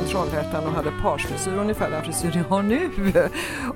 [0.00, 2.90] från Trollhättan och hade parsfrisyr, ungefär den frisyr jag har nu.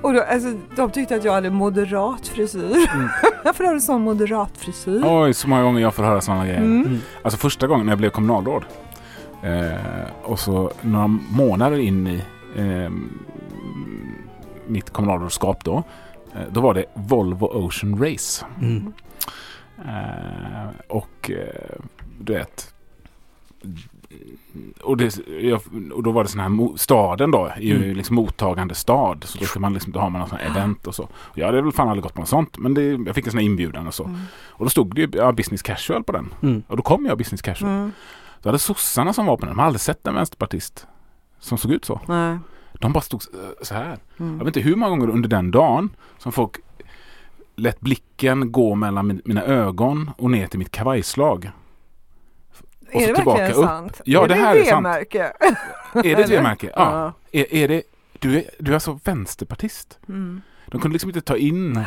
[0.01, 2.59] Och då, alltså, de tyckte att jag hade moderat frisyr.
[2.93, 3.09] Mm.
[3.43, 5.01] Varför har du sån moderat frisyr?
[5.05, 6.59] Oj, så många gånger jag får höra sådana grejer.
[6.59, 6.85] Mm.
[6.85, 6.99] Mm.
[7.21, 8.65] Alltså första gången när jag blev kommunalråd
[9.43, 9.73] eh,
[10.23, 12.23] och så några månader in i
[12.55, 12.91] eh,
[14.67, 15.83] mitt kommunalrådskap då,
[16.33, 18.45] eh, då var det Volvo Ocean Race.
[18.61, 18.93] Mm.
[19.85, 21.79] Eh, och eh,
[22.19, 22.73] du vet,
[24.81, 25.21] och, det,
[25.93, 27.95] och då var det sån här staden då, är ju mm.
[27.95, 29.23] liksom mottagande stad.
[29.23, 31.09] Så då ska man liksom, då har man något sånt event och så.
[31.33, 32.57] Jag hade väl fan aldrig gått på något sånt.
[32.57, 34.03] Men det, jag fick en sån här inbjudan och så.
[34.03, 34.19] Mm.
[34.47, 36.33] Och då stod det ju ja, business casual på den.
[36.41, 36.63] Mm.
[36.67, 37.71] Och då kom jag business casual.
[37.71, 37.91] Mm.
[38.41, 40.87] Då hade sossarna som var på den, de hade aldrig sett en vänsterpartist
[41.39, 42.01] som såg ut så.
[42.07, 42.37] Nej.
[42.73, 43.21] De bara stod
[43.61, 43.97] så här.
[44.17, 44.37] Mm.
[44.37, 46.55] Jag vet inte hur många gånger under den dagen som folk
[47.55, 51.51] lät blicken gå mellan mina ögon och ner till mitt kavajslag.
[52.93, 53.55] Och är det verkligen upp.
[53.55, 54.01] sant?
[54.05, 54.87] Ja, är det, här är sant.
[54.87, 56.71] Är det ett V-märke?
[56.75, 57.13] Ja.
[57.31, 57.39] ja.
[57.39, 57.83] Är, är det,
[58.19, 59.99] du, är, du är alltså vänsterpartist?
[60.07, 60.41] Mm.
[60.67, 61.83] De kunde liksom inte ta in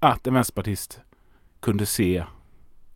[0.00, 1.00] att en vänsterpartist
[1.60, 2.24] kunde se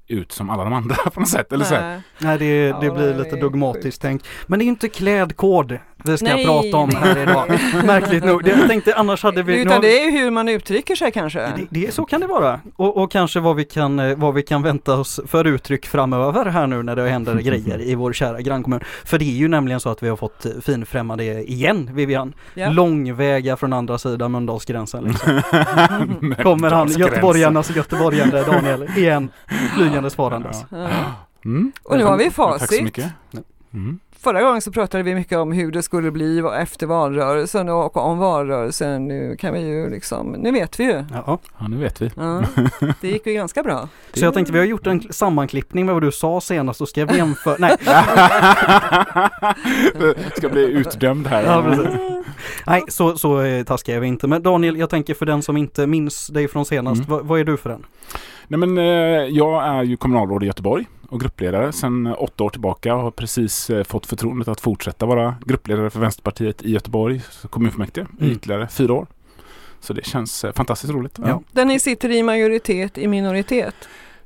[0.08, 1.52] ut som alla de andra på något sätt.
[1.52, 2.00] Eller Nej.
[2.18, 4.26] Så Nej, det, det ja, blir lite dogmatiskt tänkt.
[4.46, 7.48] Men det är inte klädkod vi ska nej, prata om här idag.
[7.84, 8.48] Märkligt nog.
[8.48, 9.60] Jag tänkte annars hade vi...
[9.60, 11.38] Utan det är hur man uttrycker sig kanske?
[11.40, 12.60] Det, det, så kan det vara.
[12.76, 16.44] Och, och, kanske vad vi, kan, eh, vad vi kan vänta oss för uttryck framöver
[16.44, 18.80] här nu när det händer grejer i vår kära grannkommun.
[19.04, 22.32] För det är ju nämligen så att vi har fått finfrämmande igen, Vivian.
[22.54, 22.70] Ja.
[22.70, 25.04] Långväga från andra sidan Mölndalsgränsen.
[25.04, 25.42] Liksom.
[26.42, 29.30] Kommer han, göteborgarnas göteborgande Daniel, igen
[30.10, 30.64] farandes.
[30.70, 30.88] Ja.
[31.44, 31.72] Mm.
[31.82, 32.68] Och nu har vi facit.
[32.68, 33.12] Tack så mycket.
[33.74, 33.98] Mm.
[34.24, 38.18] Förra gången så pratade vi mycket om hur det skulle bli efter valrörelsen och om
[38.18, 39.08] valrörelsen.
[39.08, 41.04] Nu kan vi ju liksom, nu vet vi ju.
[41.12, 42.10] Ja, ja nu vet vi.
[42.16, 42.42] Ja,
[43.00, 43.88] det gick ju ganska bra.
[44.12, 47.06] Så jag tänkte vi har gjort en sammanklippning med vad du sa senast och ska
[47.06, 47.76] vi jämföra, nej.
[50.36, 51.42] ska bli utdömd här.
[51.42, 51.86] Ja,
[52.66, 54.26] nej, så, så eh, taskiga är vi inte.
[54.26, 57.10] Men Daniel, jag tänker för den som inte minns dig från senast, mm.
[57.10, 57.86] vad, vad är du för den?
[58.48, 58.84] Nej men eh,
[59.24, 63.70] jag är ju kommunalråd i Göteborg och gruppledare sedan åtta år tillbaka och har precis
[63.70, 68.36] eh, fått förtroendet att fortsätta vara gruppledare för Vänsterpartiet i Göteborg kommunfullmäktige i mm.
[68.36, 69.06] ytterligare fyra år.
[69.80, 71.18] Så det känns eh, fantastiskt roligt.
[71.24, 71.42] Ja.
[71.52, 73.74] Där ni sitter i majoritet i minoritet?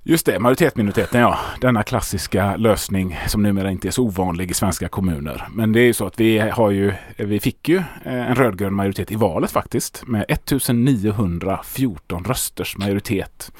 [0.03, 1.39] Just det, majoritetsminoriteten ja.
[1.61, 5.49] Denna klassiska lösning som numera inte är så ovanlig i svenska kommuner.
[5.51, 9.13] Men det är ju så att vi har ju, vi fick ju en rödgrön majoritet
[9.13, 13.53] i valet faktiskt med 1914 rösters majoritet.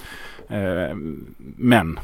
[0.49, 0.97] Eh,
[1.57, 1.99] men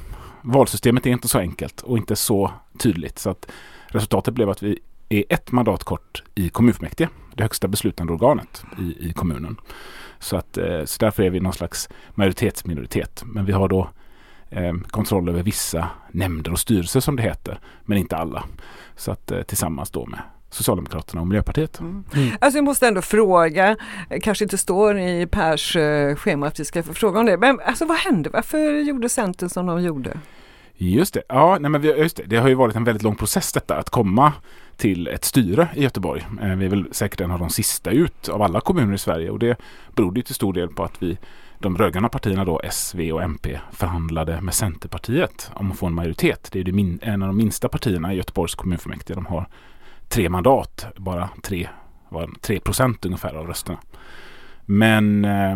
[0.45, 3.19] valsystemet är inte så enkelt och inte så tydligt.
[3.19, 3.51] Så att
[3.87, 4.79] resultatet blev att vi
[5.09, 9.57] är ett mandat kort i kommunfullmäktige, det högsta beslutande organet i, i kommunen.
[10.19, 13.23] Så, att, eh, så därför är vi någon slags majoritetsminoritet.
[13.27, 13.91] Men vi har då
[14.51, 18.45] eh, kontroll över vissa nämnder och styrelser som det heter, men inte alla.
[18.97, 20.21] Så att eh, tillsammans då med
[20.55, 21.81] Socialdemokraterna och Miljöpartiet.
[21.81, 22.05] Mm.
[22.15, 22.37] Mm.
[22.41, 23.77] Alltså jag måste ändå fråga,
[24.23, 27.61] kanske inte står i Pers eh, schema att vi ska få fråga om det, men
[27.61, 28.31] alltså vad hände?
[28.33, 30.19] Varför gjorde Centern som de gjorde?
[30.77, 32.23] Just det, ja, nej men vi, just det.
[32.27, 34.33] det har ju varit en väldigt lång process detta att komma
[34.77, 36.27] till ett styre i Göteborg.
[36.43, 39.31] Eh, vi är väl säkert en av de sista ut av alla kommuner i Sverige
[39.31, 39.57] och det
[39.95, 41.19] berodde till stor del på att vi
[41.59, 45.95] de rödgröna partierna då, S, V och MP, förhandlade med Centerpartiet om att få en
[45.95, 46.49] majoritet.
[46.53, 49.15] Det är det en av de minsta partierna i Göteborgs kommunfullmäktige.
[49.15, 49.47] De har
[50.15, 51.69] tre mandat, bara tre,
[52.09, 53.79] var 3 procent ungefär av rösterna.
[54.67, 55.55] Men eh,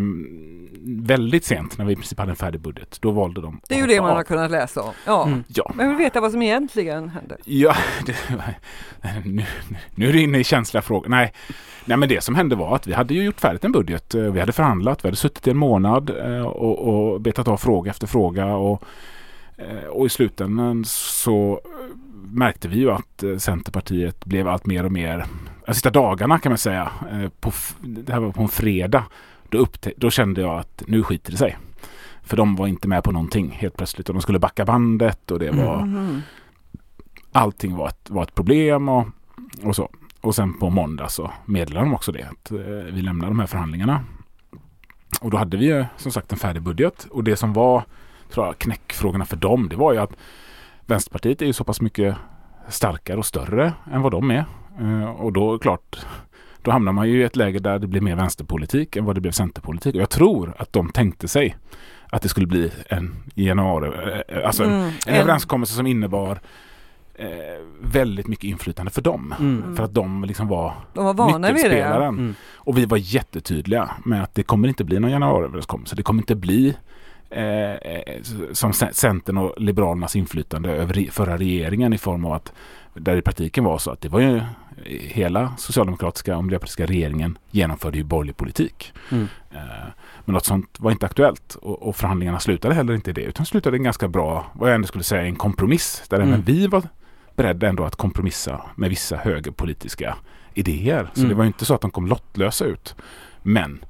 [1.06, 3.78] väldigt sent när vi i princip hade en färdig budget, då valde de Det är
[3.78, 4.92] ju det man har kunnat läsa om.
[5.06, 5.26] Ja.
[5.26, 5.44] Mm.
[5.48, 5.72] ja.
[5.74, 7.36] Men jag vill veta vad som egentligen hände.
[7.44, 7.76] Ja,
[8.06, 8.16] det,
[9.24, 9.44] nu,
[9.94, 11.08] nu är du inne i känsliga frågor.
[11.08, 11.32] Nej.
[11.84, 14.14] Nej, men det som hände var att vi hade ju gjort färdigt en budget.
[14.14, 17.56] Eh, vi hade förhandlat, vi hade suttit i en månad eh, och, och betat av
[17.56, 18.46] fråga efter fråga.
[18.46, 18.82] Och,
[19.56, 21.60] eh, och i slutändan så
[22.30, 25.26] märkte vi ju att eh, Centerpartiet blev allt mer och mer,
[25.66, 29.04] de sista dagarna kan man säga, eh, på, det här var på en fredag,
[29.48, 31.56] då, upptä- då kände jag att nu skiter det sig.
[32.22, 35.38] För de var inte med på någonting helt plötsligt och de skulle backa bandet och
[35.38, 36.20] det var mm.
[37.32, 39.06] Allting var ett, var ett problem och,
[39.62, 39.90] och så.
[40.20, 42.58] Och sen på måndag så meddelade de också det att eh,
[42.92, 44.04] vi lämnar de här förhandlingarna.
[45.20, 47.84] Och då hade vi ju som sagt en färdig budget och det som var
[48.30, 50.12] tror jag, knäckfrågorna för dem det var ju att
[50.88, 52.16] Vänsterpartiet är ju så pass mycket
[52.68, 54.44] starkare och större än vad de är.
[54.80, 56.06] Eh, och då klart,
[56.62, 59.20] då hamnar man ju i ett läge där det blir mer vänsterpolitik än vad det
[59.20, 59.94] blev centerpolitik.
[59.94, 61.56] Och jag tror att de tänkte sig
[62.10, 63.90] att det skulle bli en januari,
[64.28, 64.90] eh, alltså en, mm.
[65.06, 66.40] en överenskommelse som innebar
[67.14, 67.28] eh,
[67.80, 69.34] väldigt mycket inflytande för dem.
[69.40, 69.76] Mm.
[69.76, 71.82] För att de liksom var, de var vana vid det.
[71.82, 72.34] Mm.
[72.54, 75.96] Och vi var jättetydliga med att det kommer inte bli någon januariöverenskommelse.
[75.96, 76.76] Det kommer inte bli
[78.52, 82.52] som Centern och Liberalernas inflytande över förra regeringen i form av att
[82.94, 84.40] där i praktiken var så att det var ju
[84.88, 88.92] hela socialdemokratiska och miljöpartistiska regeringen genomförde ju borgerlig politik.
[89.10, 89.28] Mm.
[89.50, 89.58] Eh,
[90.24, 93.46] men något sånt var inte aktuellt och, och, förhandlingarna slutade heller inte i det utan
[93.46, 96.28] slutade en ganska bra, vad jag ändå skulle säga, en kompromiss där mm.
[96.28, 96.82] även vi var
[97.36, 100.16] beredda ändå att kompromissa med vissa högerpolitiska
[100.54, 101.10] idéer.
[101.14, 101.28] Så mm.
[101.28, 102.96] det var inte så att de kom lottlösa ut.
[103.42, 103.84] Men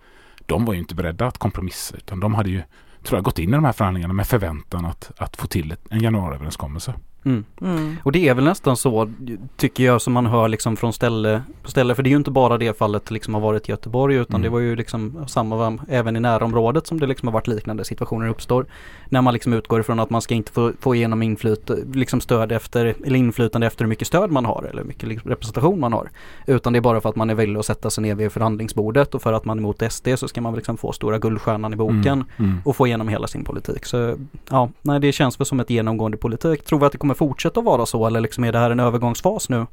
[0.46, 2.62] de var ju inte beredda att kompromissa utan de hade ju,
[3.02, 6.00] tror jag, gått in i de här förhandlingarna med förväntan att, att få till en
[6.00, 6.94] januariöverenskommelse.
[7.28, 7.44] Mm.
[7.60, 7.96] Mm.
[8.02, 9.10] Och det är väl nästan så,
[9.56, 11.94] tycker jag, som man hör liksom från ställe på ställe.
[11.94, 14.42] För det är ju inte bara det fallet liksom har varit i Göteborg utan mm.
[14.42, 18.28] det var ju liksom samma även i närområdet som det liksom har varit liknande situationer
[18.28, 18.66] uppstår.
[19.08, 22.52] När man liksom utgår ifrån att man ska inte få, få igenom inflyt, liksom stöd
[22.52, 25.92] efter, eller inflytande efter hur mycket stöd man har eller hur mycket liksom representation man
[25.92, 26.10] har.
[26.46, 29.14] Utan det är bara för att man är villig att sätta sig ner vid förhandlingsbordet
[29.14, 31.76] och för att man är emot SD så ska man liksom få stora guldstjärnan i
[31.76, 32.26] boken mm.
[32.36, 32.62] Mm.
[32.64, 33.84] och få igenom hela sin politik.
[33.84, 34.16] Så
[34.50, 36.64] ja, nej det känns väl som ett genomgående politik.
[36.64, 39.48] Tror vi att det kommer fortsätta vara så eller liksom är det här en övergångsfas
[39.48, 39.66] nu?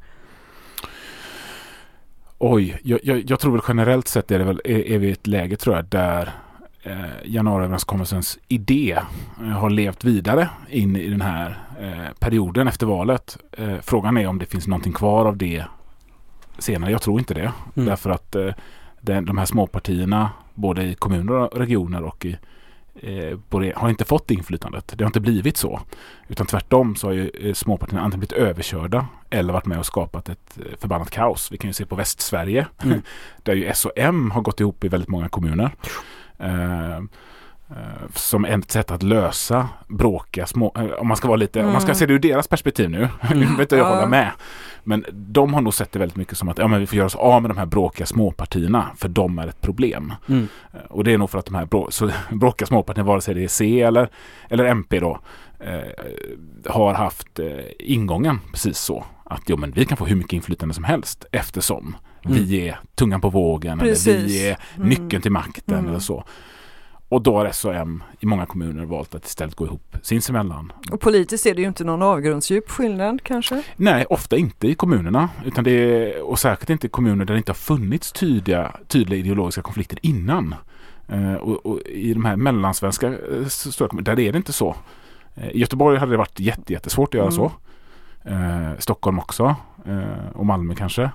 [2.37, 5.11] Oj, jag, jag, jag tror väl generellt sett är, det väl, är, är vi i
[5.11, 6.31] ett läge tror jag där
[6.83, 6.95] eh,
[7.25, 8.99] januariöverenskommelsens idé
[9.41, 13.37] eh, har levt vidare in i den här eh, perioden efter valet.
[13.51, 15.65] Eh, frågan är om det finns någonting kvar av det
[16.57, 16.91] senare.
[16.91, 17.51] Jag tror inte det.
[17.75, 17.89] Mm.
[17.89, 18.51] Därför att eh,
[19.01, 22.37] den, de här småpartierna både i kommuner och regioner och i
[23.01, 23.37] eh,
[23.75, 24.93] har inte fått inflytandet.
[24.95, 25.81] Det har inte blivit så.
[26.27, 30.29] Utan tvärtom så har ju eh, småpartierna antingen blivit överkörda eller varit med och skapat
[30.29, 31.51] ett eh, förbannat kaos.
[31.51, 33.01] Vi kan ju se på Västsverige mm.
[33.43, 35.71] där ju S och M har gått ihop i väldigt många kommuner.
[36.39, 37.01] Eh, Eh,
[38.15, 41.67] som ett sätt att lösa bråkiga små, eh, om man ska vara lite, mm.
[41.67, 41.95] om man ska mm.
[41.95, 43.57] se det ur deras perspektiv nu, mm.
[43.57, 44.31] vet jag, jag håller med.
[44.83, 47.05] Men de har nog sett det väldigt mycket som att ja, men vi får göra
[47.05, 50.13] oss av med de här bråkiga småpartierna för de är ett problem.
[50.27, 50.47] Mm.
[50.73, 53.35] Eh, och det är nog för att de här brå, så, bråkiga småpartierna, vare sig
[53.35, 54.09] det är C eller,
[54.49, 55.19] eller MP då,
[55.59, 57.47] eh, har haft eh,
[57.79, 59.05] ingången precis så.
[59.23, 62.69] Att jo, men vi kan få hur mycket inflytande som helst eftersom vi mm.
[62.69, 64.07] är tungan på vågen Precis.
[64.07, 64.89] eller vi är mm.
[64.89, 66.23] nyckeln till makten eller så.
[67.09, 70.71] Och då har SOM i många kommuner valt att istället gå ihop sinsemellan.
[70.91, 73.63] Och politiskt är det ju inte någon avgrundsdjup skillnad kanske?
[73.75, 75.29] Nej, ofta inte i kommunerna.
[75.45, 79.19] Utan det är, och särskilt inte i kommuner där det inte har funnits tydliga, tydliga
[79.19, 80.55] ideologiska konflikter innan.
[81.13, 83.07] Uh, och, och, i de här mellansvenska
[83.77, 84.75] kommunerna, där är det inte så.
[85.37, 87.35] Uh, I Göteborg hade det varit jätte, jättesvårt att göra mm.
[87.35, 87.51] så.
[88.79, 89.55] Stockholm också.
[90.33, 91.11] och Malmö kanske.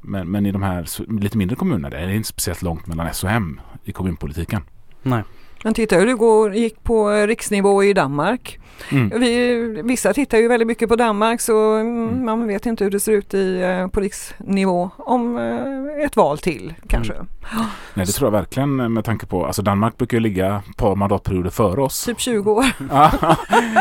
[0.00, 0.86] Men, men i de här
[1.20, 4.62] lite mindre kommunerna där är det inte speciellt långt mellan S och M i kommunpolitiken.
[5.06, 5.22] Nej.
[5.64, 8.58] Men titta hur det går, gick på riksnivå i Danmark.
[8.92, 9.20] Mm.
[9.20, 12.08] Vi, vissa tittar ju väldigt mycket på Danmark så mm.
[12.08, 12.24] mm.
[12.24, 16.38] man vet inte hur det ser ut i, eh, på riksnivå om eh, ett val
[16.38, 17.12] till kanske.
[17.12, 17.26] Mm.
[17.94, 20.96] Nej det tror jag verkligen med tanke på, alltså Danmark brukar ju ligga ett par
[20.96, 22.04] mandatperioder före oss.
[22.04, 22.64] Typ 20 år.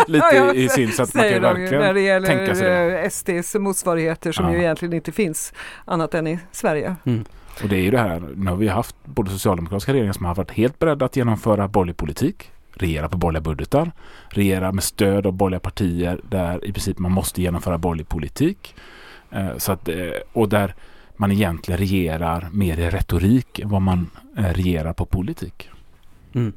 [0.12, 3.04] lite ja, i, sin så att man kan verkligen När det gäller det.
[3.04, 4.52] Eh, SDs motsvarigheter som ja.
[4.52, 5.54] ju egentligen inte finns
[5.86, 6.96] annat än i Sverige.
[7.06, 7.26] Mm.
[7.64, 10.36] Och det är ju det här, nu har vi haft både socialdemokratiska regeringar som har
[10.36, 13.92] varit helt beredda att genomföra borgerlig politik, regera på borgerliga budgetar,
[14.30, 18.76] regera med stöd av borgerliga partier där i princip man måste genomföra borgerlig politik.
[19.32, 19.96] Eh, så att, eh,
[20.34, 20.76] och där
[21.16, 25.70] man egentligen regerar mer i retorik än vad man eh, regerar på politik.
[26.34, 26.54] Mm.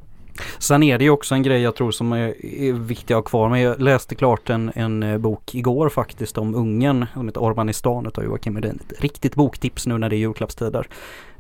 [0.59, 3.23] Sen är det ju också en grej jag tror som är, är viktig att ha
[3.23, 3.49] kvar.
[3.49, 7.07] Men jag läste klart en, en eh, bok igår faktiskt om Ungern.
[7.15, 8.81] Som heter Orbanistan av Joakim Edin.
[8.91, 10.87] Ett riktigt boktips nu när det är julklappstider.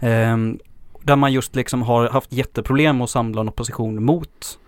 [0.00, 0.58] Um,
[1.02, 4.58] där man just liksom har haft jätteproblem att samla en opposition mot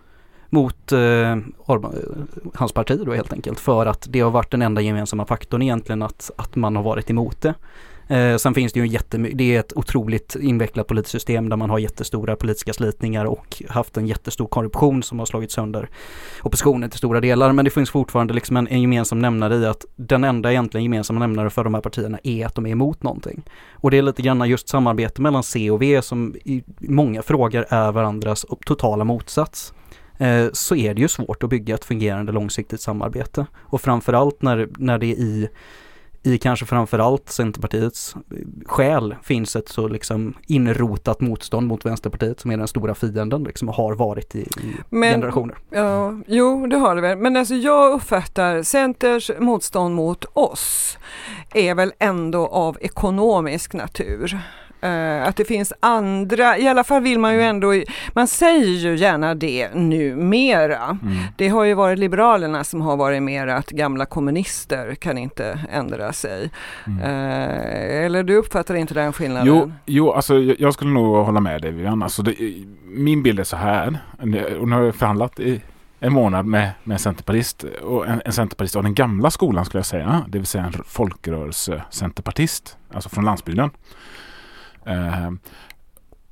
[0.52, 3.60] mot eh, Orban, eh, hans parti då helt enkelt.
[3.60, 7.10] För att det har varit den enda gemensamma faktorn egentligen att, att man har varit
[7.10, 7.54] emot det.
[8.10, 11.70] Eh, sen finns det ju jättemycket, det är ett otroligt invecklat politiskt system där man
[11.70, 15.88] har jättestora politiska slitningar och haft en jättestor korruption som har slagit sönder
[16.42, 17.52] oppositionen till stora delar.
[17.52, 21.20] Men det finns fortfarande liksom en, en gemensam nämnare i att den enda egentligen gemensamma
[21.20, 23.42] nämnaren för de här partierna är att de är emot någonting.
[23.72, 27.66] Och det är lite grann just samarbete mellan C och V som i många frågor
[27.68, 29.74] är varandras totala motsats
[30.18, 33.46] eh, så är det ju svårt att bygga ett fungerande långsiktigt samarbete.
[33.58, 35.48] Och framförallt när, när det i
[36.22, 38.14] i kanske framförallt Centerpartiets
[38.66, 43.68] själ finns ett så liksom inrotat motstånd mot Vänsterpartiet som är den stora fienden liksom
[43.68, 45.56] har varit i, i Men, generationer.
[45.70, 47.18] Ja, jo, det har det väl.
[47.18, 50.98] Men alltså jag uppfattar Centers motstånd mot oss
[51.54, 54.38] är väl ändå av ekonomisk natur.
[54.84, 57.82] Uh, att det finns andra, i alla fall vill man ju ändå,
[58.12, 60.98] man säger ju gärna det numera.
[61.02, 61.16] Mm.
[61.36, 66.12] Det har ju varit Liberalerna som har varit mer att gamla kommunister kan inte ändra
[66.12, 66.50] sig.
[66.86, 66.98] Mm.
[66.98, 69.46] Uh, eller du uppfattar inte den skillnaden?
[69.46, 72.02] Jo, jo alltså jag skulle nog hålla med dig Vivian.
[72.02, 72.34] Alltså det,
[72.84, 73.98] min bild är så här,
[74.60, 75.60] och nu har jag förhandlat i
[76.00, 79.78] en månad med, med en centerpartist och en, en centerpartist av den gamla skolan skulle
[79.78, 80.24] jag säga.
[80.28, 83.70] Det vill säga en folkrörelse-centerpartist, alltså från landsbygden.
[84.84, 85.30] Eh,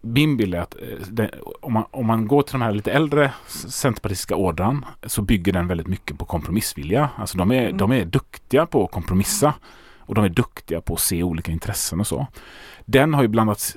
[0.00, 2.92] min bild är att eh, det, om, man, om man går till de här lite
[2.92, 3.32] äldre
[3.68, 7.10] centerpartistiska ådran så bygger den väldigt mycket på kompromissvilja.
[7.16, 7.76] Alltså de är, mm.
[7.76, 9.54] de är duktiga på att kompromissa
[9.98, 12.26] och de är duktiga på att se olika intressen och så.
[12.84, 13.76] Den har ju blandats,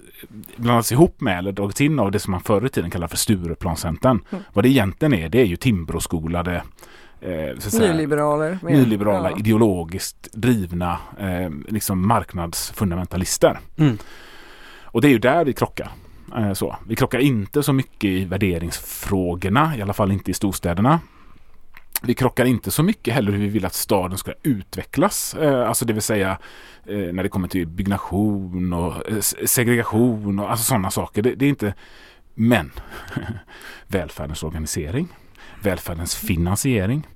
[0.55, 3.17] blandats ihop med eller dragits in av det som man förr i tiden kallade för
[3.17, 4.19] Stureplanscentern.
[4.29, 4.43] Mm.
[4.53, 6.63] Vad det egentligen är, det är ju Timbroskolade
[7.21, 8.59] eh, nyliberaler.
[8.63, 9.37] Nylliberala, ja.
[9.37, 13.59] ideologiskt drivna eh, liksom marknadsfundamentalister.
[13.77, 13.97] Mm.
[14.91, 15.91] Och det är ju där vi krockar.
[16.37, 16.75] Eh, så.
[16.87, 20.99] Vi krockar inte så mycket i värderingsfrågorna, i alla fall inte i storstäderna.
[22.03, 25.33] Vi krockar inte så mycket heller hur vi vill att staden ska utvecklas.
[25.33, 26.37] Eh, alltså det vill säga
[26.85, 28.93] eh, när det kommer till byggnation och
[29.45, 31.21] segregation och alltså sådana saker.
[31.21, 31.73] Det, det är inte
[32.33, 32.71] Men
[33.87, 35.07] välfärdens organisering,
[35.63, 37.07] välfärdens finansiering.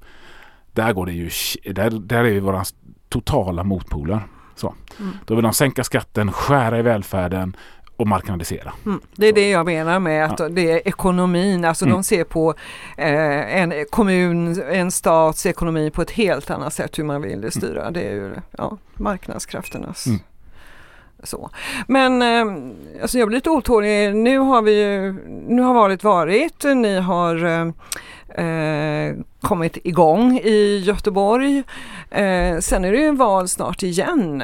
[0.74, 1.30] Där går det ju,
[1.74, 2.64] där, där är vi våra
[3.10, 4.28] totala motpoler.
[4.56, 4.74] Så.
[5.00, 5.18] Mm.
[5.26, 7.56] Då vill de sänka skatten, skära i välfärden
[7.98, 8.74] och marknadisera.
[8.86, 9.02] Mm.
[9.16, 10.50] Det är det jag menar med att ja.
[10.50, 11.96] det är ekonomin, alltså mm.
[11.96, 12.54] de ser på
[12.98, 17.52] eh, en kommun, en stats ekonomi på ett helt annat sätt hur man vill det
[17.52, 17.82] styra.
[17.82, 17.94] Mm.
[17.94, 20.20] Det är ju ja, marknadskrafternas mm
[21.24, 21.50] så.
[21.88, 24.16] Men eh, alltså jag blir lite otålig.
[24.16, 25.14] Nu har vi ju,
[25.48, 31.64] nu har varit varit, ni har eh, eh, kommit igång i Göteborg.
[32.12, 34.44] Eh, sen är det ju val snart igen.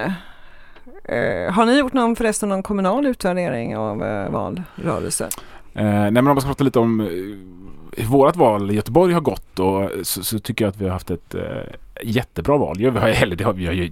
[1.04, 5.30] Eh, har ni gjort någon förresten någon kommunal utvärdering av eh, valrörelsen?
[5.74, 7.08] Eh, nej men om man ska prata lite om eh,
[7.98, 10.92] hur vårt val i Göteborg har gått och, så, så, tycker jag att vi har
[10.92, 11.42] haft ett eh,
[12.04, 12.76] jättebra val.
[12.78, 13.92] Vi har, eller det har, vi har ju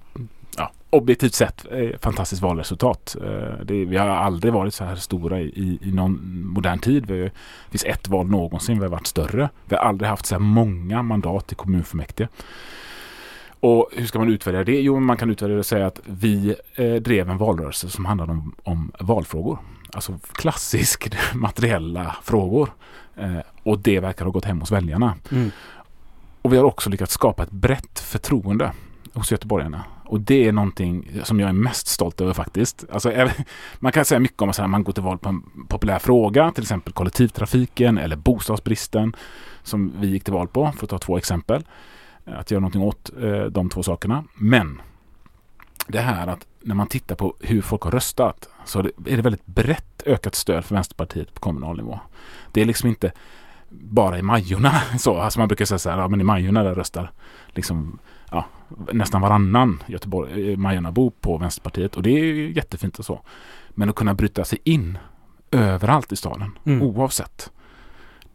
[0.90, 3.16] objektivt sett eh, fantastiskt valresultat.
[3.22, 7.06] Eh, det, vi har aldrig varit så här stora i, i någon modern tid.
[7.06, 7.32] Vi, det
[7.70, 9.50] finns ett val någonsin vi har varit större.
[9.66, 12.28] Vi har aldrig haft så här många mandat i kommunfullmäktige.
[13.60, 14.82] Och hur ska man utvärdera det?
[14.82, 18.32] Jo, man kan utvärdera det och säga att vi eh, drev en valrörelse som handlade
[18.32, 19.60] om, om valfrågor.
[19.94, 22.70] Alltså klassisk materiella frågor.
[23.16, 25.16] Eh, och det verkar ha gått hem hos väljarna.
[25.32, 25.52] Mm.
[26.42, 28.72] Och vi har också lyckats skapa ett brett förtroende
[29.14, 29.84] hos göteborgarna.
[30.10, 32.86] Och det är någonting som jag är mest stolt över faktiskt.
[32.92, 33.30] Alltså,
[33.80, 36.64] man kan säga mycket om att man går till val på en populär fråga, till
[36.64, 39.16] exempel kollektivtrafiken eller bostadsbristen
[39.64, 41.64] som vi gick till val på, för att ta två exempel
[42.26, 44.24] eh, att göra någonting åt eh, de två sakerna.
[44.36, 44.82] Men
[45.88, 49.46] det här att när man tittar på hur folk har röstat så är det väldigt
[49.46, 52.00] brett ökat stöd för Vänsterpartiet på kommunal nivå.
[52.52, 53.12] Det är liksom inte
[53.70, 55.18] bara i Majorna så.
[55.18, 57.12] Alltså man brukar säga så här, ja men i Majorna där röstar
[57.48, 58.00] liksom
[58.92, 63.22] nästan varannan Göteborg, eh, Majornabo på Vänsterpartiet och det är ju jättefint och så.
[63.70, 64.98] Men att kunna bryta sig in
[65.52, 66.82] överallt i staden mm.
[66.82, 67.52] oavsett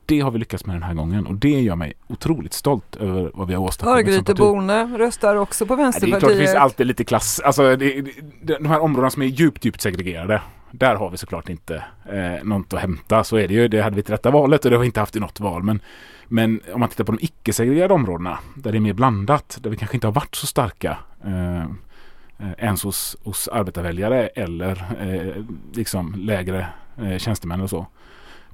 [0.07, 3.31] det har vi lyckats med den här gången och det gör mig otroligt stolt över
[3.35, 6.13] vad vi har åstadkommit Örgryteborna röstar också på Vänsterpartiet.
[6.13, 8.01] det är klart det finns alltid lite klass, alltså det,
[8.43, 10.43] det, de här områdena som är djupt, djupt segregerade.
[10.71, 13.25] Där har vi såklart inte eh, något att hämta.
[13.25, 13.69] Så är det ju.
[13.69, 15.63] Det hade vi till detta valet och det har vi inte haft i något val.
[15.63, 15.81] Men,
[16.29, 19.77] men om man tittar på de icke-segregerade områdena där det är mer blandat, där vi
[19.77, 26.15] kanske inte har varit så starka eh, eh ens hos, hos arbetarväljare eller eh, liksom
[26.15, 26.67] lägre
[26.97, 27.87] eh, tjänstemän och så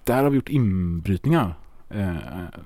[0.04, 1.54] där har vi gjort inbrytningar.
[1.90, 2.14] Eh,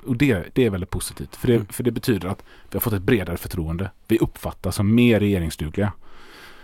[0.06, 1.37] och det, det är väldigt positivt.
[1.37, 1.66] För det, mm.
[1.66, 3.90] för det betyder att vi har fått ett bredare förtroende.
[4.08, 5.92] Vi uppfattas som mer regeringsdugliga.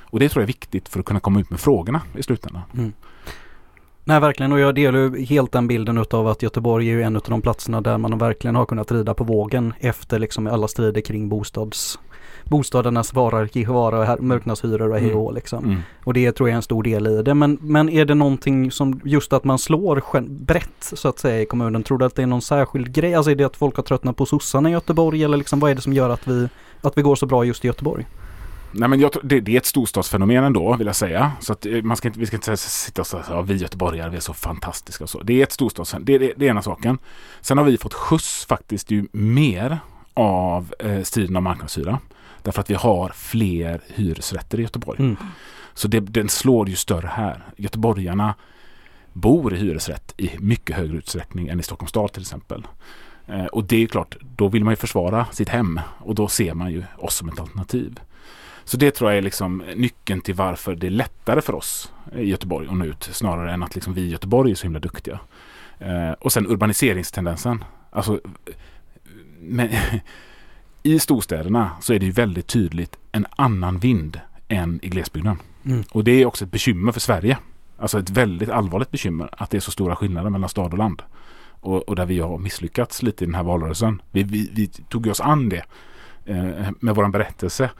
[0.00, 2.62] Och det tror jag är viktigt för att kunna komma ut med frågorna i slutändan.
[2.74, 2.92] Mm.
[4.10, 7.22] Nej verkligen och jag delar helt den bilden utav att Göteborg är ju en av
[7.28, 11.28] de platserna där man verkligen har kunnat rida på vågen efter liksom alla strider kring
[11.28, 11.98] bostads
[12.44, 15.34] bostädernas vara vara, marknadshyror och hej mm.
[15.34, 15.64] liksom.
[15.64, 15.80] Mm.
[16.04, 17.34] Och det tror jag är en stor del i det.
[17.34, 21.46] Men, men är det någonting som just att man slår brett så att säga i
[21.46, 21.82] kommunen?
[21.82, 23.14] Tror du att det är någon särskild grej?
[23.14, 25.74] Alltså är det att folk har tröttnat på sossarna i Göteborg eller liksom vad är
[25.74, 26.48] det som gör att vi,
[26.80, 28.06] att vi går så bra just i Göteborg?
[28.72, 31.32] Nej, men jag, det, det, är ett storstadsfenomen ändå vill jag säga.
[31.40, 34.10] Så att eh, man ska inte, vi ska inte sitta och säga att vi göteborgare
[34.10, 35.22] vi är så fantastiska och så.
[35.22, 36.98] Det är ett storstadsfenomen, det, det, det är ena saken.
[37.40, 39.78] Sen har vi fått skjuts faktiskt ju mer
[40.14, 41.98] av eh, striden om marknadshyra.
[42.42, 44.98] Därför att vi har fler hyresrätter i Göteborg.
[44.98, 45.16] Mm.
[45.74, 47.44] Så det, den slår ju större här.
[47.56, 48.34] Göteborgarna
[49.12, 52.66] bor i hyresrätt i mycket högre utsträckning än i Stockholms stad till exempel.
[53.26, 56.54] Eh, och det är klart, då vill man ju försvara sitt hem och då ser
[56.54, 58.00] man ju oss som ett alternativ.
[58.64, 62.24] Så det tror jag är liksom nyckeln till varför det är lättare för oss i
[62.24, 65.20] Göteborg att nå ut snarare än att liksom vi i Göteborg är så himla duktiga.
[65.78, 67.64] Eh, och sen urbaniseringstendensen.
[67.90, 68.20] Alltså,
[69.40, 69.68] men,
[70.82, 75.38] I storstäderna så är det ju väldigt tydligt en annan vind än i glesbygden.
[75.64, 75.84] Mm.
[75.90, 77.38] Och det är också ett bekymmer för Sverige.
[77.78, 81.02] Alltså ett väldigt allvarligt bekymmer att det är så stora skillnader mellan stad och land.
[81.60, 84.02] Och, och där vi har misslyckats lite i den här valrörelsen.
[84.10, 85.64] Vi, vi, vi tog oss an det
[86.24, 87.70] eh, med våran berättelse.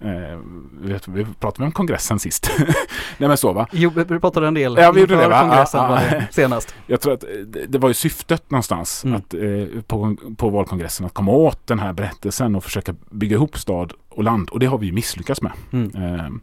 [0.00, 0.38] Eh,
[0.80, 2.50] vi, vi pratade om kongressen sist.
[3.18, 3.66] Nej men så va?
[3.72, 5.40] Jo, vi pratade en del Ja, vi inför det, va?
[5.40, 6.00] kongressen ja.
[6.10, 6.74] det senast.
[6.86, 9.16] Jag tror att eh, det, det var ju syftet någonstans Mm.
[9.16, 13.58] att, eh, på, på valkongressen att komma åt den här berättelsen och försöka bygga ihop
[13.58, 14.50] stad och land.
[14.50, 15.52] Och det har vi misslyckats med.
[15.72, 15.90] Mm.
[16.04, 16.40] Ehm,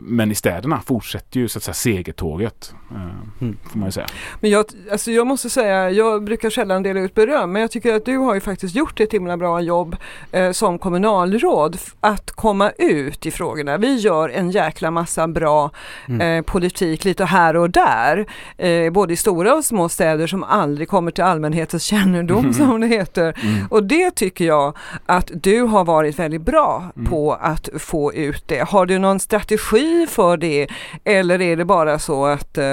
[0.00, 2.74] men i städerna fortsätter ju så att säga segertåget.
[2.90, 3.10] ehm,
[3.40, 3.56] Mm.
[3.72, 4.06] Får man ju säga.
[4.40, 7.94] Men jag, alltså jag måste säga, jag brukar sällan dela ut beröm, men jag tycker
[7.94, 9.96] att du har ju faktiskt gjort ett himla bra jobb
[10.32, 13.76] eh, som kommunalråd att komma ut i frågorna.
[13.76, 15.70] Vi gör en jäkla massa bra
[16.08, 16.20] Mm.
[16.38, 18.26] eh, politik lite här och där,
[18.58, 22.86] eh, både i stora och små städer som aldrig kommer till allmänhetens kännedom som det
[22.86, 23.38] heter.
[23.42, 23.66] Mm.
[23.70, 24.76] Och det tycker jag
[25.06, 27.10] att du har varit väldigt bra Mm.
[27.10, 28.68] på att få ut det.
[28.68, 29.73] Har du någon strategi
[30.08, 30.66] för det
[31.04, 32.64] eller är det bara så att eh,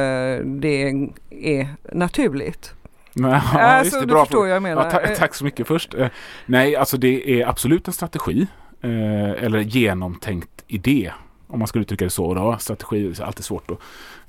[0.46, 2.74] det är naturligt?
[3.14, 4.84] Nej, ja, alltså, det, du bra förstår jag menar.
[4.84, 5.94] Ja, ta- tack så mycket först.
[5.94, 6.08] Eh,
[6.46, 8.48] nej, alltså det är absolut en strategi.
[8.82, 11.12] Eh, eller genomtänkt idé.
[11.48, 12.34] Om man skulle uttrycka det så.
[12.34, 12.58] Då.
[12.60, 13.74] Strategi är alltid svårt då,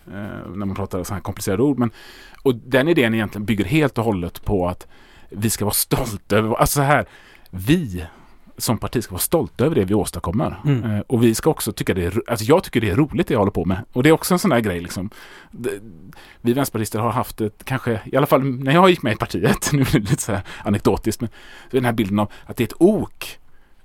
[0.07, 1.79] eh, när man pratar så här komplicerade ord.
[1.79, 1.91] Men,
[2.43, 4.87] och den idén egentligen bygger helt och hållet på att
[5.31, 7.07] vi ska vara stolta över, alltså så här,
[7.51, 8.05] vi
[8.59, 10.61] som parti ska vara stolta över det vi åstadkommer.
[10.65, 10.91] Mm.
[10.91, 13.35] Eh, och vi ska också tycka det är, alltså jag tycker det är roligt det
[13.35, 13.79] jag håller på med.
[13.93, 15.11] Och det är också en sån där grej liksom.
[15.51, 15.71] Det,
[16.41, 19.71] vi vänsterpartister har haft ett, kanske, i alla fall när jag gick med i partiet,
[19.73, 21.31] nu blir det lite så här anekdotiskt, men
[21.71, 23.39] den här bilden av att det är ett ok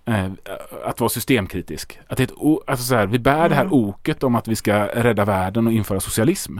[0.05, 0.31] eh,
[0.85, 1.99] att vara systemkritisk.
[2.07, 3.73] Att det är ett alltså så här, vi bär det här Mm.
[3.73, 6.59] oket om att vi ska rädda världen och införa socialism.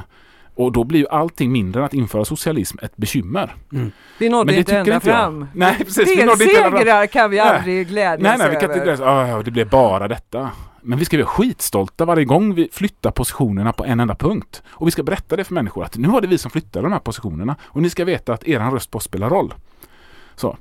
[0.58, 3.56] Och då blir ju allting mindre än att införa socialism ett bekymmer.
[3.74, 3.92] Mm.
[4.18, 5.18] Vi nådde Men det inte tycker ända inte jag.
[5.18, 5.48] fram.
[5.54, 6.08] Nej, precis.
[6.08, 6.72] Vi nådde inte ända fram.
[6.72, 7.46] Delsegrar kan vi Nej.
[7.48, 8.74] aldrig glädjas Nej, nej, vi kan över.
[8.76, 10.50] inte läsa, "Ah, ja, det blev bara detta.
[10.82, 14.64] Men vi ska vara skitstolta varje gång vi flyttar positionerna på en enda punkt.
[14.70, 16.92] Och vi ska berätta det för människor att nu var det vi som flyttade de
[16.94, 17.56] här positionerna.
[17.64, 19.54] Och ni ska veta att er röst på spelar roll.
[20.36, 20.58] Så.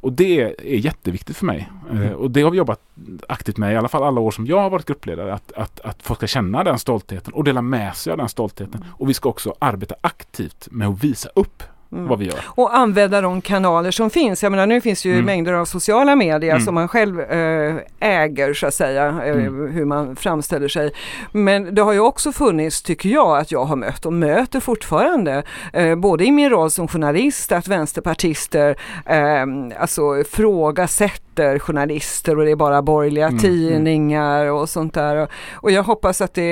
[0.00, 1.68] Och det är jätteviktigt för mig.
[1.92, 2.80] Eh, och det har vi jobbat
[3.28, 5.34] aktivt med i alla fall alla år som jag har varit gruppledare.
[5.34, 8.84] Att, att, att folk ska känna den stoltheten och dela med sig av den stoltheten.
[8.88, 12.08] Och vi ska också arbeta aktivt med att visa upp Mm.
[12.08, 12.40] vad vi gör.
[12.46, 14.42] Och använda de kanaler som finns.
[14.42, 15.24] Jag menar nu finns ju Mm.
[15.24, 16.64] mängder av sociala medier Mm.
[16.64, 19.72] som man själv eh, äger så att säga, eh, Mm.
[19.72, 20.92] hur man framställer sig.
[21.32, 25.42] Men det har ju också funnits, tycker jag, att jag har mött och möter fortfarande,
[25.72, 31.27] eh, både i min roll som journalist, att vänsterpartister eh, alltså frågasätter
[31.58, 35.16] journalister och det är bara borgerliga Mm, tidningar och sånt där.
[35.16, 36.42] Och, och jag hoppas att det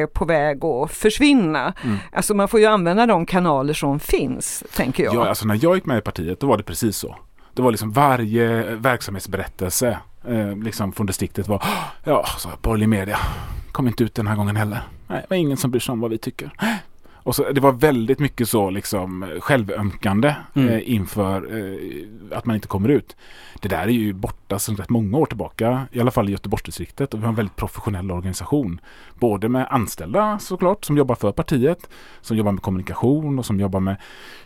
[0.00, 1.74] är på väg att försvinna.
[1.84, 1.96] Mm.
[2.12, 5.14] Alltså man får ju använda de kanaler som finns, tänker jag.
[5.14, 7.16] Ja, alltså när jag gick med i partiet då var det precis så.
[7.54, 11.62] Det var liksom varje verksamhetsberättelse eh, liksom från distriktet var
[12.04, 13.18] ja, så borgerlig media
[13.72, 14.80] kom inte ut den här gången heller.
[15.06, 16.50] Nej, det var ingen som bryr sig om vad vi tycker.
[17.24, 20.68] Och så, det var väldigt mycket så liksom självömkande Mm.
[20.68, 23.16] eh, inför eh, att man inte kommer ut.
[23.60, 27.14] Det där är ju borta sedan rätt många år tillbaka, i alla fall i Göteborgsdistriktet
[27.14, 28.80] och vi har en väldigt professionell organisation.
[29.14, 31.88] Både med anställda såklart som jobbar för partiet,
[32.20, 33.96] som jobbar med kommunikation och som jobbar med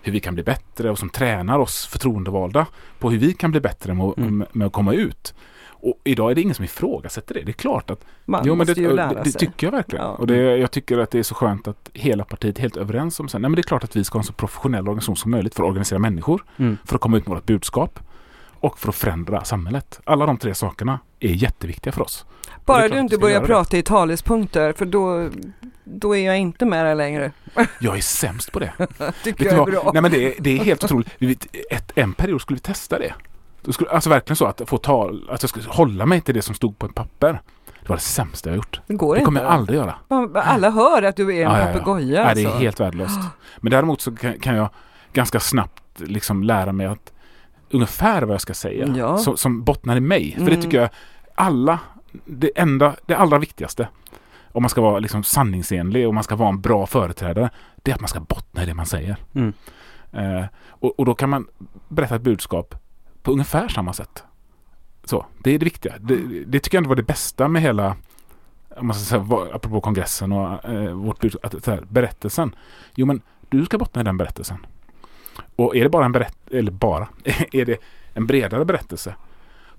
[0.03, 2.67] hur vi kan bli bättre och som tränar oss förtroendevalda
[2.99, 4.39] på hur vi kan bli bättre med, Mm.
[4.39, 5.35] med, med att komma ut.
[5.81, 7.43] Och idag är det ingen som ifrågasätter det.
[7.43, 9.39] Det är klart att Man Jo, men måste det, ju det, lära det sig.
[9.41, 10.05] tycker jag verkligen.
[10.05, 10.11] Ja.
[10.11, 13.21] Och det, jag tycker att det är så skönt att hela partiet är helt överens
[13.21, 13.43] om sen.
[13.43, 15.55] Nej, men det är klart att vi ska ha en så professionell organisation som möjligt
[15.55, 16.77] för att organisera människor, Mm.
[16.85, 17.99] för att komma ut med vårt budskap
[18.61, 20.01] och för att förändra samhället.
[20.05, 22.25] Alla de tre sakerna är jätteviktiga för oss.
[22.45, 23.47] Det Bara du inte börjar göra det.
[23.47, 25.31] prata i talespunkter för då,
[25.85, 27.33] då är jag inte med där längre.
[27.81, 28.73] Jag är sämst på det.
[29.25, 29.91] Tycker jag är bra.
[29.93, 31.47] Nej, men det, är, det är helt otroligt.
[31.71, 33.15] Ett, en period skulle vi testa det.
[33.63, 36.43] Då skulle, alltså verkligen så att få tal, att jag skulle hålla mig till det
[36.43, 37.41] som stod på ett papper.
[37.83, 38.81] Det var det sämsta jag gjort.
[38.87, 39.47] det går Det kommer inte.
[39.53, 39.95] jag aldrig göra.
[40.35, 41.73] Alla hör att du är en Ja, ja, ja.
[41.73, 42.25] papegoja.
[42.25, 42.61] Nej, det är alltså.
[42.61, 43.21] helt värdelöst.
[43.61, 44.69] Men däremot så kan, kan jag
[45.13, 47.13] ganska snabbt liksom lära mig att
[47.71, 48.87] ungefär vad jag ska säga.
[48.97, 49.19] Ja.
[49.19, 50.33] Som, som bottnar i mig.
[50.39, 50.63] För det Mm.
[50.63, 50.91] tycker jag
[51.35, 51.79] alla,
[52.25, 53.89] det enda, det allra viktigaste
[54.53, 57.95] om man ska vara liksom sanningsenlig och man ska vara en bra företrädare, det är
[57.95, 59.17] att man ska bottna i det man säger.
[59.35, 59.53] Mm.
[60.13, 61.47] Eh, och, och då kan man
[61.89, 62.75] berätta ett budskap
[63.23, 64.25] på ungefär samma sätt.
[65.05, 65.95] Så, det är det viktiga.
[66.01, 67.97] Det, det tycker jag ändå var det bästa med hela,
[68.77, 72.55] om man ska säga, apropå kongressen och eh, vårt budskap, att, så här, berättelsen.
[72.95, 74.67] Jo men, du ska bottna i den berättelsen.
[75.57, 77.09] Och är det bara en berättelse, eller bara,
[77.53, 77.81] är det
[78.15, 79.15] en bredare berättelse,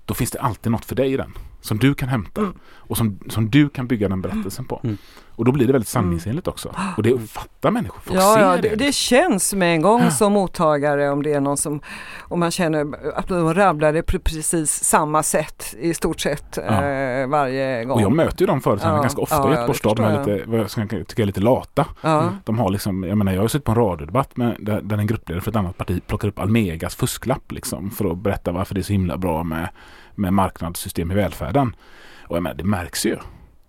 [0.04, 2.52] då finns det alltid något för dig i den som du kan hämta Mm.
[2.76, 4.80] och som, som du kan bygga den berättelsen på.
[4.84, 4.96] Mm.
[5.36, 6.74] Och då blir det väldigt sanningsenligt också.
[6.96, 8.00] Och det fattar människor.
[8.04, 8.68] Folk Ja, ser ja det.
[8.68, 11.80] det, det känns med en gång som mottagare om det är någon som,
[12.20, 12.86] om man känner
[13.18, 16.84] att de rabblar det på precis samma sätt i stort sett Ja.
[16.84, 17.96] eh, varje gång.
[17.96, 19.96] Och jag möter ju de företagen Ja, ganska ofta ja, i Göteborgs stad.
[19.96, 20.70] De är lite, vad jag
[21.08, 21.86] tycka är lite lata.
[22.00, 22.28] ja.
[22.44, 25.06] De har liksom, jag menar jag har suttit på en radiodebatt med, där, där en
[25.06, 28.80] gruppledare för ett annat parti plockar upp Almegas fusklapp liksom för att berätta varför det
[28.80, 29.68] är så himla bra med,
[30.20, 31.76] med marknadssystem i välfärden.
[32.28, 33.16] Och jag menar, det märks ju.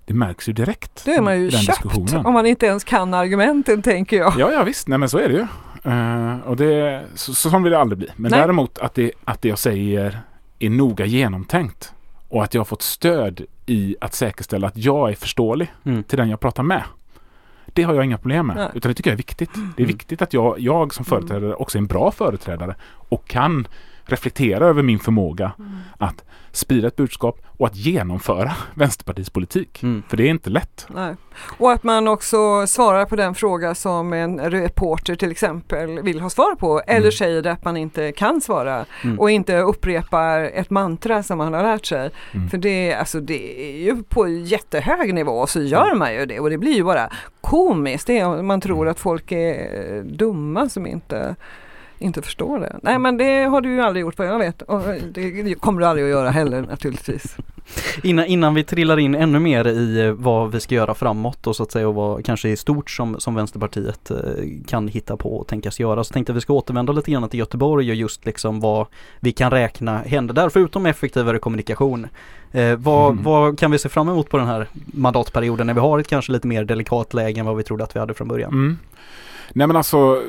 [0.05, 1.05] Det märks ju direkt.
[1.05, 2.25] Då är man i ju den köpt diskussionen.
[2.25, 4.33] om man inte ens kan argumenten tänker jag.
[4.37, 4.87] Ja, ja visst.
[4.87, 5.47] Nej men så är det ju.
[5.91, 8.07] Eh, och det, så, så som vill det aldrig bli.
[8.15, 8.39] Men Nej.
[8.39, 10.19] däremot att det, att det jag säger
[10.59, 11.93] är noga genomtänkt.
[12.29, 16.03] Och att jag har fått stöd i att säkerställa att jag är förståelig Mm.
[16.03, 16.83] till den jag pratar med.
[17.73, 18.55] Det har jag inga problem med.
[18.55, 18.69] Nej.
[18.73, 19.53] Utan det tycker jag är viktigt.
[19.53, 19.87] Det är Mm.
[19.97, 23.67] viktigt att jag, jag som företrädare också är en bra företrädare och kan
[24.05, 25.51] reflektera över min förmåga
[25.97, 29.83] att sprida ett budskap och att genomföra Vänsterpartiets politik.
[29.83, 30.03] Mm.
[30.07, 30.87] För det är inte lätt.
[30.95, 31.15] Nej.
[31.57, 36.29] Och att man också svarar på den fråga som en reporter till exempel vill ha
[36.29, 37.11] svar på eller Mm.
[37.11, 39.19] säger att man inte kan svara Mm.
[39.19, 42.09] och inte upprepar ett mantra som man har lärt sig.
[42.33, 42.49] Mm.
[42.49, 46.49] För det, alltså, det är ju på jättehög nivå så gör man ju det och
[46.49, 47.09] det blir ju bara
[47.41, 48.07] komiskt.
[48.07, 51.35] Det är man tror att folk är dumma som inte
[52.01, 52.79] inte förstår det.
[52.83, 54.81] Nej men det har du ju aldrig gjort vad jag vet och
[55.13, 57.37] det kommer du aldrig att göra heller naturligtvis.
[58.03, 61.55] Innan, innan vi trillar in ännu mer i eh, vad vi ska göra framåt och
[61.55, 64.17] så att säga och vad kanske i stort som, som Vänsterpartiet eh,
[64.67, 67.29] kan hitta på och tänkas göra så tänkte jag att vi ska återvända lite grann
[67.29, 68.87] till Göteborg och just liksom vad
[69.19, 72.07] vi kan räkna händer där förutom effektivare kommunikation.
[72.51, 73.23] Eh, vad, Mm.
[73.23, 76.31] vad kan vi se fram emot på den här mandatperioden när vi har ett kanske
[76.31, 78.51] lite mer delikat läge än vad vi trodde att vi hade från början?
[78.51, 78.77] Mm.
[79.53, 80.23] Nej men alltså,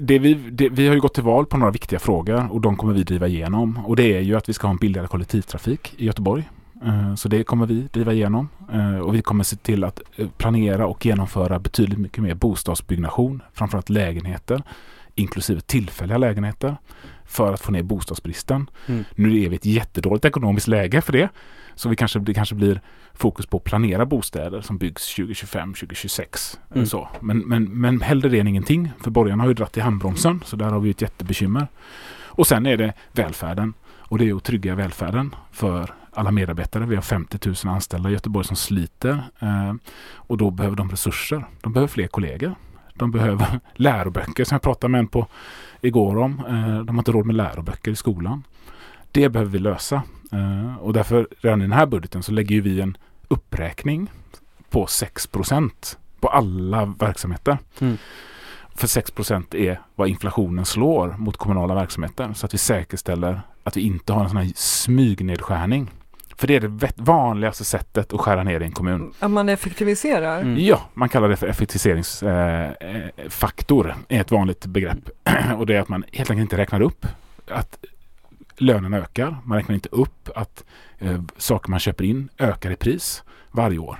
[0.00, 2.76] det vi, det, vi har ju gått till val på några viktiga frågor och de
[2.76, 3.78] kommer vi driva igenom.
[3.86, 6.50] Och det är ju att vi ska ha en billigare kollektivtrafik i Göteborg.
[6.84, 8.48] Eh, Så det kommer vi driva igenom.
[8.72, 13.42] Eh, Och vi kommer se till att eh, planera och genomföra betydligt mycket mer bostadsbyggnation,
[13.52, 14.62] framförallt lägenheter,
[15.14, 16.76] inklusive tillfälliga lägenheter,
[17.26, 18.70] för att få ner bostadsbristen.
[18.86, 19.04] Mm.
[19.14, 21.28] Nu är vi i ett jättedåligt ekonomiskt läge för det.
[21.74, 22.80] Så vi kanske, det kanske blir
[23.14, 26.60] fokus på att planera bostäder som byggs 2025, 2026.
[26.74, 26.86] Mm.
[26.86, 27.08] Så.
[27.20, 28.92] Men, men, men hellre det än ingenting.
[29.02, 30.42] För borgarna har ju dratt i handbromsen.
[30.44, 31.68] Så där har vi ett jättebekymmer.
[32.40, 33.74] Och sen är det välfärden.
[33.98, 36.86] Och det är att trygga välfärden för alla medarbetare.
[36.86, 39.22] Vi har 50 000 anställda i Göteborg som sliter.
[39.38, 39.74] Eh,
[40.14, 41.44] och då behöver de resurser.
[41.60, 42.54] De behöver fler kollegor.
[42.94, 45.26] De behöver läroböcker som jag pratade med en på
[45.80, 46.42] igår om.
[46.48, 48.42] Eh, de har inte råd med läroböcker i skolan.
[49.12, 50.02] Det behöver vi lösa.
[50.32, 52.96] Eh, och därför redan i den här budgeten så lägger ju vi en
[53.28, 54.10] uppräkning
[54.70, 57.58] på 6% på alla verksamheter.
[57.80, 57.96] Mm.
[58.74, 62.32] För 6% är vad inflationen slår mot kommunala verksamheter.
[62.34, 65.90] Så att vi säkerställer att vi inte har en sån här smygnedskärning.
[66.36, 69.12] För det är det vanligaste sättet att skära ner i en kommun.
[69.18, 70.40] Att man effektiviserar.
[70.40, 70.58] Mm.
[70.58, 73.10] Ja, man kallar det för effektiviseringsfaktor.
[73.16, 75.10] Eh, faktor, är ett vanligt begrepp.
[75.58, 77.06] Och det är att man helt enkelt inte räknar upp
[77.48, 77.78] att
[78.60, 79.36] lönen ökar.
[79.44, 80.64] Man räknar inte upp att
[80.98, 83.98] eh, saker man köper in ökar i pris varje år.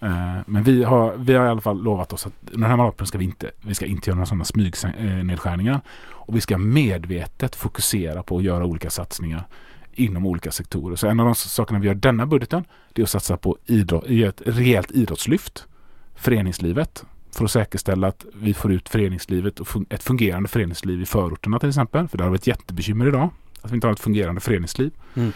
[0.00, 3.06] Eh, men vi har, vi har i alla fall lovat oss att den här mandatperioden
[3.06, 5.80] ska vi inte, vi ska inte göra några sådana smygnedskärningar.
[6.10, 9.46] Och vi ska medvetet fokusera på att göra olika satsningar
[9.92, 10.96] inom olika sektorer.
[10.96, 14.04] Så en av de sakerna vi gör denna budgeten det är att satsa på idrott,
[14.06, 15.66] ett rejält idrottslyft.
[16.14, 17.04] Föreningslivet.
[17.30, 21.68] För att säkerställa att vi får ut föreningslivet och ett fungerande föreningsliv i förorterna till
[21.68, 22.08] exempel.
[22.08, 23.30] För det har varit ett jättebekymmer idag.
[23.66, 24.92] Att vi inte har ett fungerande föreningsliv.
[25.14, 25.32] Mm.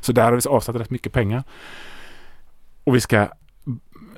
[0.00, 1.44] Så där har vi avsatt rätt mycket pengar.
[2.84, 3.28] Och vi ska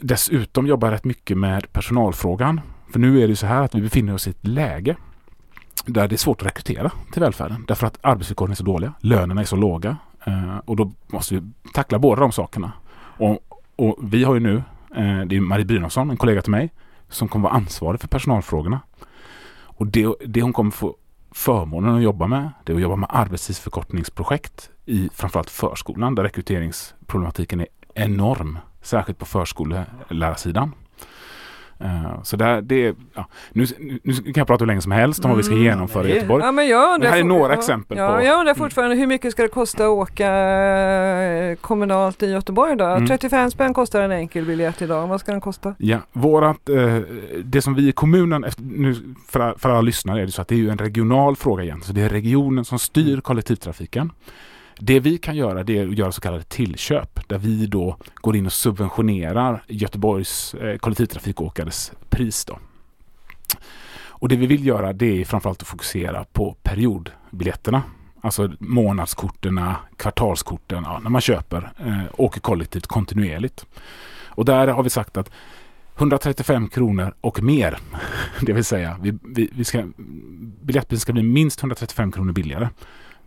[0.01, 2.61] dessutom jobba rätt mycket med personalfrågan.
[2.93, 4.97] För nu är det så här att vi befinner oss i ett läge
[5.87, 7.64] där det är svårt att rekrytera till välfärden.
[7.69, 9.97] Därför att arbetsvillkoren är så dåliga, lönerna är så låga.
[10.27, 11.43] Eh, och då måste vi
[11.75, 12.73] tackla båda de sakerna.
[12.97, 14.57] Och, och vi har ju nu,
[14.97, 16.73] eh, det är Marie Brynolfsson, en kollega till mig,
[17.09, 18.81] som kommer vara ansvarig för personalfrågorna.
[19.62, 20.97] Och det, det hon kommer få
[21.35, 27.61] förmånen att jobba med, det är att jobba med arbetstidsförkortningsprojekt i framförallt förskolan där rekryteringsproblematiken
[27.61, 28.59] är enorm.
[28.83, 30.73] Särskilt på förskollärarsidan.
[31.81, 33.67] Eh, så där, det ja, nu,
[34.03, 36.09] nu kan jag prata hur länge som helst om vad vi ska Mm, genomföra i
[36.09, 36.45] det- Göteborg.
[36.45, 38.55] Ja, men jag Det här är några ja, exempel ja, på- Jag undrar Mm.
[38.55, 42.85] fortfarande hur mycket ska det kosta att åka eh, kommunalt i Göteborg då?
[42.85, 43.07] Mm.
[43.07, 45.07] 35 spänn kostar en enkel biljett idag.
[45.07, 45.75] Vad ska den kosta?
[45.79, 46.99] Ja, vårat, eh,
[47.45, 48.95] det som vi i kommunen, efter, nu
[49.29, 51.81] för, för alla lyssnare är det så att det är ju en regional fråga igen.
[51.83, 54.13] Så det är regionen som styr kollektivtrafiken.
[54.87, 58.37] Det vi kan göra det är att göra så kallade tillköp där vi då går
[58.37, 62.44] in och subventionerar Göteborgs eh, kollektivtrafikåkares pris.
[62.44, 62.59] Då.
[64.07, 67.83] Och det vi vill göra det är framförallt att fokusera på periodbiljetterna.
[68.20, 69.61] Alltså månadskorten,
[69.97, 73.66] kvartalskorten, ja, när man köper, eh, åker kollektivt kontinuerligt.
[74.27, 75.31] Och där har vi sagt att
[75.97, 77.79] 135 kronor och mer.
[78.40, 82.68] Det vill säga, vi, vi, vi ska, mm, biljettpriset ska bli minst 135 kronor billigare.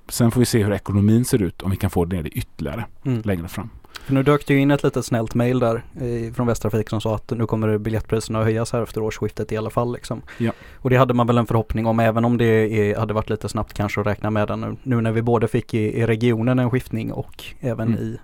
[0.10, 2.86] Sen får vi se hur ekonomin ser ut om vi kan få det ner ytterligare
[3.06, 3.22] mm.
[3.26, 3.70] längre fram.
[4.08, 7.02] För nu dök det ju in ett litet snällt mail där eh, från Västtrafik som
[7.02, 9.94] sa att nu kommer biljettpriserna att höjas här efter årsskiftet i alla fall.
[9.94, 10.22] Liksom.
[10.38, 10.52] Ja.
[10.76, 13.50] Och det hade man väl en förhoppning om även om det är, hade varit lite
[13.50, 16.60] snabbt kanske att räkna med den nu, nu när vi både fick i, i regionen
[16.60, 18.00] en skiftning och även mm.
[18.04, 18.20] i,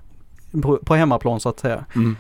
[0.62, 1.86] på, på, hemmaplan så att säga.
[1.96, 2.16] Mm.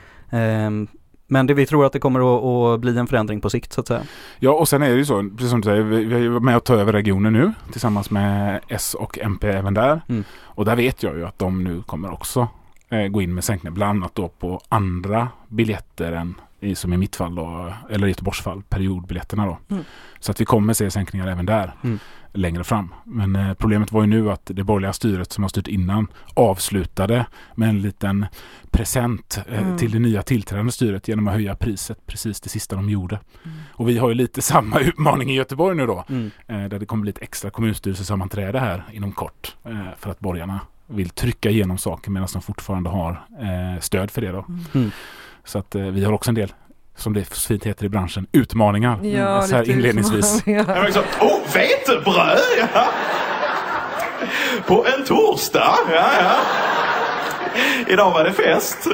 [0.67, 0.87] Um,
[1.33, 3.81] men det, vi tror att det kommer att, att, bli en förändring på sikt så
[3.81, 4.01] att säga.
[4.39, 6.57] Ja och sen är det ju så, precis som du säger, vi, vi är med
[6.57, 10.01] att ta över regionen nu tillsammans med S och MP även där.
[10.09, 10.23] Mm.
[10.41, 12.47] Och där vet jag ju att de nu kommer också
[12.89, 16.97] eh, gå in med sänkningar, bland annat då på andra biljetter än i, som i
[16.97, 19.57] mitt fall då, eller i Göteborgs fall, periodbiljetterna då.
[19.69, 19.83] Mm.
[20.19, 21.73] Så att vi kommer se sänkningar även där.
[21.83, 21.99] Mm
[22.33, 22.93] längre fram.
[23.03, 27.25] Men eh, problemet var ju nu att det borgerliga styret som har styrt innan avslutade
[27.55, 28.25] med en liten
[28.71, 29.77] present eh, mm.
[29.77, 33.19] till det nya tillträdande styret genom att höja priset precis det sista de gjorde.
[33.43, 33.57] Mm.
[33.71, 36.05] Och vi har ju lite samma utmaning i Göteborg nu då.
[36.09, 36.31] Mm.
[36.47, 40.59] Eh, där det kommer bli ett extra kommunstyrelsesammanträde här inom kort eh, för att borgarna
[40.87, 44.45] vill trycka igenom saker medan de fortfarande har eh, stöd för det då.
[44.73, 44.91] Mm.
[45.43, 46.53] Så att eh, vi har också en del
[46.95, 48.99] som det fint heter i branschen, utmaningar.
[49.03, 50.43] Ja, mm, så här inledningsvis.
[50.45, 50.83] Ja.
[50.83, 52.39] Liksom, oh, vetebröd!
[52.73, 52.85] Ja.
[54.67, 55.75] På en torsdag!
[55.91, 56.35] Ja, ja.
[57.87, 58.87] Idag var det fest.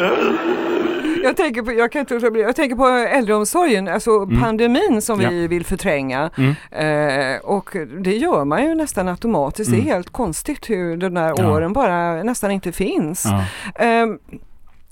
[1.24, 4.42] Jag tänker på, jag kan inte jag tänker på äldreomsorgen, alltså mm.
[4.42, 5.30] pandemin som ja.
[5.30, 6.30] vi vill förtränga.
[6.38, 7.36] Mm.
[7.36, 9.68] Eh, och det gör man ju nästan automatiskt.
[9.68, 9.80] Mm.
[9.80, 9.96] Det är mm.
[9.96, 11.52] helt konstigt hur de där ja.
[11.52, 13.26] åren bara nästan inte finns.
[13.26, 13.86] Ja.
[13.86, 14.08] Eh,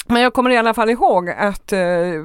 [0.08, 1.80] men jag kommer i alla fall ihåg att eh,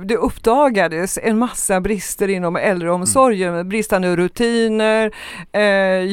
[0.05, 3.68] det uppdagades en massa brister inom äldreomsorgen, mm.
[3.68, 5.14] bristande rutiner,
[5.53, 5.62] eh,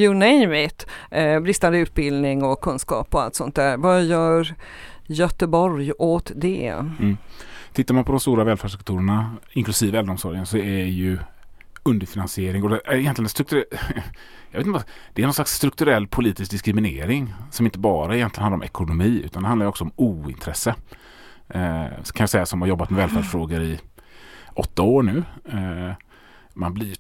[0.02, 3.78] you name it, eh, bristande utbildning och kunskap och allt sånt där.
[3.78, 4.56] Vad gör
[5.06, 6.68] Göteborg åt det?
[6.68, 7.18] Mm.
[7.74, 11.18] Tittar man på de stora välfärdssektorerna, inklusive äldreomsorgen, så är ju
[11.84, 13.66] underfinansiering och det är egentligen strukturell,
[14.52, 18.58] jag vet inte det är någon slags strukturell politisk diskriminering som inte bara egentligen handlar
[18.58, 20.76] om ekonomi utan det handlar också om ointresse
[22.14, 23.80] kan jag säga som har jobbat med välfärdsfrågor i
[24.54, 25.24] åtta år nu.
[25.52, 25.94] Eh,
[26.54, 26.96] man blir,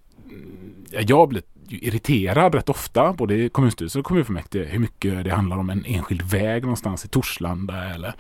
[0.89, 5.69] jag blir irriterad rätt ofta, både i kommunstyrelsen och kommunfullmäktige, hur mycket det handlar om
[5.69, 8.13] en enskild väg någonstans i Torslanda eller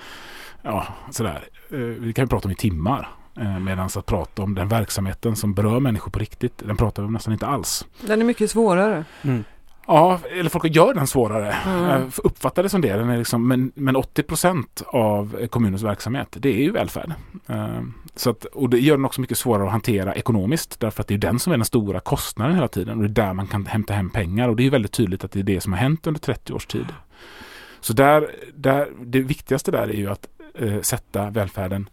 [0.61, 1.47] ja, sådär.
[1.71, 3.09] Eh, vi kan ju prata om i timmar.
[3.39, 7.09] Eh, Medan att prata om den verksamheten som berör människor på riktigt, den pratar vi
[7.09, 7.85] nästan inte alls.
[8.01, 9.05] Den är mycket svårare.
[9.21, 9.43] Mm.
[9.91, 11.51] Ja, eller folk gör den svårare.
[11.51, 12.11] Mm.
[12.23, 12.93] Uppfattar det som det.
[12.93, 17.13] Den är liksom, men, men 80 procent av kommunens verksamhet, det är ju välfärd.
[17.49, 17.81] Uh,
[18.15, 21.13] så att, och det gör den också mycket svårare att hantera ekonomiskt därför att det
[21.13, 23.65] är den som är den stora kostnaden hela tiden och det är där man kan
[23.65, 26.07] hämta hem pengar och det är väldigt tydligt att det är det som har hänt
[26.07, 26.87] under 30 års tid.
[27.81, 30.27] Så där, där, det viktigaste där är ju att
[30.61, 31.89] uh, sätta välfärden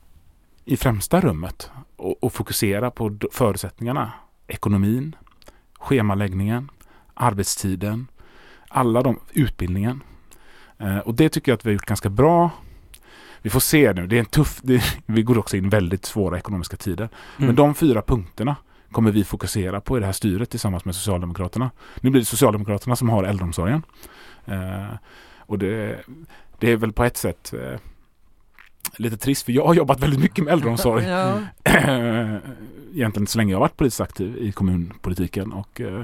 [0.64, 4.12] i främsta rummet och, och fokusera på förutsättningarna.
[4.48, 5.16] Ekonomin,
[5.78, 6.70] schemaläggningen,
[7.16, 8.06] arbetstiden,
[8.68, 10.02] alla de, utbildningen.
[10.78, 12.50] Eh, och det tycker jag att vi har gjort ganska bra.
[13.42, 16.38] Vi får se nu, det är en tuff, det, vi går också in väldigt svåra
[16.38, 17.08] ekonomiska tider.
[17.36, 17.46] Mm.
[17.46, 18.56] Men de fyra punkterna
[18.92, 21.70] kommer vi fokusera på i det här styret tillsammans med Socialdemokraterna.
[22.00, 23.82] Nu blir det Socialdemokraterna som har äldreomsorgen.
[24.44, 24.94] Eh,
[25.38, 26.00] och det,
[26.58, 27.80] det är väl på ett sätt eh,
[28.96, 31.04] lite trist för jag har jobbat väldigt mycket med äldreomsorg.
[31.08, 31.38] ja.
[32.94, 36.02] Egentligen så länge jag varit politiskt aktiv i kommunpolitiken och eh,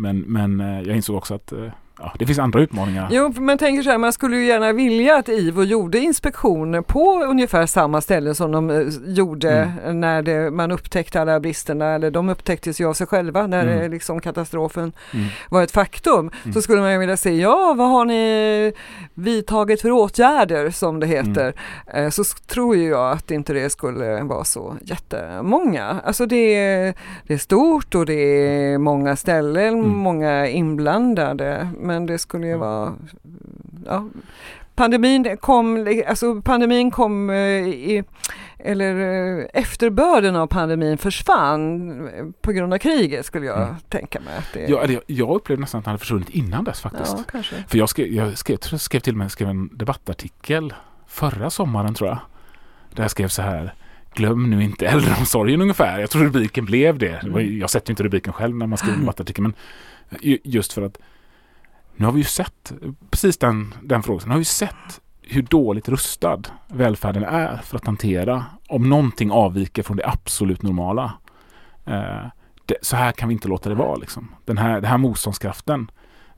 [0.00, 3.08] men, men eh, jag insåg också att eh, ja, det finns andra utmaningar.
[3.10, 7.24] Jo, men tänker så här, man skulle ju gärna vilja att IVO gjorde inspektioner på
[7.24, 10.00] ungefär samma ställe som de eh, gjorde mm.
[10.00, 13.90] när det, man upptäckte alla bristerna, eller de upptäcktes ju av sig själva när mm.
[13.90, 15.26] liksom katastrofen mm.
[15.48, 16.30] var ett faktum.
[16.42, 16.62] Så mm.
[16.62, 18.72] skulle man ju vilja se, ja vad har ni
[19.14, 21.54] vidtagit för åtgärder som det heter.
[21.86, 22.04] Mm.
[22.04, 26.00] Eh, så tror ju jag att inte det skulle vara så jättemånga.
[26.04, 26.94] Alltså det är,
[27.26, 29.96] det är stort och det är många ställen, mm.
[29.96, 32.94] många inblandade men det skulle ju vara
[33.86, 34.08] ja,
[34.74, 38.04] Pandemin kom, alltså pandemin kom eh, i,
[38.58, 38.94] eller
[39.40, 43.74] eh, efterbörden av pandemin försvann på grund av kriget skulle jag mm.
[43.88, 44.36] tänka mig.
[44.38, 44.66] Att det...
[44.68, 47.14] ja, jag, jag upplevde nästan att den hade försvunnit innan dess faktiskt.
[47.16, 47.56] Ja, kanske.
[47.68, 50.74] För jag skrev, jag skrev, skrev till och med skrev en debattartikel
[51.06, 52.18] förra sommaren tror jag.
[52.94, 53.74] Där jag skrev så här
[54.14, 55.98] Glöm nu inte äldreomsorgen ungefär.
[55.98, 57.22] Jag tror rubriken blev det.
[57.22, 57.58] Mm.
[57.58, 59.54] Jag sätter inte rubriken själv när man skriver en debattartikel men
[60.44, 60.98] just för att
[62.00, 62.72] nu har vi ju sett,
[63.10, 67.86] precis den, den frågan, nu har vi sett hur dåligt rustad välfärden är för att
[67.86, 71.12] hantera om någonting avviker från det absolut normala.
[71.84, 72.26] Eh,
[72.66, 73.96] det, så här kan vi inte låta det vara.
[73.96, 74.34] Liksom.
[74.44, 75.90] Den, här, den här motståndskraften,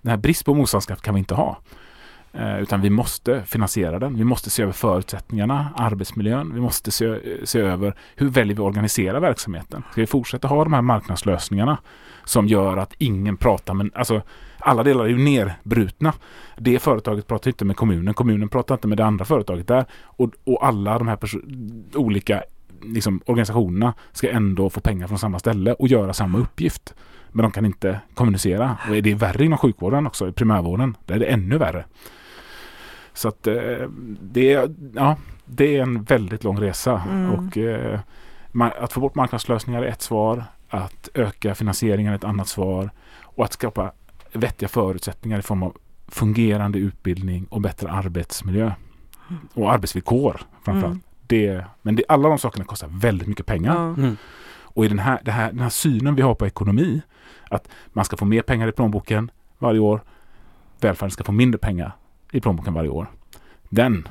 [0.03, 1.59] den här brist på motståndskraft kan vi inte ha.
[2.35, 4.17] Eh, utan vi måste finansiera den.
[4.17, 6.55] Vi måste se över förutsättningarna, arbetsmiljön.
[6.55, 9.83] Vi måste se, eh, se över hur väljer vi att organisera verksamheten.
[9.93, 11.79] Ska vi fortsätta ha de här marknadslösningarna
[12.25, 14.23] som gör att ingen pratar med, alltså
[14.59, 16.13] alla delar är ju nerbrutna.
[16.57, 20.31] Det företaget pratar inte med kommunen, kommunen pratar inte med det andra företaget där och,
[20.45, 21.19] och alla de här
[21.95, 22.43] olika
[22.83, 26.95] liksom, organisationerna ska ändå få pengar från samma ställe och göra samma uppgift.
[27.33, 28.77] Men de kan inte kommunicera.
[28.89, 30.97] Och är det är värre inom sjukvården också, i primärvården.
[31.07, 31.85] Där är det ännu värre.
[33.15, 33.89] Så att eh,
[34.21, 37.03] det, är, ja, det är en väldigt lång resa.
[37.11, 37.31] Mm.
[37.31, 38.01] Och eh,
[38.61, 40.45] Att få bort marknadslösningar är ett svar.
[40.69, 42.91] Att öka finansieringen är ett annat svar.
[43.23, 43.93] Och att skapa
[44.33, 45.77] vettiga förutsättningar i form av
[46.09, 48.73] fungerande utbildning och bättre arbetsmiljö.
[49.31, 49.49] Mm.
[49.55, 50.93] Och arbetsvillkor framförallt.
[50.95, 51.03] Mm.
[51.27, 53.77] Det, men det, alla de sakerna kostar väldigt mycket pengar.
[53.77, 54.17] Mm.
[54.75, 57.03] Och i den här, här, den här synen vi har på ekonomi,
[57.51, 60.03] att man ska få mer pengar i plånboken varje år,
[60.81, 61.93] välfärden ska få mindre pengar
[62.33, 63.11] i plånboken varje år.
[63.69, 64.09] Den,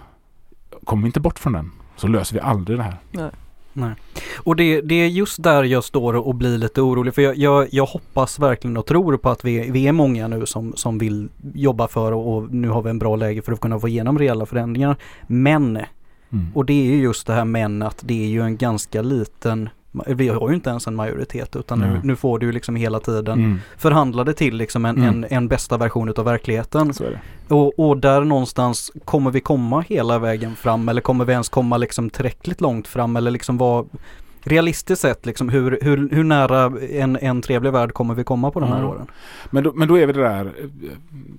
[0.84, 2.98] kommer vi inte bort från den så löser vi aldrig det här.
[3.12, 3.32] Nej.
[3.74, 3.94] Nej.
[4.38, 7.68] Och det, det är just där jag står och blir lite orolig för jag, jag,
[7.72, 11.30] jag, hoppas verkligen och tror på att vi, vi är många nu som, som vill
[11.54, 14.20] jobba för och, och nu har vi en bra läge för att kunna få igenom
[14.20, 14.96] reella förändringar.
[15.28, 15.78] Men,
[16.30, 16.48] mm.
[16.54, 19.70] och det är ju just det här men att det är ju en ganska liten
[19.92, 23.40] vi har ju inte ens en majoritet utan nu, nu, får du liksom hela tiden
[23.40, 23.60] mm.
[23.78, 25.10] förhandla det till liksom en, mm.
[25.10, 26.94] en, en, bästa version utav verkligheten.
[27.48, 31.78] Och, och, där någonstans kommer vi komma hela vägen fram eller kommer vi ens komma
[31.78, 33.90] liksom tillräckligt långt fram eller liksom vad
[34.44, 38.60] realistiskt sett liksom hur, hur, hur nära en, en trevlig värld kommer vi komma på
[38.60, 38.90] de här mm.
[38.90, 39.08] åren?
[39.50, 40.54] Men då, men då är vi det där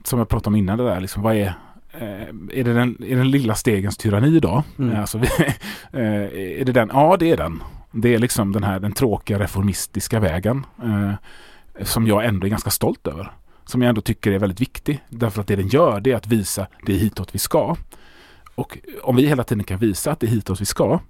[0.05, 1.55] som jag pratade om innan det där liksom vad är
[1.95, 4.65] Eh, är, det den, är den lilla stegens tyranni då?
[4.79, 5.01] Mm.
[5.01, 5.19] Alltså,
[5.93, 6.03] eh,
[6.61, 6.91] är det den?
[6.93, 7.62] Ja, det är den.
[7.92, 11.12] Det är liksom den här den tråkiga reformistiska vägen eh,
[11.85, 13.33] som jag ändå är ganska stolt över.
[13.64, 15.05] Som jag ändå tycker är väldigt viktig.
[15.09, 17.76] Därför att det den gör det är att visa det är hitåt vi ska.
[18.55, 21.00] Och om vi hela tiden kan visa att det är hitåt vi ska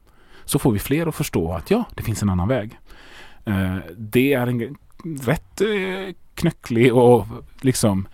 [0.44, 2.78] så får vi fler att förstå att ja, det finns en annan väg.
[3.44, 4.76] Eh, det är en
[5.22, 7.26] rätt eh, knöcklig och
[7.60, 8.08] liksom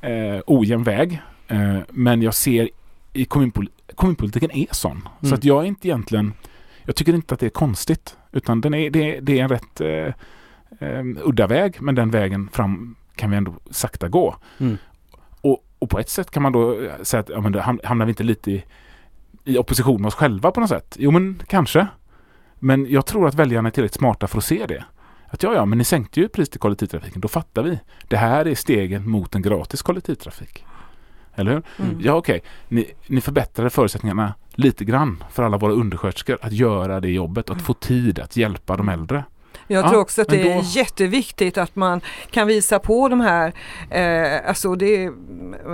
[0.00, 1.22] eh, ojämn väg.
[1.48, 2.68] Eh, men jag ser
[3.12, 4.92] i kommunpol kommunpolitiken är sån.
[4.92, 5.30] Mm.
[5.30, 6.32] Så att jag är inte egentligen
[6.88, 8.16] jag tycker inte att det är konstigt.
[8.32, 10.14] Utan den är, det, är, det är en rätt eh,
[10.88, 14.36] eh, udda väg, men den vägen fram kan vi ändå sakta gå.
[14.58, 14.76] Mm.
[15.40, 18.06] Och, och, på ett sätt kan man då eh, säga att ja, men då hamnar
[18.06, 18.64] vi inte lite i,
[19.44, 20.96] i opposition med oss själva på något sätt?
[20.98, 21.86] Jo, men kanske.
[22.58, 24.84] Men jag tror att väljarna är tillräckligt smarta för att se det.
[25.26, 27.20] Att ja, ja, men ni sänkte ju pris till kollektivtrafiken.
[27.20, 27.80] Då fattar vi.
[28.08, 30.64] Det här är stegen mot en gratis kollektivtrafik.
[31.38, 31.62] Eller hur?
[31.78, 32.00] Mm.
[32.00, 32.36] Ja, okej.
[32.36, 32.50] Okay.
[32.68, 37.62] Ni, ni förbättrade förutsättningarna lite grann för alla våra undersköterskor att göra det jobbet, att
[37.62, 39.24] få tid att hjälpa de äldre.
[39.70, 40.50] Jag ja, tror också att det då...
[40.50, 43.52] är jätteviktigt att man kan visa på de här,
[43.90, 45.12] eh, alltså det är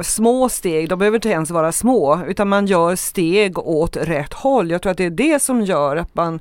[0.03, 4.70] små steg, de behöver inte ens vara små, utan man gör steg åt rätt håll.
[4.70, 6.40] Jag tror att det är det som gör att man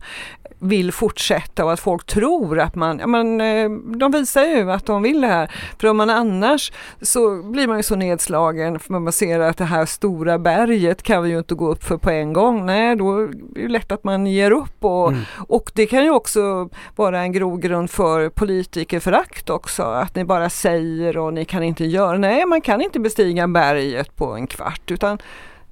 [0.63, 4.85] vill fortsätta och att folk tror att man, ja men eh, de visar ju att
[4.85, 5.51] de vill det här.
[5.79, 6.71] För om man annars
[7.01, 11.23] så blir man ju så nedslagen för man ser att det här stora berget kan
[11.23, 12.65] vi ju inte gå upp för på en gång.
[12.65, 15.23] Nej, då är det lätt att man ger upp och, mm.
[15.47, 19.83] och det kan ju också vara en grogrund för politikerförakt också.
[19.83, 22.17] Att ni bara säger och ni kan inte göra.
[22.17, 25.17] Nej, man kan inte bestiga berget på en kvart utan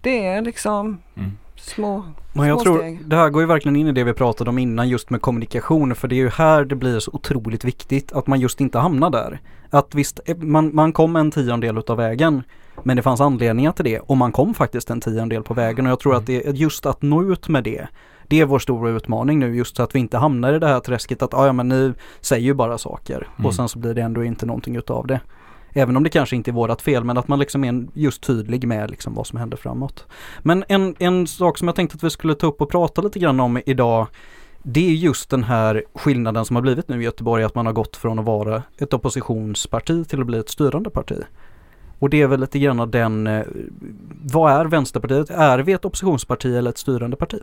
[0.02, 3.00] det är liksom mm små, Men jag små tror steg.
[3.06, 5.96] det här går ju verkligen in i det vi pratade om innan just med kommunikation
[5.96, 9.10] för det är ju här det blir så otroligt viktigt att man just inte hamnar
[9.10, 9.40] där.
[9.70, 12.44] Att visst, eh, man, man kom en tiondel utav vägen
[12.84, 15.92] men det fanns anledningar till det och man kom faktiskt en tiondel på vägen och
[15.92, 17.88] jag tror att det är just att nå ut med det
[18.32, 20.80] det är vår stora utmaning nu just så att vi inte hamnar i det här
[20.80, 23.46] träsket att ah, ja men ni säger ju bara saker mm.
[23.46, 25.20] och sen så blir det ändå inte någonting utav det.
[25.74, 28.68] Även om det kanske inte är vårat fel men att man liksom är just tydlig
[28.68, 30.06] med liksom vad som händer framåt.
[30.40, 33.20] Men en, en sak som jag tänkte att vi skulle ta upp och prata lite
[33.20, 34.08] grann om idag
[34.64, 37.74] det är just den här skillnaden som har blivit nu i Göteborg att man har
[37.74, 41.18] gått från att vara ett oppositionsparti till att bli ett styrande parti.
[42.00, 43.46] Och det är väl lite grann den, eh,
[44.24, 45.30] vad är Vänsterpartiet?
[45.30, 47.40] Är vi ett oppositionsparti eller ett styrande parti?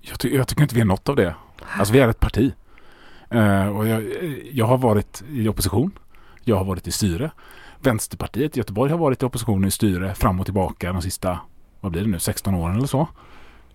[0.00, 1.34] Jag, ty jag tycker inte vi är något av det.
[1.78, 2.52] Alltså vi är ett parti.
[3.34, 4.04] Uh, och jag,
[4.52, 5.90] jag har varit i opposition
[6.48, 7.30] jag har varit i styre.
[7.80, 11.38] Vänsterpartiet i Göteborg har varit i opposition i styre fram och tillbaka de sista,
[11.80, 13.08] vad blir det nu, 16 åren eller så.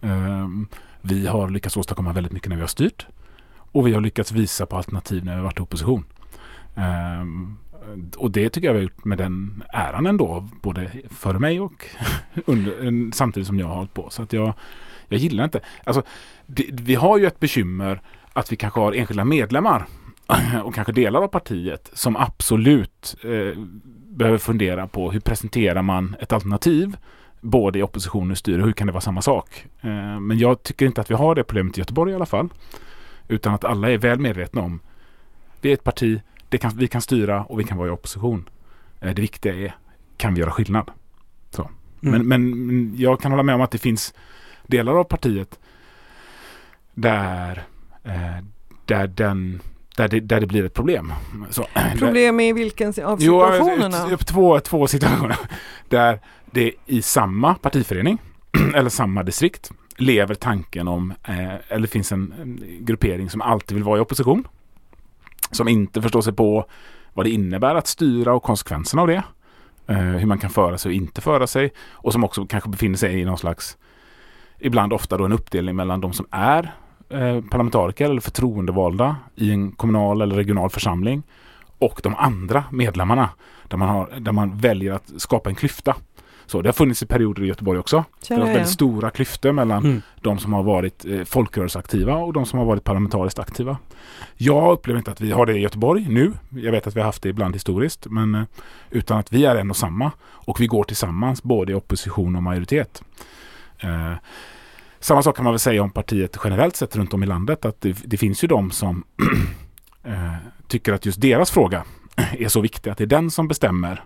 [0.01, 0.67] Ehm,
[1.01, 3.07] vi har lyckats åstadkomma väldigt mycket när vi har styrt.
[3.53, 6.05] Och vi har lyckats visa på alternativ när vi har varit i opposition.
[6.75, 7.57] Ehm,
[8.17, 11.87] och det tycker jag vi har gjort med den äran ändå, både före mig och
[12.45, 14.09] under, samtidigt som jag har hållit på.
[14.09, 14.53] Så att jag,
[15.07, 16.03] jag gillar inte, alltså
[16.45, 18.01] det, vi har ju ett bekymmer
[18.33, 19.85] att vi kanske har enskilda medlemmar
[20.63, 23.59] och kanske delar av partiet som absolut eh,
[24.09, 26.97] behöver fundera på hur presenterar man ett alternativ
[27.41, 28.61] både i opposition och i styre.
[28.61, 29.65] Hur kan det vara samma sak?
[29.81, 32.49] Eh, men jag tycker inte att vi har det problemet i Göteborg i alla fall.
[33.27, 34.79] Utan att alla är väl medvetna om
[35.61, 38.49] vi är ett parti, det kan, vi kan styra och vi kan vara i opposition.
[38.99, 39.75] Eh, det viktiga är,
[40.17, 40.91] kan vi göra skillnad?
[41.49, 41.69] Så.
[42.03, 42.27] Mm.
[42.27, 44.13] Men, men jag kan hålla med om att det finns
[44.67, 45.59] delar av partiet
[46.93, 47.63] där,
[48.03, 48.37] eh,
[48.85, 49.61] där, den,
[50.01, 51.13] där, det, där det blir ett problem.
[51.49, 51.67] Så,
[51.99, 54.07] problem i vilken av situationerna?
[54.09, 55.37] Jo, två, två situationer.
[55.89, 58.17] Där det i samma partiförening
[58.75, 63.83] eller samma distrikt lever tanken om, eh, eller finns en, en gruppering som alltid vill
[63.83, 64.43] vara i opposition.
[65.51, 66.65] Som inte förstår sig på
[67.13, 69.23] vad det innebär att styra och konsekvenserna av det.
[69.87, 71.73] Eh, hur man kan föra sig och inte föra sig.
[71.91, 73.77] Och som också kanske befinner sig i någon slags,
[74.59, 76.71] ibland ofta då en uppdelning mellan de som är
[77.13, 81.23] eh, parlamentariker eller förtroendevalda i en kommunal eller regional församling
[81.79, 83.29] och de andra medlemmarna
[83.67, 85.95] där man, har, där man väljer att skapa en klyfta.
[86.45, 88.03] Så det har funnits i perioder i Göteborg också.
[88.21, 90.01] Känner det har väldigt stora klyftor mellan mm.
[90.21, 93.77] de som har varit eh, folkrörelseaktiva och de som har varit parlamentariskt aktiva.
[94.37, 96.33] Jag upplever inte att vi har det i Göteborg nu.
[96.49, 98.07] Jag vet att vi har haft det ibland historiskt.
[98.09, 98.43] Men eh,
[98.89, 100.11] utan att vi är en och samma.
[100.21, 103.03] Och vi går tillsammans både i opposition och majoritet.
[103.79, 104.13] Eh,
[105.01, 107.65] samma sak kan man väl säga om partiet generellt sett runt om i landet.
[107.65, 109.03] Att det, det finns ju de som
[110.03, 110.35] eh,
[110.67, 111.83] tycker att just deras fråga
[112.31, 114.03] är så viktig att det är den som bestämmer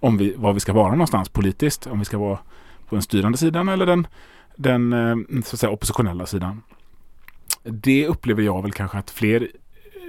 [0.00, 1.86] om vi, var vi ska vara någonstans politiskt.
[1.86, 2.38] Om vi ska vara
[2.88, 4.06] på den styrande sidan eller den,
[4.56, 6.62] den eh, så att säga, oppositionella sidan.
[7.62, 9.48] Det upplever jag väl kanske att fler,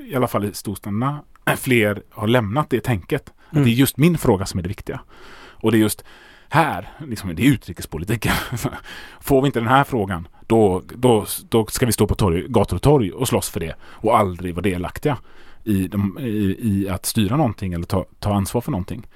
[0.06, 1.24] i alla fall i storstäderna,
[1.58, 3.34] fler har lämnat det tänket.
[3.52, 3.62] Mm.
[3.62, 5.00] Att det är just min fråga som är det viktiga.
[5.38, 6.04] Och det är just
[6.50, 8.34] här, liksom, det är utrikespolitiken.
[9.20, 12.76] Får vi inte den här frågan, då, då, då ska vi stå på torg, gator
[12.76, 15.18] och torg och slåss för det och aldrig vara delaktiga
[15.64, 19.08] i, de, i, i att styra någonting eller ta, ta ansvar för någonting.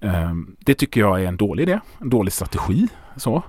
[0.00, 2.88] Ehm, det tycker jag är en dålig idé, en dålig strategi.
[3.16, 3.42] Så.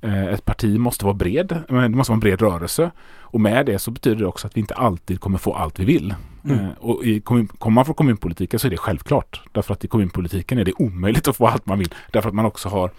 [0.00, 2.90] Eh, ett parti måste vara bred, det måste vara en bred rörelse.
[3.20, 5.84] Och med det så betyder det också att vi inte alltid kommer få allt vi
[5.84, 6.14] vill.
[6.44, 6.58] Mm.
[6.58, 9.42] Eh, och i kommun, kommer man från kommunpolitiken så är det självklart.
[9.52, 11.94] Därför att i kommunpolitiken är det omöjligt att få allt man vill.
[12.12, 12.90] Därför att man också har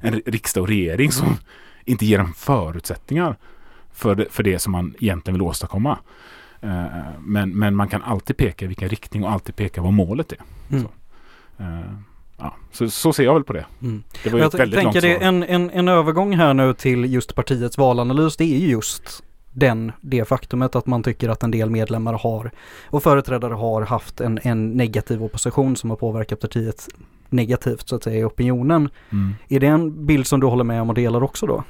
[0.00, 1.36] en riksdag och regering som
[1.84, 3.36] inte ger en förutsättningar
[3.92, 5.98] för det, för det som man egentligen vill åstadkomma.
[6.60, 6.86] Eh,
[7.20, 10.38] men, men man kan alltid peka i vilken riktning och alltid peka vad målet är.
[10.70, 10.86] Mm.
[12.38, 13.66] Ja, så, så ser jag väl på det.
[13.82, 14.02] Mm.
[14.24, 17.34] Det var ju jag väldigt tänker det en, en, en övergång här nu till just
[17.34, 18.36] partiets valanalys.
[18.36, 22.50] Det är ju just den, det faktumet att man tycker att en del medlemmar har
[22.86, 26.88] och företrädare har haft en, en negativ opposition som har påverkat partiet
[27.30, 28.88] negativt så att säga i opinionen.
[29.12, 29.34] Mm.
[29.48, 31.64] Är det en bild som du håller med om och delar också då?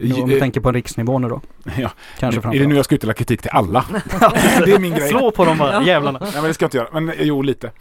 [0.00, 1.40] Om vi tänker på en riksnivå nu då.
[1.78, 1.90] Ja.
[2.18, 3.84] Kanske är det nu jag ska utdela kritik till alla?
[4.64, 5.08] det är min grej.
[5.08, 6.18] Slå på dem bara, jävlarna.
[6.22, 6.88] Nej men det ska jag inte göra.
[6.92, 7.72] Men eh, jo, lite.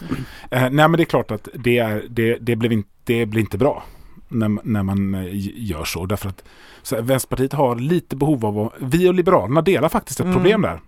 [0.51, 3.41] Eh, nej men det är klart att det, är, det, det, blev, inte, det blir
[3.41, 3.83] inte bra
[4.27, 6.05] när, när man eh, gör så.
[6.05, 6.43] Därför att
[6.81, 10.35] så Vänsterpartiet har lite behov av att, vi och Liberalerna delar faktiskt ett mm.
[10.35, 10.79] problem där.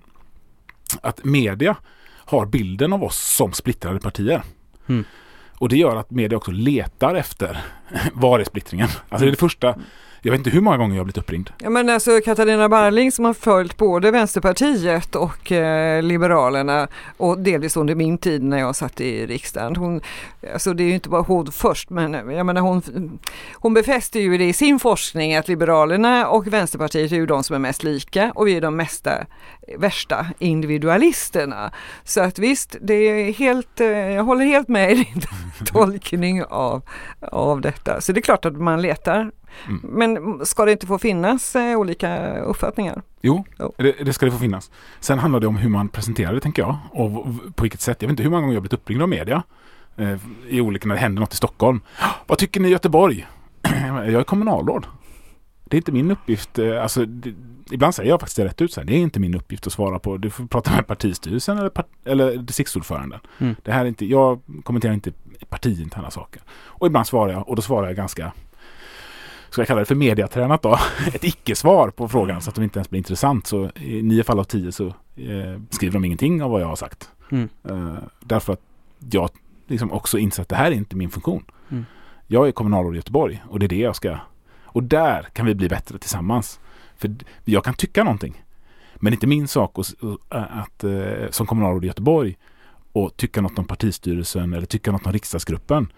[1.02, 1.76] Att media
[2.26, 4.44] har bilden av oss som splittrade partier.
[4.88, 5.04] Mm.
[5.58, 7.64] Och det gör att media också letar efter
[8.14, 8.88] var är splittringen?
[9.10, 9.76] Alltså det är det första
[10.24, 11.50] jag vet inte hur många gånger jag har blivit uppringd.
[11.58, 17.78] Ja men alltså Katarina Barling som har följt både Vänsterpartiet och eh, Liberalerna och delvis
[17.78, 19.76] under min tid när jag satt i riksdagen.
[19.76, 20.02] Hon,
[20.54, 23.20] alltså det är ju inte bara hon först men jag menar hon,
[23.54, 27.56] hon befäster ju det i sin forskning att Liberalerna och Vänsterpartiet är ju de som
[27.56, 29.12] är mest lika och vi är de mesta
[29.78, 31.72] värsta individualisterna.
[32.04, 35.22] Så att visst, det är helt, eh, jag håller helt med i din
[35.66, 36.82] tolkning av,
[37.20, 38.02] av detta.
[38.02, 39.32] Så det är klart att man letar
[39.68, 39.82] Mm.
[39.84, 43.02] Men ska det inte få finnas eh, olika uppfattningar?
[43.22, 43.74] Jo, jo.
[43.78, 44.72] Det, det, ska det få finnas.
[45.00, 46.78] Sen handlar det om hur man presenterar det tänker jag.
[46.92, 47.26] Och
[47.56, 48.02] på vilket sätt.
[48.02, 49.44] Jag vet inte hur många gånger jag blivit uppringd av media.
[49.96, 51.82] Eh, I olika, när det händer något i Stockholm.
[52.28, 53.28] Vad tycker ni i Göteborg?
[53.96, 54.86] jag är kommunalråd.
[55.64, 56.60] Det är inte min uppgift.
[56.60, 57.34] Eh, alltså, det,
[57.72, 58.74] ibland säger jag faktiskt det rätt ut.
[58.74, 60.18] Så här, det är inte min uppgift att svara på.
[60.18, 63.20] Du får prata med partistyrelsen eller, part, eller distriktsordföranden.
[63.38, 63.56] Mm.
[63.64, 65.12] Det här är inte, jag kommenterar inte
[65.50, 66.42] partiinterna saker.
[66.52, 68.32] Och ibland svarar jag och då svarar jag ganska
[69.52, 70.80] ska jag kalla det för mediatränat då,
[71.14, 73.48] ett icke-svar på frågan så att de inte ens blir intressant.
[73.48, 76.76] Så i nio fall av tio så eh, skriver de ingenting av vad jag har
[76.76, 77.10] sagt.
[77.32, 77.50] Mm.
[77.64, 78.62] Eh, därför att
[79.12, 79.30] jag
[79.68, 81.44] liksom också inser att det här är inte min funktion.
[81.70, 81.86] Mm.
[82.28, 84.18] Jag är kommunalråd i Göteborg och det är det jag ska...
[84.64, 86.60] Och där kan vi bli bättre tillsammans.
[86.98, 88.44] För jag kan tycka någonting.
[88.96, 89.94] Men inte min sak att,
[90.30, 92.38] att, eh, som kommunalråd i Göteborg
[92.92, 95.92] och tycka något om partistyrelsen eller tycka något om riksdagsgruppen.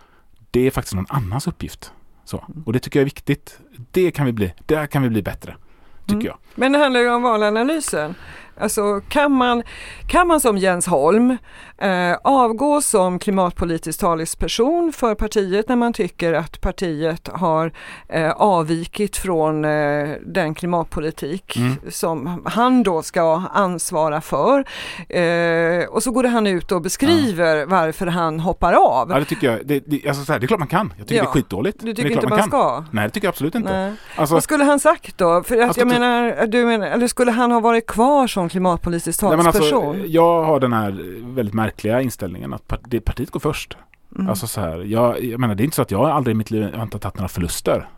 [0.52, 1.92] Det är faktiskt någon annans uppgift.
[2.26, 2.44] Så.
[2.66, 3.60] Och det tycker jag är viktigt.
[3.92, 5.56] Det kan vi bli, där kan vi bli bättre.
[6.02, 6.26] Tycker mm.
[6.26, 6.38] jag.
[6.56, 8.16] Men det handlar ju om valanalysen.
[8.58, 9.64] Alltså kan man,
[10.08, 11.38] kan man som Jens Holm
[11.84, 17.72] eh, avgå som klimatpolitisk talesperson för partiet när man tycker att partiet har
[18.10, 21.76] eh, avvikit från eh, den klimatpolitik Mm.
[21.90, 24.66] som han då ska ansvara för.
[25.10, 29.10] Eh, och så går han ut och beskriver varför han hoppar av.
[29.12, 29.60] Ja, det tycker jag.
[29.68, 30.94] Det, det, alltså, så här, det är klart man kan.
[30.98, 31.24] Jag tycker Ja.
[31.24, 31.78] det är skitdåligt.
[31.82, 32.48] Du tycker inte man kan.
[32.48, 32.84] ska?
[32.92, 33.96] Nej, det tycker jag absolut inte.
[34.16, 35.44] Alltså, Vad skulle han sagt då?
[35.44, 39.22] För att Alltså, jag menar, du menar, eller skulle han ha varit kvar som klimatpolitisk
[39.22, 39.90] nej, men talesperson?
[39.90, 40.92] alltså, jag har den här
[41.36, 43.78] väldigt märkliga inställningen att part, det, partiet går först.
[44.16, 44.30] Mm.
[44.30, 46.52] Alltså så här, jag, jag menar det är inte så att jag aldrig i mitt
[46.52, 47.90] liv har inte tagit några förluster.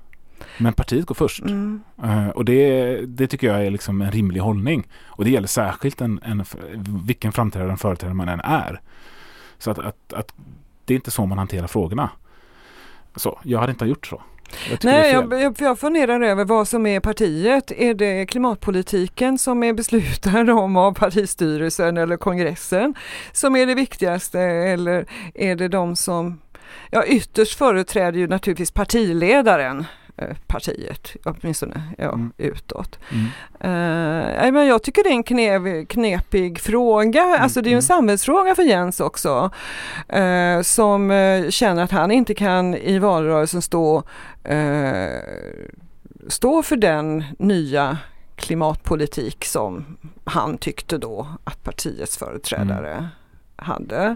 [0.57, 1.41] Men partiet går först.
[1.41, 1.83] Mm.
[2.03, 4.87] Eh, och det, det tycker jag är liksom en rimlig hållning.
[5.05, 6.45] Och det gäller särskilt en, en,
[7.05, 8.81] vilken framträdande företrädare man än är.
[9.57, 10.33] Så att, att, att
[10.85, 12.09] det är inte så man hanterar frågorna.
[13.15, 14.21] Så, jag hade inte gjort så.
[14.69, 17.71] Jag Nej, jag, jag, jag funderar över vad som är partiet.
[17.71, 22.95] Är det klimatpolitiken som är beslutad om av partistyrelsen eller kongressen
[23.31, 24.39] som är det viktigaste?
[24.41, 26.41] Eller är det de som,
[26.91, 29.85] ja ytterst företräder ju naturligtvis partiledaren
[30.47, 32.33] partiet, åtminstone ja, Mm.
[32.37, 32.99] utåt.
[33.11, 33.25] Mm.
[33.59, 37.73] Eh, nej, men jag tycker det är en knev, knepig fråga, alltså det är ju
[37.73, 37.81] en mm.
[37.81, 39.51] samhällsfråga för Jens också.
[40.09, 44.03] eh, som eh, känner att han inte kan i valrörelsen stå,
[44.43, 45.19] eh,
[46.27, 47.97] stå för den nya
[48.35, 53.09] klimatpolitik som han tyckte då att partiets företrädare
[53.55, 54.15] hade.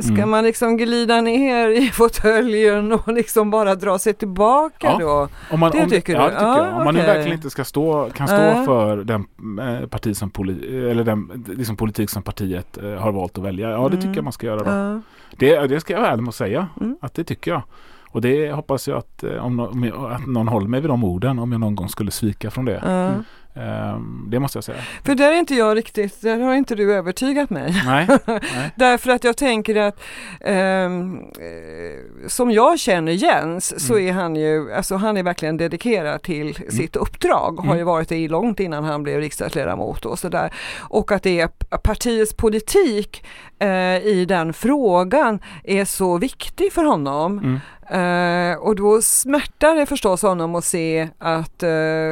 [0.00, 0.30] Ska Mm.
[0.30, 4.98] man liksom glida ner i fåtöljen och liksom bara dra sig tillbaka Ja.
[5.00, 5.28] då?
[5.54, 6.24] Om man, Det om, tycker ja, du?
[6.24, 6.76] det tycker Ja, jag.
[6.78, 8.64] Om man nu verkligen inte ska stå, kan stå Ja.
[8.64, 9.26] för den
[9.60, 13.70] eh, parti som poli, eller den liksom politik som partiet eh, har valt att välja.
[13.70, 14.00] Ja, det Mm.
[14.00, 14.70] tycker jag man ska göra då.
[14.70, 15.00] Ja.
[15.38, 16.68] Det, det ska jag vara ärlig med att säga.
[16.80, 16.96] Mm.
[17.00, 17.62] Att det tycker jag.
[18.10, 21.04] Och det hoppas jag att, eh, om, om jag, att någon håller mig vid de
[21.04, 23.14] orden om jag någon gång skulle svika från det.
[23.56, 24.78] Ehm, det måste jag säga.
[25.04, 27.82] För där är inte jag riktigt, där har inte du övertygat mig.
[27.86, 28.40] Nej, nej.
[28.76, 30.00] Därför att jag tänker att
[30.40, 34.08] ehm, eh, som jag känner Jens så Mm.
[34.08, 37.56] är han ju, alltså han är verkligen dedikerad till sitt uppdrag.
[37.58, 37.78] Har Mm.
[37.78, 40.52] ju varit det långt innan han blev riksdagsledamot och sådär.
[40.78, 41.48] Och att det är
[41.78, 43.24] partiets politik
[43.58, 47.38] eh, i den frågan är så viktig för honom.
[47.38, 47.60] Mm.
[47.90, 51.68] Eh, och då smärtar det förstås honom att se att eh,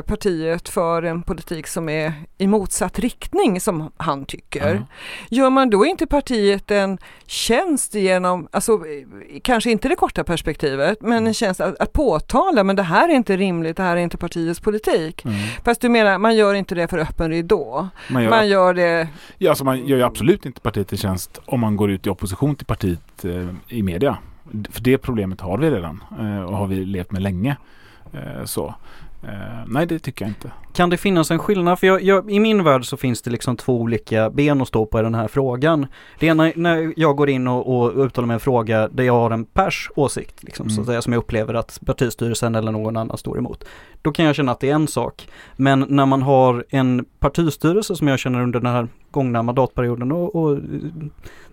[0.07, 4.75] partiet för en politik som är i motsatt riktning som han tycker.
[4.75, 4.87] Ja.
[5.37, 8.81] Gör man då inte partiet en tjänst genom, alltså
[9.43, 11.27] kanske inte det korta perspektivet, men Mm.
[11.27, 14.17] en tjänst att, att påtala, men det här är inte rimligt, det här är inte
[14.17, 15.25] partiets politik.
[15.25, 15.37] Mm.
[15.65, 17.89] Fast du menar, man gör inte det för öppen ridå.
[18.09, 21.34] Man gör, Man gör det, ja, alltså man gör ju absolut inte partiet till tjänst
[21.45, 24.19] om man går ut i opposition till partiet eh, i media.
[24.71, 27.57] För det problemet har vi redan eh, och har vi levt med länge.
[28.13, 28.75] Eh, så.
[29.23, 30.51] Eh, nej, det tycker jag inte.
[30.75, 31.79] Kan det finnas en skillnad?
[31.79, 34.87] För jag, jag, i min värld så finns det liksom två olika ben att stå
[34.87, 35.87] på i den här frågan.
[36.19, 39.13] Det ena är när jag går in och, och uttalar mig en fråga där jag
[39.13, 40.87] har en pers åsikt, liksom, så att Mm.
[40.87, 43.65] säga, som jag upplever att partistyrelsen eller någon annan står emot.
[44.03, 45.29] Då kan jag känna att det är en sak.
[45.57, 50.35] Men när man har en partistyrelse som jag känner under den här gångna mandatperioden och,
[50.37, 50.59] och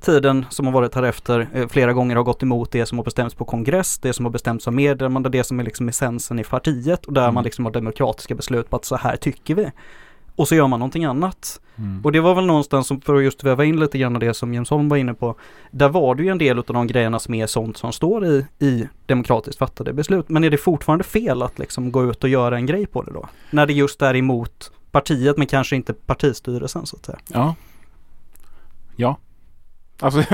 [0.02, 3.06] tiden som har varit här efter eh, flera gånger har gått emot det som har
[3.06, 6.44] bestämts på kongress, det som har bestämts av medlemmarna, det som är liksom essensen i
[6.44, 7.34] partiet och där Mm.
[7.34, 9.72] man liksom har demokratiska beslut på att så här tycker vi.
[10.36, 11.60] Och så gör man någonting annat.
[11.78, 12.02] Mm.
[12.04, 14.34] Och det var väl någonstans som, för att just väva in lite grann av det
[14.34, 15.36] som Jens Holm var inne på,
[15.72, 18.46] där var det ju en del av de grejerna som är sånt som står i,
[18.60, 20.30] i demokratiskt fattade beslut.
[20.30, 23.12] Men är det fortfarande fel att liksom gå ut och göra en grej på det
[23.12, 23.30] då?
[23.50, 27.18] När det just är emot partiet men kanske inte partistyrelsen så att säga.
[27.28, 27.56] Ja.
[28.96, 29.18] Ja.
[30.00, 30.20] Alltså,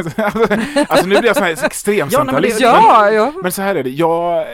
[0.87, 3.33] alltså nu blir jag sån här extrem Ja, men det- ja, ja.
[3.43, 3.89] Men så här är det.
[3.89, 4.47] Jag, eh,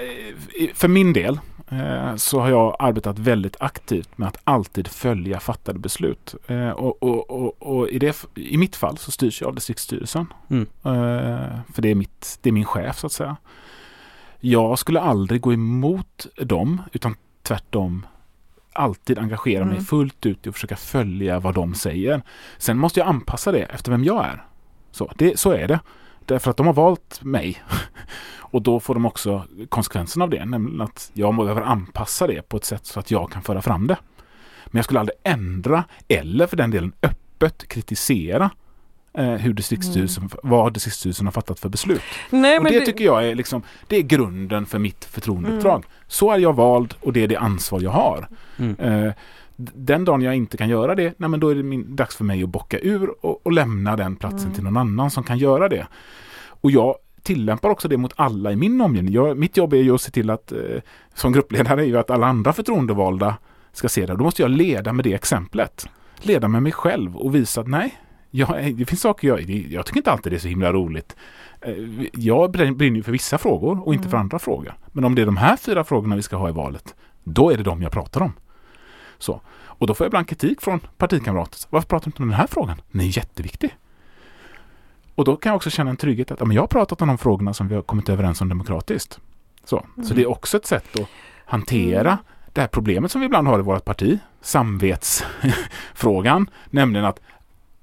[0.74, 1.40] för min del
[2.16, 6.36] så har jag arbetat väldigt aktivt med att alltid följa fattade beslut.
[6.48, 10.26] Eh, och och, och, och i, det, i mitt fall så styrs jag av distriktsstyrelsen.
[10.50, 10.62] Mm.
[10.84, 13.36] Eh, för det är, mitt, det är min chef så att säga.
[14.40, 18.06] Jag skulle aldrig gå emot dem utan tvärtom
[18.74, 19.86] alltid engagera mig Mm.
[19.86, 22.22] fullt ut i att försöka följa vad de säger.
[22.58, 24.44] Sen måste jag anpassa det efter vem jag är.
[24.92, 25.80] Så, det, så är det.
[26.26, 27.64] Därför att de har valt mig.
[28.40, 30.46] Och då får de också konsekvensen av det.
[30.46, 33.88] Nämligen att jag behöver anpassa det på ett sätt så att jag kan föra fram
[33.88, 33.98] det.
[34.66, 38.50] Men jag skulle aldrig ändra eller för den delen öppet kritisera
[39.18, 42.02] eh, hur distriktsstyrelsen, vad distriktsstyrelsen har fattat för beslut.
[42.30, 45.86] Nej, Och men det, det- tycker jag är, liksom, det är grunden för mitt förtroendeuppdrag.
[46.08, 48.28] Så är jag vald och det är det ansvar jag har.
[48.58, 48.76] Mm.
[49.06, 49.14] Eh,
[49.56, 52.24] den dagen jag inte kan göra det, nej, men då är det min, dags för
[52.24, 54.54] mig att bocka ur och, och lämna den platsen Mm.
[54.54, 55.88] till någon annan som kan göra det.
[56.48, 59.14] Och jag tillämpar också det mot alla i min omgivning.
[59.14, 60.60] Jag, mitt jobb är ju att se till att, eh,
[61.14, 63.38] som gruppledare, är ju att alla andra förtroendevalda
[63.72, 64.16] ska se det.
[64.16, 65.88] Då måste jag leda med det exemplet.
[66.22, 68.00] leda med mig själv och visa att nej,
[68.32, 71.16] jag, det finns saker jag, jag tycker inte alltid det är så himla roligt.
[71.62, 71.74] Eh,
[72.14, 74.74] jag brinner för vissa frågor och inte för andra frågor.
[74.92, 77.58] Men om det är de här fyra frågorna vi ska ha i valet, då är
[77.58, 78.34] det de jag pratar om.
[79.24, 79.42] Så.
[79.66, 81.60] Och då får jag ibland kritik från partikamrater.
[81.70, 82.82] Varför pratar du inte om den här frågan?
[82.92, 83.78] Den är jätteviktig.
[85.16, 87.08] Och då kan jag också känna en trygghet att ja, men jag har pratat om
[87.08, 89.20] de frågorna som vi har kommit överens om demokratiskt.
[89.64, 90.08] Så, mm.
[90.08, 91.08] så det är också ett sätt att
[91.46, 92.24] hantera mm.
[92.54, 97.20] det här problemet som vi ibland har i vårt parti, samvetsfrågan, nämligen att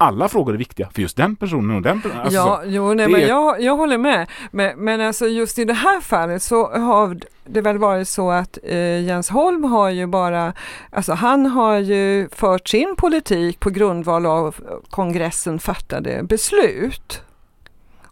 [0.00, 2.22] alla frågor är viktiga för just den personen och den personen.
[2.22, 3.28] Alltså, ja, jo, nej, men är...
[3.28, 4.30] jag, jag håller med.
[4.50, 8.58] Men, men alltså just i det här fallet så har det väl varit så att
[8.62, 10.52] eh, Jens Holm har ju bara,
[10.92, 14.54] alltså han har ju fört sin politik på grundval av
[14.90, 17.22] kongressen fattade beslut.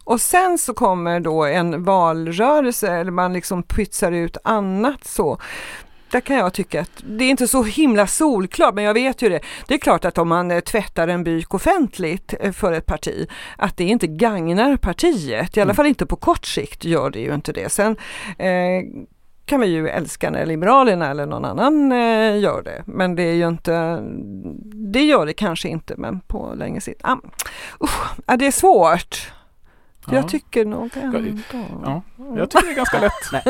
[0.03, 5.37] Och sen så kommer då en valrörelse eller man liksom pytsar ut annat så
[6.11, 9.29] där kan jag tycka att det är inte så himla solklart, men jag vet ju
[9.29, 9.39] det.
[9.67, 13.27] Det är klart att om man eh, tvättar en byk offentligt eh, för ett parti,
[13.57, 15.57] att det inte gagnar partiet.
[15.57, 15.75] I alla mm.
[15.75, 17.69] fall inte på kort sikt gör det ju inte det.
[17.71, 17.95] Sen
[18.37, 18.83] eh,
[19.45, 22.83] kan vi ju älska när Liberalerna eller någon annan eh, gör det.
[22.85, 23.99] Men det är ju inte,
[24.93, 27.01] det gör det kanske inte, men på längre sikt.
[27.03, 27.17] Ah,
[27.83, 29.31] uh, det är svårt.
[30.11, 31.19] Jag tycker nog ändå.
[31.85, 32.01] Ja,
[32.37, 33.11] jag tycker det är ganska lätt.
[33.31, 33.43] Nej.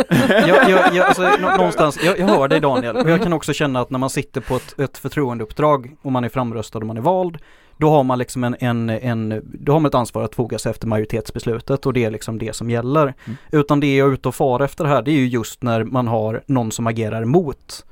[0.47, 3.81] Jag, jag, jag, alltså, någonstans, jag, jag hör dig Daniel och jag kan också känna
[3.81, 7.01] att när man sitter på ett, ett förtroendeuppdrag och man är framröstad och man är
[7.01, 7.37] vald
[7.79, 10.69] då har man liksom en, en, en, då har man ett ansvar att foga sig
[10.69, 13.01] efter majoritetsbeslutet och det är liksom det som gäller.
[13.01, 13.37] Mm.
[13.51, 16.07] Utan det jag är ute och far efter här det är ju just när man
[16.07, 17.85] har någon som agerar mot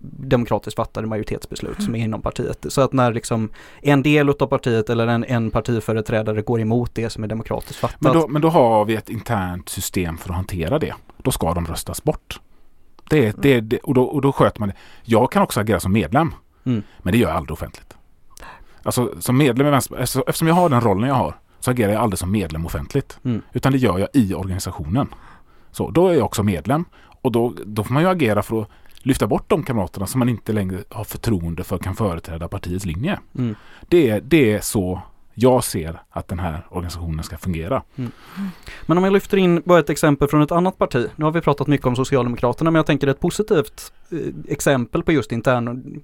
[0.00, 1.84] demokratiskt fattade majoritetsbeslut mm.
[1.84, 2.66] som är inom partiet.
[2.68, 3.50] Så att när liksom
[3.82, 8.00] en del av partiet eller en, en partiföreträdare går emot det som är demokratiskt fattat.
[8.00, 10.94] Men då, men då har vi ett internt system för att hantera det.
[11.16, 12.40] Då ska de röstas bort.
[13.10, 14.74] Det, det, det, och, då, och då sköter man det.
[15.04, 16.34] Jag kan också agera som medlem.
[16.64, 16.82] Mm.
[16.98, 17.96] Men det gör jag aldrig offentligt.
[18.82, 21.92] Alltså som medlem i Vänsterpartiet, alltså, eftersom jag har den rollen jag har så agerar
[21.92, 23.18] jag aldrig som medlem offentligt.
[23.24, 23.42] Mm.
[23.52, 25.14] Utan det gör jag i organisationen.
[25.70, 26.84] Så då är jag också medlem
[27.22, 28.68] och då, då får man ju agera för att
[29.02, 33.18] lyfta bort de kamraterna som man inte längre har förtroende för kan företräda partiets linje.
[33.38, 33.54] Mm.
[33.88, 35.02] Det, det är så
[35.34, 37.82] jag ser att den här organisationen ska fungera.
[37.96, 38.10] Mm.
[38.86, 41.06] Men om jag lyfter in bara ett exempel från ett annat parti.
[41.16, 45.12] Nu har vi pratat mycket om Socialdemokraterna men jag tänker ett positivt eh, exempel på
[45.12, 46.02] just intern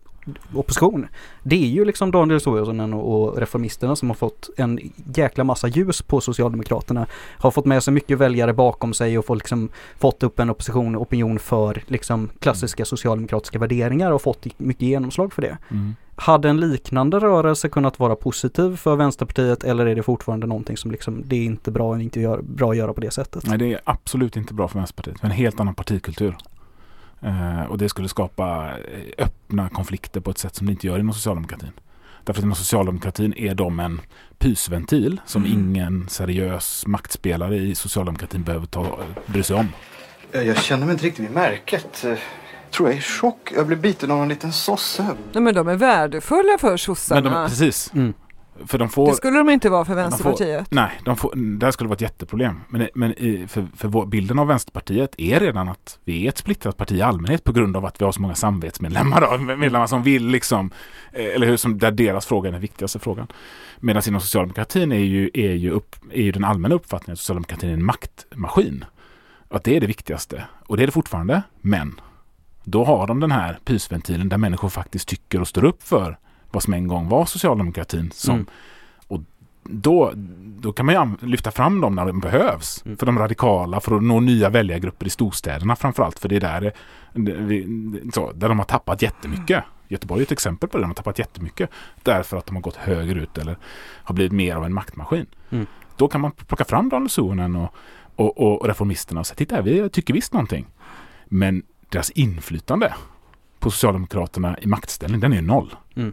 [0.54, 1.06] opposition.
[1.42, 4.78] Det är ju liksom Daniel Sorensen och Reformisterna som har fått en
[5.14, 7.06] jäkla massa ljus på Socialdemokraterna.
[7.38, 9.68] Har fått med sig mycket väljare bakom sig och fått, liksom,
[9.98, 15.42] fått upp en opposition, opinion för liksom klassiska socialdemokratiska värderingar och fått mycket genomslag för
[15.42, 15.58] det.
[15.70, 15.96] Mm.
[16.18, 20.90] Hade en liknande rörelse kunnat vara positiv för Vänsterpartiet eller är det fortfarande någonting som
[20.90, 23.46] liksom, det är inte bra, inte gör, bra att göra på det sättet?
[23.46, 25.24] Nej, det är absolut inte bra för Vänsterpartiet.
[25.24, 26.36] En helt annan partikultur.
[27.20, 28.68] Eh, och det skulle skapa
[29.16, 31.72] eh, öppna konflikter på ett sätt som det inte gör inom socialdemokratin.
[32.24, 34.00] Därför att inom socialdemokratin är de en
[34.38, 35.58] pysventil som mm.
[35.58, 39.68] ingen seriös maktspelare i socialdemokratin behöver ta, bry sig om.
[40.32, 42.00] Jag känner mig inte riktigt vid märket.
[42.02, 42.18] Jag
[42.70, 43.52] tror jag är i chock.
[43.54, 45.06] Jag blev biten av en liten sosse.
[45.32, 47.20] Nej men de är värdefulla för sossarna.
[47.20, 47.90] Men de, precis.
[47.94, 48.14] Mm.
[48.66, 50.68] För de får, det skulle de inte vara för Vänsterpartiet.
[50.68, 52.60] Får, nej, de får, det här skulle vara ett jätteproblem.
[52.68, 56.38] Men, men i, för, för vår, bilden av Vänsterpartiet är redan att vi är ett
[56.38, 59.20] splittrat parti i allmänhet på grund av att vi har så många samvetsmedlemmar.
[59.20, 60.70] Då, medlemmar som vill liksom,
[61.12, 63.26] eh, eller hur, som, där deras fråga är den viktigaste frågan.
[63.80, 67.68] Medan inom socialdemokratin är ju, är ju, upp, är ju den allmänna uppfattningen att socialdemokratin
[67.68, 68.84] är en maktmaskin.
[69.48, 70.44] Att det är det viktigaste.
[70.66, 71.42] Och det är det fortfarande.
[71.60, 72.00] Men
[72.64, 76.18] då har de den här pysventilen där människor faktiskt tycker och står upp för
[76.50, 78.10] vad som en gång var socialdemokratin.
[78.14, 78.46] Som, mm.
[79.06, 79.20] Och
[79.62, 80.12] då,
[80.60, 82.82] då kan man ju lyfta fram dem när de behövs.
[82.84, 82.96] Mm.
[82.96, 86.18] För de radikala, för att nå nya väljargrupper i storstäderna framförallt.
[86.18, 86.72] För det är där,
[88.14, 89.64] så, där de har tappat jättemycket.
[89.88, 90.82] Göteborg är ett exempel på det.
[90.82, 91.70] De har tappat jättemycket
[92.02, 93.56] därför att de har gått högerut eller
[94.02, 95.26] har blivit mer av en maktmaskin.
[95.50, 95.66] Mm.
[95.96, 97.74] Då kan man plocka fram Daniel Suhonen och,
[98.16, 100.66] och, och, reformisterna och säga titta vi tycker visst någonting.
[101.26, 102.94] Men deras inflytande
[103.58, 105.74] på Socialdemokraterna i maktställning, den är noll.
[105.94, 106.12] Mm.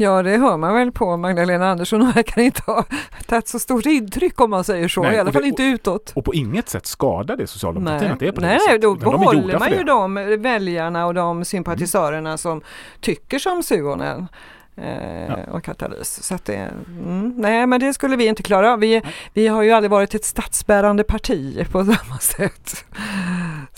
[0.00, 2.84] Ja det hör man väl på Magdalena Andersson och verkar inte ha
[3.26, 6.12] tagit så stort intryck om man säger så, Nej, i alla fall det, inte utåt.
[6.14, 9.58] Och på inget sätt skadar det socialdemokratin att det är på det Nej, då behåller
[9.58, 12.38] man ju de väljarna och de sympatisörerna mm.
[12.38, 12.60] som
[13.00, 14.28] tycker som Suonen.
[14.76, 15.36] Eh, ja.
[15.50, 16.22] och katalys.
[16.22, 18.80] Så det, mm, nej men det skulle vi inte klara av.
[18.80, 19.02] Vi,
[19.34, 22.84] vi har ju aldrig varit ett statsbärande parti på samma sätt.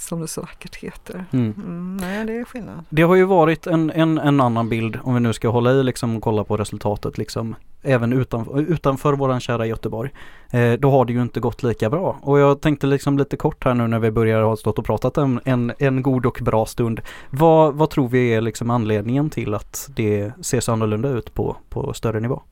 [0.01, 1.25] Som det så vackert heter.
[1.31, 1.55] Mm.
[1.57, 2.85] Mm, nej, det är skillnad.
[2.89, 5.83] Det har ju varit en, en, en annan bild om vi nu ska hålla i
[5.83, 10.11] liksom och kolla på resultatet liksom även utan, utanför våran kära Göteborg.
[10.51, 13.65] Eh, då har det ju inte gått lika bra och jag tänkte liksom lite kort
[13.65, 16.67] här nu när vi börjar ha stått och pratat en, en, en god och bra
[16.67, 17.01] stund.
[17.31, 21.57] Vad, vad tror vi är liksom anledningen till att det ser så annorlunda ut på,
[21.69, 22.43] på större nivå?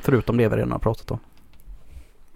[0.00, 1.18] Förutom det vi redan har pratat om.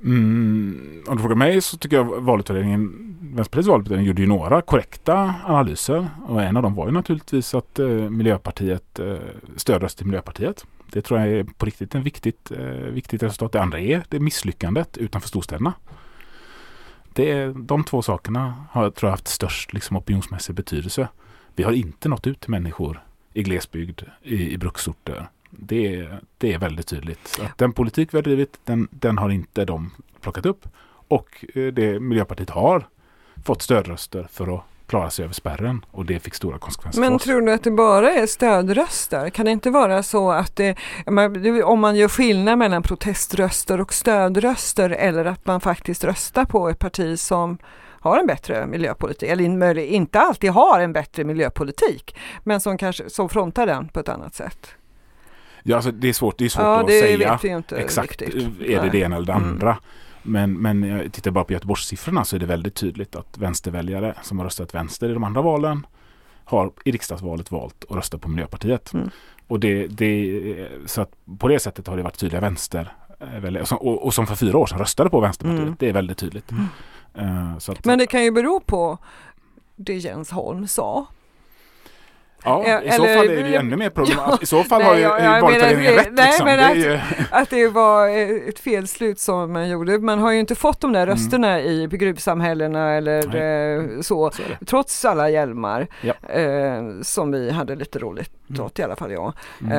[0.04, 5.34] Mm, om du frågar mig så tycker jag valutvärderingen, Vänsterpartiets valutvärdering gjorde ju några korrekta
[5.44, 6.08] analyser.
[6.26, 9.16] Och en av dem var ju naturligtvis att eh, Miljöpartiet eh,
[9.56, 10.66] stödröst till Miljöpartiet.
[10.92, 13.52] Det tror jag är på riktigt ett viktigt, eh, viktigt resultat.
[13.52, 15.72] Det andra är det misslyckandet utanför storstäderna.
[17.12, 21.08] Det är, de två sakerna har tror jag haft störst liksom, opinionsmässig betydelse.
[21.54, 23.00] Vi har inte nått ut till människor
[23.32, 25.28] i glesbygd, i, i bruksorter.
[25.50, 27.40] Det, det är väldigt tydligt.
[27.42, 29.90] Att den politik vi har drivit, den, den har inte de
[30.20, 30.68] plockat upp.
[31.08, 32.88] Och eh, det Miljöpartiet har
[33.44, 37.40] fått stödröster för att klara sig över spärren och det fick stora konsekvenser Men tror
[37.40, 39.30] du att det bara är stödröster?
[39.30, 40.76] Kan det inte vara så att det,
[41.64, 46.78] om man gör skillnad mellan proteströster och stödröster eller att man faktiskt röstar på ett
[46.78, 47.58] parti som
[48.00, 53.28] har en bättre miljöpolitik, eller inte alltid har en bättre miljöpolitik, men som kanske som
[53.28, 54.76] frontar den på ett annat sätt?
[55.68, 57.38] Ja, alltså det är svårt, det är svårt Ja, att det säga
[57.76, 58.60] exakt riktigt.
[58.60, 59.48] är det det ena eller det Mm.
[59.48, 59.78] andra.
[60.22, 64.38] Men, men jag tittar bara på Göteborgssiffrorna så är det väldigt tydligt att vänsterväljare som
[64.38, 65.86] har röstat vänster i de andra valen
[66.44, 68.92] har i riksdagsvalet valt att rösta på Miljöpartiet.
[68.94, 69.10] Mm.
[69.48, 73.62] Och det, det, så att på det sättet har det varit tydliga vänster eh, väljare.
[73.62, 75.62] Och som, och, och som för fyra år sedan röstade på Vänsterpartiet.
[75.62, 75.76] Mm.
[75.78, 76.50] Det är väldigt tydligt.
[77.14, 78.98] Eh, så att, Men det kan ju bero på
[79.76, 81.06] det Jens Holm sa.
[82.46, 84.42] Ja, i så fall är det ju ännu mer problematiskt.
[84.42, 86.12] I så fall Nej, har ju jag- jag valutvärderingen menar- rätt.
[86.12, 86.44] nej, Liksom.
[86.46, 89.98] men det att- ju, Att det var eh, ett felslut som man gjorde.
[89.98, 91.14] Man har ju inte fått de där Mm.
[91.14, 94.30] rösterna i gruvsamhällena eller eh, så.
[94.30, 94.42] så.
[94.66, 96.14] Trots alla hjälmar Ja.
[96.28, 98.62] eh, som vi hade lite roligt Mm.
[98.64, 99.32] åt i alla fall jag.
[99.60, 99.72] Mm.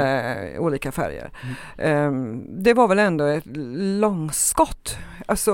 [0.53, 1.29] Eh, olika färger.
[1.77, 2.11] Eh,
[2.49, 3.43] det var väl ändå ett
[3.99, 4.97] långskott.
[5.25, 5.51] Alltså,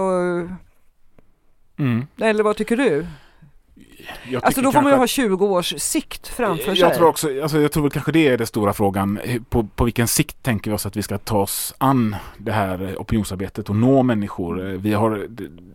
[1.80, 2.08] Mm.
[2.22, 3.06] eller vad tycker du?
[4.30, 6.80] Jag Alltså då får man ju ha 20 års sikt framför sig.
[6.80, 9.20] Jag tror också, alltså jag tror kanske det är den stora frågan.
[9.50, 12.96] På, på vilken sikt tänker vi oss att vi ska ta oss an det här
[12.98, 14.56] opinionsarbetet och nå människor?
[14.58, 15.28] Vi har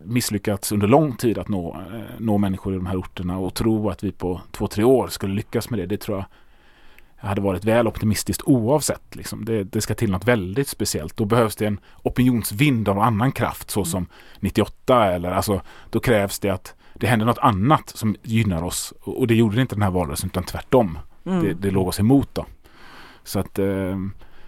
[0.05, 3.91] misslyckats under lång tid att nå, eh, nå människor i de här orterna och tro
[3.91, 5.87] att vi på två, tre år skulle lyckas med det.
[5.87, 6.17] Det tror
[7.21, 9.17] jag hade varit väl optimistiskt oavsett.
[9.17, 9.45] Liksom.
[9.45, 11.17] Det, det ska till något väldigt speciellt.
[11.17, 14.07] Då behövs det en opinionsvind av annan kraft så som
[14.41, 19.27] 98 eller alltså då krävs det att det händer något annat som gynnar oss och
[19.27, 20.99] det gjorde det inte den här valrörelsen utan tvärtom.
[21.27, 21.45] Mm.
[21.45, 22.47] Det, det låg oss emot då.
[23.25, 23.97] Så att eh,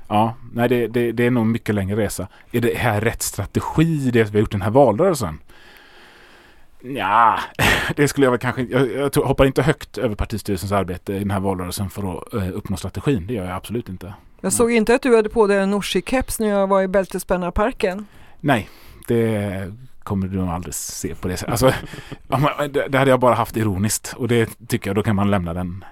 [0.09, 2.29] ja, nej det, det, det är nog en mycket längre resa.
[2.53, 5.39] Är det här rätt strategi det vi har gjort den här valrörelsen?
[6.81, 7.39] Ja,
[7.97, 11.31] det skulle jag väl kanske Jag, jag hoppar inte högt över partistyrelsens arbete i den
[11.31, 13.27] här valrörelsen för att eh, uppnå strategin.
[13.27, 14.15] Det gör jag absolut inte.
[14.41, 18.07] Jag såg inte att du hade på dig en Norsi-keps när jag var i Bältespännarparken.
[18.41, 18.69] Nej,
[19.09, 19.73] det
[20.03, 21.51] kommer du nog aldrig se på det sättet.
[21.51, 21.73] Alltså,
[22.89, 25.85] det, hade jag bara haft ironiskt och det tycker jag, då kan man lämna den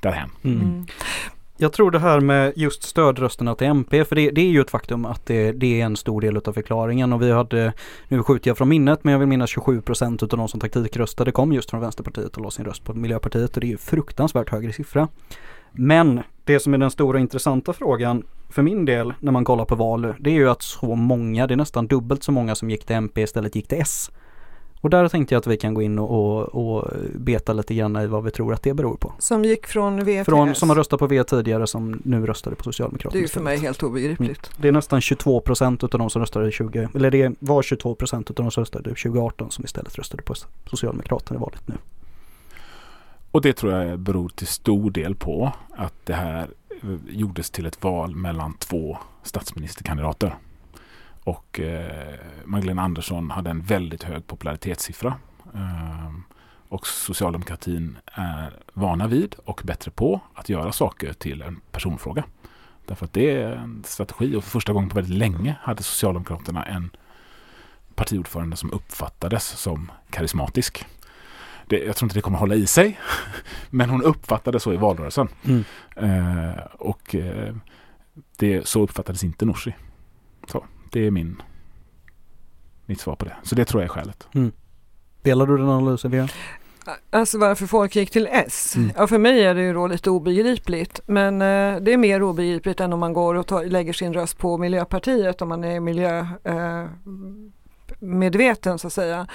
[0.00, 0.30] därhän.
[0.42, 0.60] Mm.
[0.60, 0.86] Mm.
[1.58, 4.70] Jag tror det här med just stödrösterna till MP, för det, det är ju ett
[4.70, 7.72] faktum att det, det är en stor del av förklaringen och vi hade,
[8.08, 11.32] nu skjuter jag från minnet, men jag vill minnas 27 procent utav de som taktikröstade
[11.32, 14.50] kom just från Vänsterpartiet och la sin röst på Miljöpartiet och det är ju fruktansvärt
[14.50, 15.08] högre siffra.
[15.72, 19.74] Men det som är den stora intressanta frågan för min del när man kollar på
[19.74, 22.84] val, det är ju att så många, det är nästan dubbelt så många som gick
[22.84, 24.10] till MP istället gick till S.
[24.80, 27.96] Och där tänkte jag att vi kan gå in och, och, och beta lite grann
[27.96, 29.12] i vad vi tror att det beror på.
[29.18, 32.62] Som gick från V Från, som har röstat på V tidigare som nu röstade på
[32.62, 33.28] Det är Socialdemokraterna.
[33.28, 34.50] för mig helt obegripligt.
[34.56, 38.30] Det är nästan 22 procent utav de som röstade 20, eller det var 22 procent
[38.30, 40.34] utav de som röstade 2018 som istället röstade på
[40.70, 41.74] Socialdemokraterna i valet nu.
[43.36, 46.48] Och det tror jag beror till stor del på att det här
[46.82, 50.34] eh, gjordes till ett val mellan två statsministerkandidater.
[51.24, 52.14] Och eh,
[52.44, 55.14] Magdalena Andersson hade en väldigt hög popularitetssiffra.
[55.54, 56.12] Eh,
[56.68, 62.24] och socialdemokratin är vana vid och bättre på att göra saker till en personfråga.
[62.86, 66.64] Därför att det är en strategi och för första gången på väldigt länge hade Socialdemokraterna
[66.64, 66.90] en
[67.94, 70.86] partiordförande som uppfattades som karismatisk.
[71.66, 73.00] Det, jag tror inte det kommer hålla i sig.
[73.70, 75.28] Men hon uppfattade så i valrörelsen.
[75.44, 75.64] Mm.
[75.96, 77.54] Eh, och eh,
[78.36, 79.74] det, så uppfattades inte Nooshi.
[80.48, 81.42] Så, det är min,
[82.86, 83.36] mitt svar på det.
[83.42, 84.28] Så det tror jag är skälet.
[85.22, 86.28] Delar du den analysen Vera?
[87.10, 88.76] Alltså varför folk gick till S?
[88.76, 88.90] Mm.
[88.96, 91.00] Ja för mig är det ju då lite obegripligt.
[91.06, 94.38] Men eh, det är mer obegripligt än om man går och tar, lägger sin röst
[94.38, 96.84] på Miljöpartiet om man är miljö eh,
[98.06, 99.26] medveten så att säga.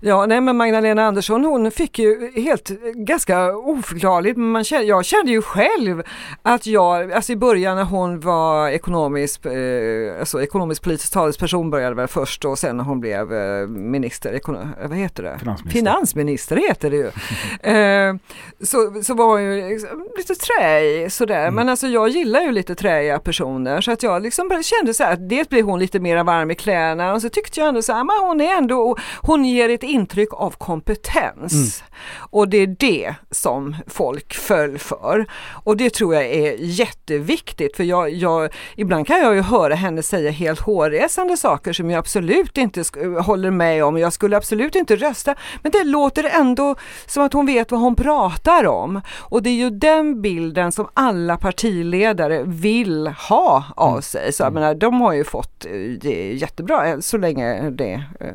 [0.00, 5.04] Ja, nej men Magdalena Andersson hon fick ju helt ganska oförklarligt, men man kände, jag
[5.04, 6.02] kände ju själv
[6.42, 11.94] att jag, alltså i början när hon var ekonomisk, eh, alltså ekonomisk politisk talesperson började
[11.96, 15.38] väl först och sen när hon blev eh, minister, ekonom, vad heter det?
[15.38, 15.78] Finansminister.
[15.78, 17.06] Finansminister heter det ju.
[17.72, 18.14] eh,
[18.60, 21.54] så, så var hon ju liksom lite träig sådär, Mm.
[21.54, 25.12] men alltså jag gillar ju lite träiga personer så att jag liksom kände så här
[25.12, 28.16] att blev hon lite mer varm i kläderna och så tyckte jag ändå så men
[28.20, 31.82] hon är ändå, hon ger ett intryck av kompetens.
[32.30, 35.26] Och det är det som folk föll för.
[35.64, 40.02] Och det tror jag är jätteviktigt för jag, jag, ibland kan jag ju höra henne
[40.02, 42.84] säga helt hårresande saker som jag absolut inte
[43.20, 43.98] håller med om.
[43.98, 46.74] Jag skulle absolut inte rösta men det låter ändå
[47.06, 49.00] som att hon vet vad hon pratar om.
[49.18, 54.32] Och det är ju den bilden som alla partiledare vill ha av sig.
[54.32, 58.34] Så jag menar, de har ju fått eh, det jättebra så länge det eh,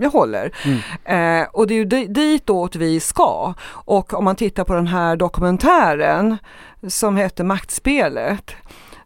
[0.00, 0.52] jag håller.
[1.04, 3.54] Eh, och det är ju di- ditåt vi ska.
[3.68, 6.36] Och om man tittar på den här dokumentären
[6.88, 8.50] som heter Maktspelet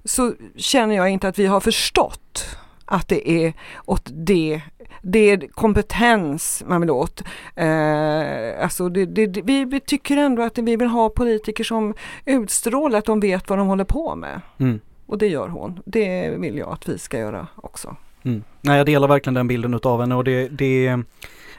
[0.05, 3.53] så känner jag inte att vi har förstått att det är
[3.85, 4.61] åt det
[5.05, 7.23] det är kompetens man vill åt.
[7.57, 12.99] Eh, alltså det, det- vi, vi tycker ändå att vi vill ha politiker som utstrålar
[12.99, 14.41] att de vet vad de håller på med.
[14.59, 14.81] Mm.
[15.07, 15.81] Och det gör hon.
[15.85, 17.97] Det vill jag att vi ska göra också.
[18.25, 18.43] Mm.
[18.61, 20.99] Nej, jag delar verkligen den bilden utav henne och det, det,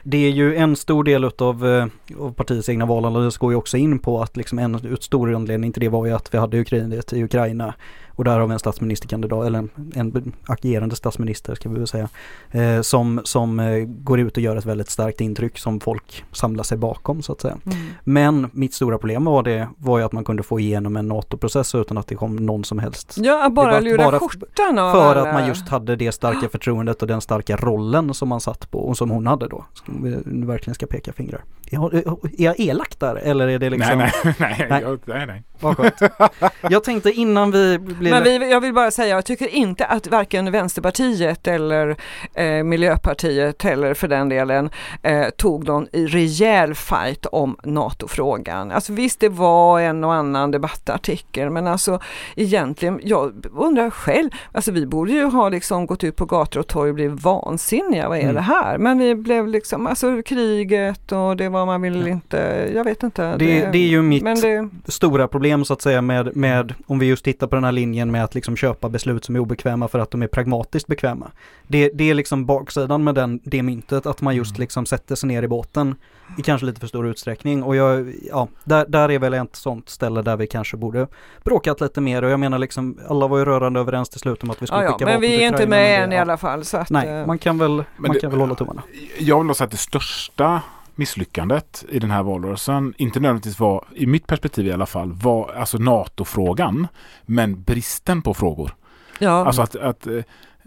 [0.02, 1.86] det är ju en stor del utav eh,
[2.18, 5.80] av partiets egna valanalys går ju också in på att liksom en stor anledning till
[5.80, 7.74] det var ju att vi hade Ukraina kriget i Ukraina
[8.16, 12.08] och där har vi en statsministerkandidat, eller en, en agerande statsminister ska vi väl säga,
[12.50, 16.64] eh, som, som eh, går ut och gör ett väldigt starkt intryck som folk samlar
[16.64, 17.56] sig bakom så att säga.
[18.04, 21.74] Men mitt stora problem var det var ju att man kunde få igenom en NATO-process
[21.74, 25.14] utan att det kom någon som helst Ja, bara var lura bara skjortan av för
[25.16, 25.28] alla.
[25.28, 28.78] att man just hade det starka förtroendet och den starka rollen som man satt på
[28.78, 29.64] och som hon hade då.
[29.74, 31.44] Ska vi nu verkligen ska peka fingrar.
[31.70, 33.98] Är jag elak där eller är det liksom?
[33.98, 34.82] Nej, nej, nej, Nej.
[34.82, 35.42] jag- nej, nej.
[35.60, 35.94] Vad skönt.
[36.70, 38.12] Jag tänkte innan vi blir...
[38.12, 41.96] Men vi, jag vill bara säga, jag tycker inte att varken Vänsterpartiet eller
[42.34, 44.70] eh, Miljöpartiet eller för den delen
[45.02, 48.70] eh, tog någon rejäl fight om NATO-frågan.
[48.70, 52.00] Alltså visst det var en och annan debattartikel men alltså
[52.36, 56.66] egentligen, jag undrar själv, alltså vi borde ju ha liksom gått ut på gator och
[56.66, 58.34] torg och blivit vansinniga, vad är Mm.
[58.34, 58.78] det här?
[58.78, 63.36] Men vi blev liksom, alltså kriget och det var man vill inte, jag vet inte.
[63.36, 67.06] Det, det är ju mitt det, stora problem så att säga med, med, om vi
[67.06, 69.98] just tittar på den här linjen med att liksom köpa beslut som är obekväma för
[69.98, 71.30] att de är pragmatiskt bekväma.
[71.66, 75.26] Det, det är liksom baksidan med den, det myntet, att man just liksom sätter sig
[75.26, 75.94] ner i båten
[76.38, 79.88] i kanske lite för stor utsträckning och jag, ja, där, där är väl ett sånt
[79.88, 81.06] ställe där vi kanske borde
[81.44, 84.50] bråkat lite mer och jag menar liksom, alla var ju rörande överens till slut om
[84.50, 86.16] att vi skulle ja, ja, skicka men vapen vi är inte med men än i
[86.16, 86.22] ja.
[86.22, 86.64] alla fall.
[86.64, 88.82] Så att, Nej, eh, man kan väl, man det- kan väl hålla tummarna.
[89.18, 90.62] Jag vill nog säga att det största
[90.98, 95.52] misslyckandet i den här valrörelsen, inte nödvändigtvis var, i mitt perspektiv i alla fall, var
[95.52, 96.86] alltså NATO-frågan,
[97.22, 98.74] men bristen på frågor.
[99.18, 99.46] ja.
[99.46, 100.22] Alltså att, att eh,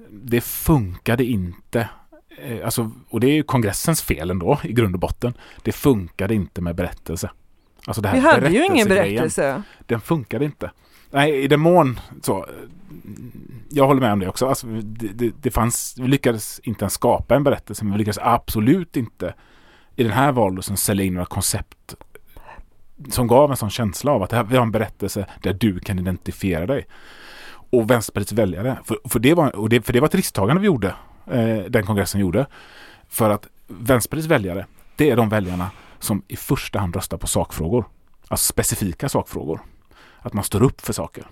[0.09, 1.89] det funkade inte.
[2.38, 5.34] Eh, Alltså, och det är ju kongressens fel ändå i grund och botten.
[5.63, 7.30] Det funkade inte med berättelse.
[7.86, 9.63] Alltså det här Vi hade ju ingen berättelse.
[9.80, 10.71] Den funkade inte.
[11.11, 12.45] Nej, i den mån så.
[13.69, 14.47] Jag håller med om det också.
[14.47, 18.19] Alltså, det, det, det fanns, vi lyckades inte ens skapa en berättelse, men vi lyckades
[18.21, 19.34] absolut inte
[19.97, 21.95] i den här valrörelsen sälja in några koncept
[23.09, 25.99] som gav en sån känsla av att här, vi har en berättelse där du kan
[25.99, 26.87] identifiera dig.
[27.49, 30.65] Och Vänsterpartiets väljare, för, för, det, var, och det, för det var ett risktagande vi
[30.65, 30.95] gjorde,
[31.25, 32.45] eh, den kongressen gjorde.
[33.09, 35.69] För att Vänsterpartiets väljare, det är de väljarna
[35.99, 37.85] som i första hand röstar på sakfrågor.
[38.27, 39.59] Alltså specifika sakfrågor.
[40.19, 41.27] Att man står upp för saker.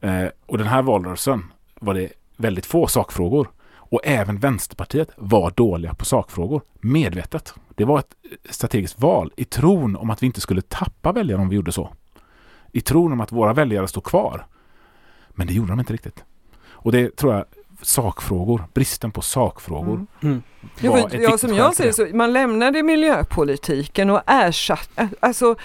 [0.00, 3.50] Eh, och den här valrörelsen var det väldigt få sakfrågor.
[3.74, 6.62] Och även Vänsterpartiet var dåliga på sakfrågor.
[6.80, 7.54] Medvetet.
[7.80, 8.14] Det var ett
[8.50, 11.92] strategiskt val i tron om att vi inte skulle tappa väljare om vi gjorde så.
[12.72, 14.46] I tron om att våra väljare stod kvar.
[15.28, 16.24] Men det gjorde de inte riktigt.
[16.70, 17.44] Och det tror jag,
[17.82, 19.94] sakfrågor, bristen på sakfrågor.
[19.94, 20.06] Mm.
[20.22, 20.42] Mm.
[20.80, 21.92] Jo, var för, ett ja, som jag ser det.
[21.92, 25.56] så, man lämnade miljöpolitiken och ersatte, alltså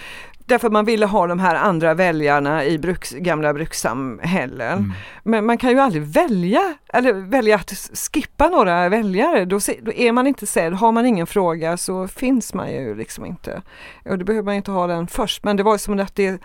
[0.46, 4.78] därför man ville ha de här andra väljarna i bruks, gamla brukssamhällen.
[4.78, 4.92] Mm.
[5.22, 7.70] Men man kan ju aldrig välja, eller välja att
[8.12, 9.44] skippa några väljare.
[9.44, 12.94] Då, se, då är man inte sedd, har man ingen fråga så finns man ju
[12.94, 13.62] liksom inte.
[14.04, 15.44] Och då behöver man inte ha den först.
[15.44, 16.40] Men det var ju som att det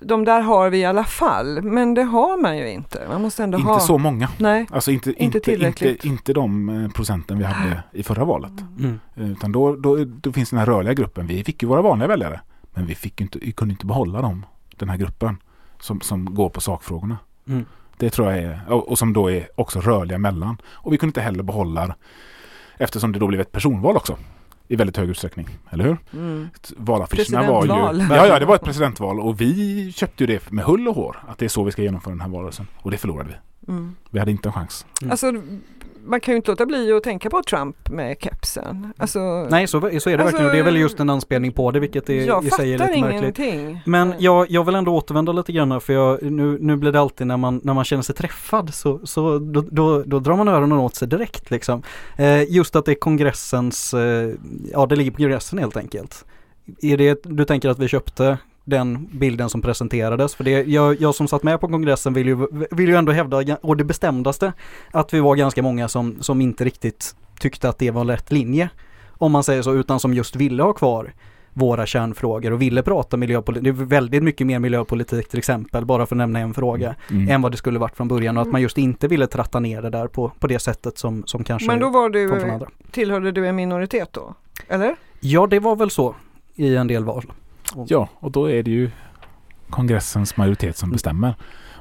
[0.00, 3.06] de där har vi i alla fall, men det har man ju inte.
[3.08, 3.80] Man måste ändå Inte ha.
[3.80, 4.28] så många.
[4.38, 4.66] Nej.
[4.70, 5.90] Alltså inte, Inte inte, tillräckligt.
[5.90, 8.52] inte, inte de eh, procenten vi hade i förra valet.
[8.78, 9.00] Mm.
[9.14, 11.26] Utan då, då, då finns den här rörliga gruppen.
[11.26, 12.40] Vi fick ju våra vanliga väljare.
[12.78, 15.36] Men vi, fick inte, vi kunde inte behålla dem, den här gruppen
[15.80, 17.18] som, som går på sakfrågorna.
[17.48, 17.64] Mm.
[17.96, 20.56] Det tror jag är, och, och som då är också rörliga mellan.
[20.66, 21.94] Och vi kunde inte heller behålla,
[22.76, 24.18] eftersom det då blev ett personval också.
[24.68, 25.96] i väldigt hög utsträckning, eller hur?
[26.12, 26.48] Mm.
[26.76, 27.70] Valaffischerna var ju...
[28.14, 31.16] Ja, ja, det var ett presidentval och vi köpte ju det med hull och hår.
[31.28, 32.66] Att det är så vi ska genomföra den här valrörelsen.
[32.76, 33.72] Och det förlorade vi.
[33.72, 33.94] Mm.
[34.10, 34.86] Vi hade inte en chans.
[35.02, 35.10] Mm.
[35.10, 35.32] Alltså,
[36.08, 38.92] man kan ju inte låta bli att tänka på Trump med kepsen.
[38.96, 40.46] Alltså, Nej, så, så är det Alltså, verkligen.
[40.46, 42.78] Och det är väl just en anspelning på det, vilket är, jag i sig är
[42.78, 43.38] lite märkligt.
[43.38, 43.80] ingenting.
[43.86, 47.00] Men jag, jag vill ändå återvända lite grann här, för jag, nu, nu blir det
[47.00, 50.48] alltid när man, när man känner sig träffad så, så då, då, då drar man
[50.48, 51.82] öronen åt sig direkt liksom.
[52.16, 54.30] Eh, just att det är kongressens, eh,
[54.72, 56.24] ja det ligger på kongressen helt enkelt.
[56.82, 58.38] Är det, du tänker att vi köpte
[58.68, 60.34] den bilden som presenterades?
[60.34, 63.56] För det, jag, jag som satt med på kongressen vill ju, vill ju ändå hävda,
[63.62, 64.52] och det bestämdaste,
[64.90, 68.70] att vi var ganska många som, som inte riktigt tyckte att det var rätt linje.
[69.08, 71.12] Om man säger så, utan som just ville ha kvar
[71.52, 73.64] våra kärnfrågor och ville prata miljöpolitik.
[73.64, 77.28] Det är väldigt mycket mer miljöpolitik till exempel, bara för att nämna en fråga, Mm.
[77.30, 79.82] än vad det skulle varit från början och att man just inte ville tratta ner
[79.82, 82.54] det där på, på det sättet som, som kanske Men då var kom från du,
[82.54, 82.68] andra.
[82.90, 84.34] tillhörde du en minoritet då?
[84.68, 84.96] Eller?
[85.20, 86.14] Ja, det var väl så
[86.54, 87.32] i en del val.
[87.86, 88.90] Ja, och då är det ju
[89.70, 91.34] kongressens majoritet som bestämmer.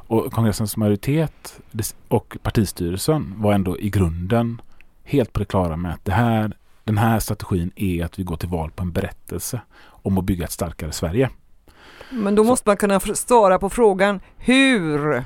[0.10, 1.60] Och kongressens majoritet
[2.08, 4.62] och partistyrelsen var ändå i grunden
[5.04, 6.52] helt på det klara med att det här,
[6.84, 10.46] den här strategin är att vi går till val på en berättelse om att bygga
[10.46, 11.30] ett starkare Sverige.
[12.12, 15.24] Men då Så- måste man kunna svara på frågan hur?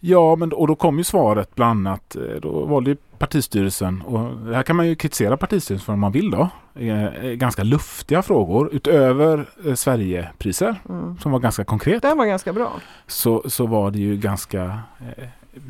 [0.00, 4.20] Ja, men och då kom ju svaret bland annat, eh, då valde ju partistyrelsen, och
[4.54, 8.22] här kan man ju kritisera partistyrelsen för om man vill då, eh, eh, ganska luftiga
[8.22, 11.18] frågor utöver Sverigepriser Mm.
[11.18, 12.02] som var ganska konkret.
[12.02, 12.72] Den var ganska bra.
[13.06, 15.24] så, så var det ju ganska eh,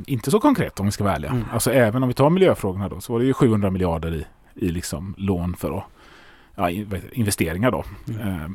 [0.07, 1.31] inte så konkret om vi ska vara ärliga.
[1.31, 1.45] Mm.
[1.53, 4.69] Alltså även om vi tar miljöfrågorna då så var det ju 700 miljarder i, i
[4.69, 5.85] liksom lån för att,
[6.55, 6.71] ja,
[7.13, 7.85] investeringar då.
[8.09, 8.29] Mm.
[8.29, 8.51] Eh,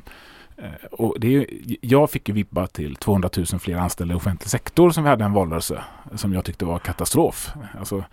[0.91, 1.45] och det är,
[1.81, 5.25] jag fick ju vippa till 200 000 fler anställda i offentlig sektor som vi hade
[5.25, 5.83] en valrörelse
[6.15, 7.53] som jag tyckte var katastrof.
[7.79, 8.03] Alltså,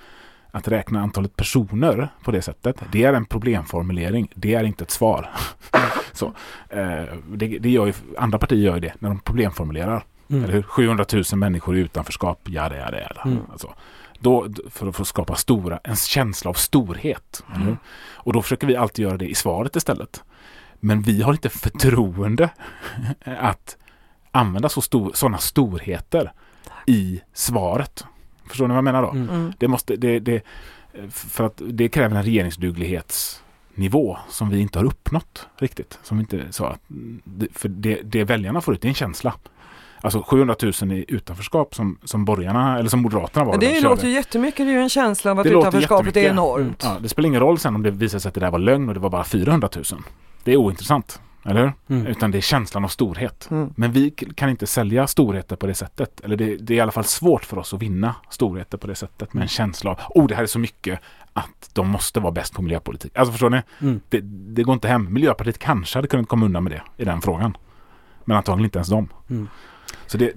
[0.50, 4.28] att räkna antalet personer på det sättet, det är en problemformulering.
[4.34, 5.30] Det är inte ett svar.
[6.12, 6.26] så,
[6.68, 10.04] eh, det, det gör ju, andra partier gör ju det när de problemformulerar.
[10.30, 10.44] Mm.
[10.44, 10.62] Eller hur?
[10.62, 13.20] 700 000 människor i utanförskap, ja det är det.
[13.24, 13.38] Mm.
[13.52, 13.74] Alltså,
[14.18, 17.44] då, för att få skapa stora, en känsla av storhet.
[17.46, 17.76] hur?
[18.12, 20.22] Och då försöker vi alltid göra det i svaret istället.
[20.84, 22.50] Men vi har inte förtroende
[23.24, 23.76] att
[24.30, 26.32] använda så stor, sådana storheter
[26.86, 28.04] i svaret.
[28.48, 29.10] Förstår ni vad jag menar då?
[29.10, 29.28] Mm.
[29.28, 29.52] Mm.
[29.58, 30.42] Det, måste, det, det,
[31.10, 35.98] för att det kräver en regeringsduglighetsnivå som vi inte har uppnått riktigt.
[36.02, 36.80] Som inte sa att,
[37.24, 39.34] det- för det, det väljarna får ut är en känsla.
[40.00, 43.58] Alltså 700 000 i utanförskap som, som borgarna, eller som Moderaterna var.
[43.58, 46.30] De det låter ju jättemycket, det är ju en känsla av att Det utanförskapet är
[46.30, 46.82] enormt.
[46.84, 48.88] Ja, det spelar ingen roll sen om det visar sig att det där var lögn
[48.88, 49.84] och det var bara 400 000.
[50.44, 51.20] Det är ointressant.
[51.44, 51.72] Eller hur?
[51.96, 52.06] Mm.
[52.06, 53.48] Utan det är känslan av storhet.
[53.50, 53.72] Mm.
[53.76, 56.20] Men vi kan inte sälja storheter på det sättet.
[56.20, 58.94] Eller det, det är i alla fall svårt för oss att vinna storheter på det
[58.94, 59.34] sättet.
[59.34, 61.00] Med en känsla av, oh det här är så mycket
[61.32, 63.18] att de måste vara bäst på miljöpolitik.
[63.18, 63.62] Alltså förstår ni?
[63.80, 64.00] Mm.
[64.08, 64.20] Det,
[64.54, 65.12] det går inte hem.
[65.12, 67.56] Miljöpartiet kanske hade kunnat komma undan med det i den frågan.
[68.24, 69.08] Men antagligen inte ens de.
[69.30, 69.48] Mm.
[70.06, 70.32] Så det,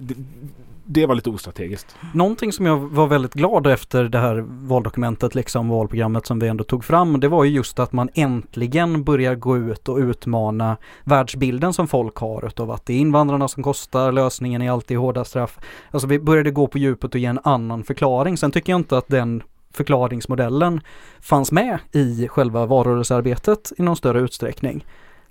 [0.86, 1.96] det, var lite ostrategiskt.
[2.14, 6.64] Någonting som jag var väldigt glad efter det här valdokumentet, liksom valprogrammet som vi ändå
[6.64, 11.72] tog fram, det var ju just att man äntligen börjar gå ut och utmana världsbilden
[11.72, 15.58] som folk har utav att det är invandrarna som kostar, lösningen är alltid hårda straff.
[15.90, 18.36] Alltså vi började gå på djupet och ge en annan förklaring.
[18.36, 20.80] Sen tycker jag inte att den förklaringsmodellen
[21.20, 24.86] fanns med i själva valrörelsearbetet i någon större utsträckning.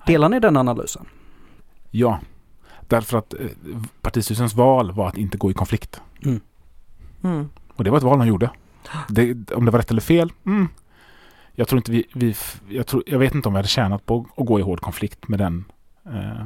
[0.07, 1.05] Delar ni den analysen?
[1.91, 2.19] Ja.
[2.87, 3.47] Därför att eh,
[4.01, 6.01] partistyrelsens val var att inte gå i konflikt.
[7.23, 7.49] Mm.
[7.75, 8.49] Och det var ett val de gjorde.
[9.09, 10.31] Det, om det var rätt eller fel?
[10.45, 10.67] Mm.
[11.53, 12.35] Jag tror inte vi, vi
[12.69, 15.27] jag, tror, jag vet inte om vi hade tjänat på att gå i hård konflikt
[15.27, 15.65] med den,
[16.05, 16.45] eh,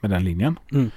[0.00, 0.58] med den linjen.
[0.72, 0.90] Mm.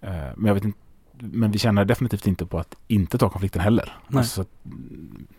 [0.00, 0.78] Eh, men, jag vet inte,
[1.18, 3.96] men vi tjänar definitivt inte på att inte ta konflikten heller.
[4.08, 4.18] Nej.
[4.18, 4.44] Alltså,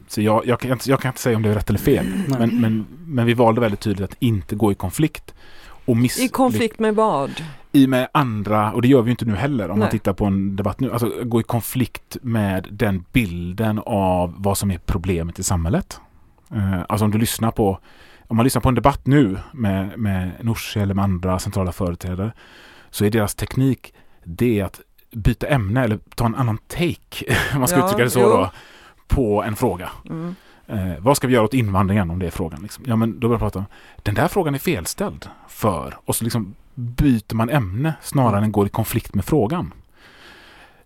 [0.08, 2.06] så jag, jag, kan inte, jag kan inte säga om det är rätt eller fel.
[2.28, 5.34] Men, men, men vi valde väldigt tydligt att inte gå i konflikt.
[6.20, 7.32] I konflikt med vad?
[7.72, 9.92] I med andra, och det gör vi ju inte nu heller om man Nej.
[9.92, 14.72] tittar på en debatt nu, alltså gå i konflikt med den bilden av vad som
[14.72, 16.00] är problemet i samhället.
[16.56, 17.80] Eh, alltså om du lyssnar på,
[18.28, 22.32] om man lyssnar på en debatt nu med, med Nooshi eller med andra centrala företrädare
[22.90, 23.94] så är deras teknik
[24.24, 28.10] det att byta ämne eller ta en annan take, om man ska Ja, uttrycka det
[28.10, 28.30] så jo.
[28.30, 28.52] då,
[29.08, 29.90] på en fråga.
[30.10, 30.36] Mm.
[30.68, 32.62] Eh, vad ska vi göra åt invandringen om det är frågan?
[32.62, 32.84] Liksom?
[32.88, 33.66] Ja, men då börjar jag prata om
[34.04, 38.68] den där frågan är felställd för och så liksom byter man ämne snarare än går
[38.68, 39.74] i konflikt med frågan.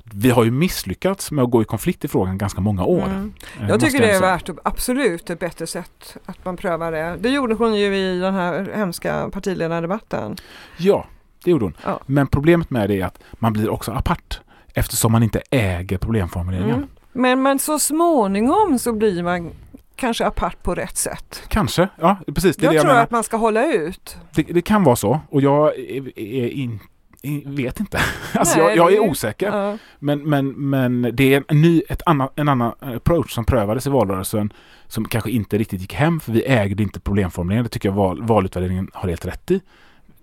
[0.03, 3.03] Vi har ju misslyckats med att gå i konflikt i frågan ganska många år.
[3.03, 3.33] Mm.
[3.59, 7.17] eh, Jag tycker måste det är värt absolut ett bättre sätt att man prövar det.
[7.19, 10.36] Det gjorde hon ju i den här hemska partiledardebatten.
[10.77, 11.05] Ja,
[11.43, 11.77] det gjorde hon.
[11.83, 11.99] Ja.
[12.05, 14.41] Men problemet med det är att man blir också apart
[14.73, 16.75] eftersom man inte äger problemformuleringen.
[16.75, 16.89] Mm.
[17.11, 19.51] Men, men så småningom så blir man
[19.96, 21.43] kanske apart på rätt sätt.
[21.48, 22.56] Kanske, ja precis.
[22.58, 23.04] Det jag det jag tror menar.
[23.04, 24.18] att man ska hålla ut.
[24.36, 26.80] Det, det kan vara så och jag är, är in,
[27.22, 28.00] i- vet inte.
[28.34, 29.52] Alltså Nej, jag, jag är- osäker.
[29.58, 29.78] Ja.
[30.00, 33.89] Men, men, men det är en ny, ett annan, en annan approach som prövades i
[33.89, 34.54] valrörelsen
[34.88, 37.64] som kanske inte riktigt gick hem för vi ägde inte problemformuleringen.
[37.64, 39.62] Det tycker jag val, valutvärderingen har helt rätt i.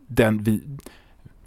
[0.09, 0.61] Den vi,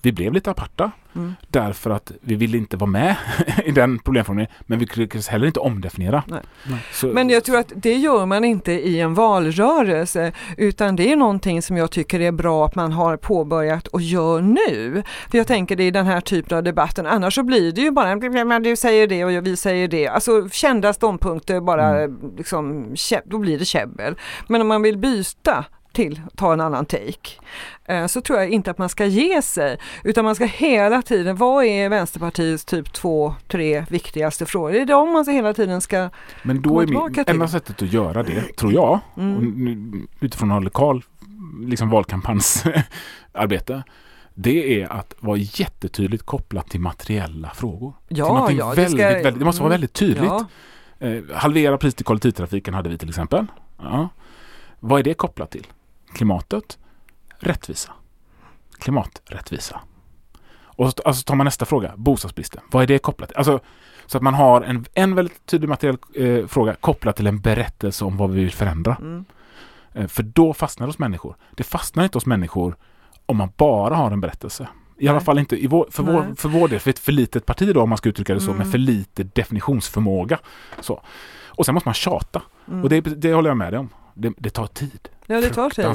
[0.06, 1.34] vi blev lite aparta Mm.
[1.47, 3.16] därför att vi ville inte vara med
[3.66, 6.24] i den problemformuleringen men vi lyckades heller inte omdefiniera.
[6.28, 6.39] Nej.
[6.70, 6.80] Nej.
[6.91, 11.16] Så, Men jag tror att det gör man inte i en valrörelse utan det är
[11.16, 15.03] någonting som jag tycker är bra att man har påbörjat och gör nu.
[15.32, 17.91] För jag tänker det är den här typen av debatten, annars så blir det ju
[17.91, 20.08] bara "Men du säger det och vi säger det.
[20.08, 22.06] Alltså kända ståndpunkter bara
[22.38, 24.16] liksom, kä- då blir det käbbel.
[24.47, 25.66] Men om man vill byta
[25.96, 27.30] till ta en annan take
[27.86, 31.36] eh, så tror jag inte att man ska ge sig utan man ska hela tiden,
[31.36, 34.72] vad är Vänsterpartiets typ två, tre viktigaste frågor?
[34.72, 36.10] Det är de man hela tiden ska
[36.43, 37.24] Men då är min, till.
[37.28, 40.08] enda sättet att göra det, tror jag, Mm.
[40.20, 41.04] utifrån en lokal
[41.60, 43.84] liksom valkampanjsarbete,
[44.34, 47.93] det är att vara jättetydligt kopplat till materiella frågor.
[48.08, 49.74] Ja, ja, det väldigt, ska- väldigt, det måste vara mm.
[49.74, 50.24] väldigt tydligt.
[50.24, 50.46] Ja,
[51.00, 53.46] Eh, halvera pris till kollektivtrafiken hade vi till exempel.
[53.78, 54.10] Ja.
[54.80, 55.68] Vad är det kopplat till?
[56.16, 56.78] Klimatet?
[57.39, 57.91] Rättvisa.
[58.80, 59.80] Klimaträttvisa.
[60.66, 62.61] Och så alltså, tar man nästa fråga, bostadsbristen.
[62.72, 63.38] Vad är det kopplat till?
[63.38, 63.59] Alltså,
[64.05, 68.05] så att man har en, en väldigt tydlig materiell eh, fråga kopplad till en berättelse
[68.05, 68.95] om vad vi vill förändra.
[69.01, 69.26] mm.
[69.93, 71.36] Eh, för då fastnar det hos människor.
[71.51, 72.76] Det fastnar inte hos människor
[73.26, 74.68] om man bara har en berättelse.
[74.97, 75.26] I alla Nej.
[75.26, 77.82] fall inte i vår, för, vår, för vår del, för ett för litet parti då
[77.82, 78.57] om man ska uttrycka det så, Mm.
[78.57, 80.39] med för lite definitionsförmåga.
[80.80, 81.01] Så.
[81.47, 82.41] Och sen måste man tjata.
[82.68, 82.84] Mm.
[82.84, 83.89] Och det, det håller jag med dig om.
[84.18, 85.09] Det, det tar tid.
[85.28, 85.86] ja, det tar tid.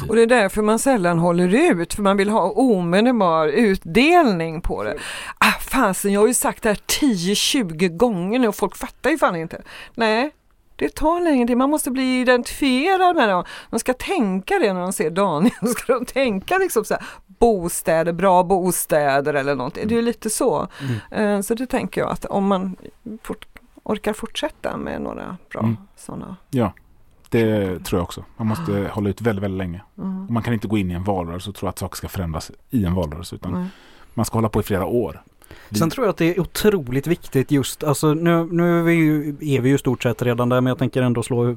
[0.00, 0.08] Tid.
[0.10, 4.82] Och det är därför man sällan håller ut, för man vill ha omedelbar utdelning på
[4.84, 4.96] det.
[5.38, 9.18] Ah, fasen, jag har ju sagt det här 10-20 gånger nu och folk fattar ju
[9.18, 9.62] fan inte.
[9.94, 10.30] Nej,
[10.76, 11.56] det tar längre tid.
[11.56, 13.44] Man måste bli identifierad med dem.
[13.70, 15.52] De ska tänka det när de ser Daniel.
[15.76, 19.88] Ska de tänka liksom så här, bostäder, bra bostäder eller någonting.
[19.88, 20.68] Det är ju lite så.
[21.10, 21.36] Mm.
[21.36, 22.76] Eh, Så det tänker jag att om man
[23.82, 25.76] orkar fortsätta med några bra Mm.
[25.96, 26.36] sådana.
[27.30, 28.24] Det tror jag också.
[28.36, 29.82] Man måste hålla ut väldigt, väldigt länge.
[29.98, 30.24] Mm.
[30.26, 32.50] Och man kan inte gå in i en valrörelse och tro att saker ska förändras
[32.70, 33.34] i en valrörelse.
[33.34, 33.66] Utan Nej.
[34.14, 35.22] man ska hålla på i flera år.
[35.70, 39.28] Sen tror jag att det är otroligt viktigt just, alltså nu, nu är, vi ju,
[39.40, 41.56] är vi ju i stort sett redan där men jag tänker ändå slå,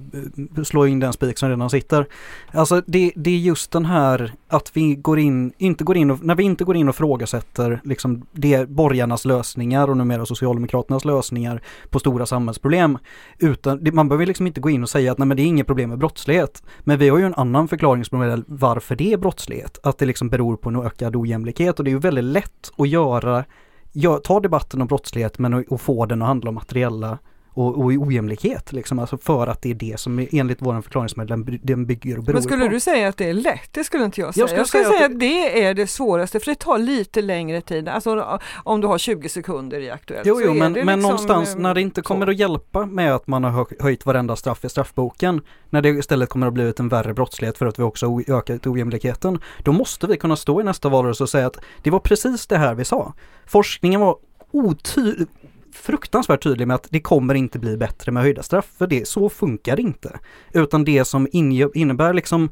[0.64, 2.06] slå in den spik som redan sitter.
[2.52, 6.24] Alltså det, det är just den här att vi går in, inte går in och,
[6.24, 11.62] när vi inte går in och frågasätter liksom det borgarnas lösningar och numera Socialdemokraternas lösningar
[11.90, 12.98] på stora samhällsproblem.
[13.40, 15.46] Utan det, man behöver liksom inte gå in och säga att nej men det är
[15.46, 16.64] inget problem med brottslighet.
[16.80, 19.80] Men vi har ju en annan förklaringsmodell varför det är brottslighet.
[19.84, 22.90] Att det liksom beror på en ökad ojämlikhet och det är ju väldigt lätt att
[22.90, 23.44] göra
[23.92, 27.18] gör, ta debatten om brottslighet men och, och få den att handla om materiella
[27.54, 31.44] och, och ojämlikhet liksom, alltså för att det är det som enligt vår förklaringsmodell den,
[31.44, 32.72] by- den bygger och beror Men skulle på.
[32.72, 33.74] du säga att det är lätt?
[33.74, 34.48] Det skulle inte jag säga.
[34.48, 36.78] Jag Jag skulle skulle, säga säga att att det är det svåraste för det tar
[36.78, 37.88] lite längre tid.
[37.90, 40.26] Alltså om du har 20 sekunder i Aktuellt.
[40.28, 42.06] Jo, så jo, men, det men liksom, någonstans eh, när det inte så.
[42.08, 45.90] kommer att hjälpa med att man har hö- höjt varenda straff i straffboken, när det
[45.90, 49.72] istället kommer att blivit en värre brottslighet för att vi också har ökat ojämlikheten, då
[49.72, 52.76] måste vi kunna stå i nästa valrörelse och säga att det var precis det här
[52.76, 53.14] vi sa.
[53.46, 54.16] Forskningen var
[54.52, 55.28] oty-
[55.74, 59.30] fruktansvärt tydlig med att det kommer inte bli bättre med höjda straff, för det, så
[59.30, 60.20] funkar det inte.
[60.54, 61.28] Utan det som
[61.74, 62.50] innebär liksom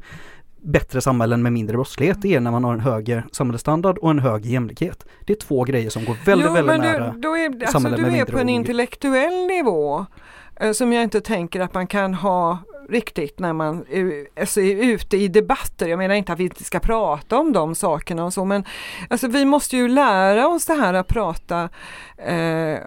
[0.62, 4.18] bättre samhällen med mindre brottslighet, det är när man har en högre samhällsstandard och en
[4.18, 5.06] hög jämlikhet.
[5.26, 7.14] Det är två grejer som går väldigt, jo, väldigt nära.
[7.18, 10.06] Du, är, alltså, samhälle du med är mindre på en intellektuell nivå
[10.60, 12.58] eh, som jag inte tänker att man kan ha
[12.88, 15.88] riktigt när man är, alltså, är ute i debatter.
[15.88, 18.64] Jag menar inte att vi inte ska prata om de sakerna och så men
[19.10, 21.68] alltså, vi måste ju lära oss det här att prata
[22.16, 22.78] eh,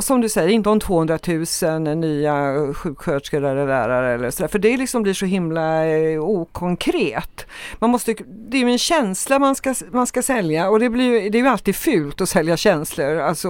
[0.00, 1.18] som du säger, inte om 200
[1.62, 7.46] 000 nya sjuksköterskor eller lärare eller sådär för det liksom blir så himla eh, okonkret.
[7.78, 11.30] Man måste, det är ju en känsla man ska, man ska sälja och det, blir,
[11.30, 13.48] det är ju alltid fult att sälja känslor, alltså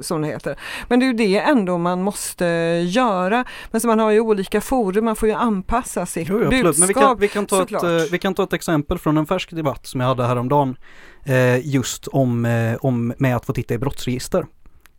[0.00, 0.56] som det heter.
[0.88, 2.44] Men det är ju det ändå man måste
[2.86, 3.44] göra.
[3.70, 6.78] Men så man har ju olika forum, man får ju anpassa sitt Jo, jo, budskap.
[6.78, 7.82] Men vi kan, vi, kan ta ett, såklart.
[7.82, 10.76] eh, vi kan ta ett exempel från en färsk debatt som jag hade häromdagen.
[11.24, 14.46] Eh, just om, eh, om med att få titta i brottsregister.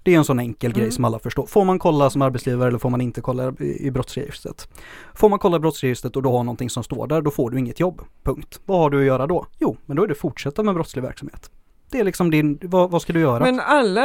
[0.03, 0.79] Det är en sån enkel Mm.
[0.81, 1.45] grej som alla förstår.
[1.45, 4.67] Får man kolla som arbetsgivare eller får man inte kolla i, i brottsregistret?
[5.13, 7.59] Får man kolla i brottsregistret och du har någonting som står där, då får du
[7.59, 8.01] inget jobb.
[8.23, 8.59] Punkt.
[8.65, 9.45] Vad har du att göra då?
[9.59, 11.49] Jo, men då är det fortsätta med brottslig verksamhet.
[11.93, 13.39] Det är liksom din, vad, vad ska du göra?
[13.39, 14.01] Men alla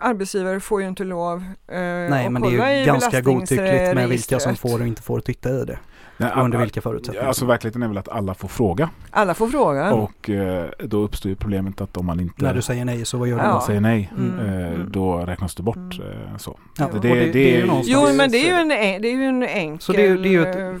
[0.00, 1.38] arbetsgivare får ju inte lov
[1.68, 5.02] eh, Nej, att men det är ju ganska godtyckligt med vilka som får och inte
[5.02, 5.78] får titta i det.
[6.20, 7.26] Nej, och under vilka förutsättningar.
[7.28, 8.90] Alltså verkligheten är väl att alla får fråga.
[9.10, 9.92] Alla får fråga.
[9.94, 13.18] Och eh, då uppstår ju problemet att om man inte När du säger nej så
[13.18, 13.52] vad gör du Ja.
[13.54, 13.60] då?
[13.60, 14.38] säger nej, Mm.
[14.48, 14.92] eh, Mm.
[14.92, 15.76] då räknas du bort.
[15.76, 15.92] Mm.
[16.32, 16.58] Eh, så.
[16.78, 18.08] Ja, Det- det- det, det är ju någonstans...
[18.10, 18.68] Jo men det är ju en,
[19.02, 20.80] det är ju en enkel Så det är ju- det är ju ett- eh,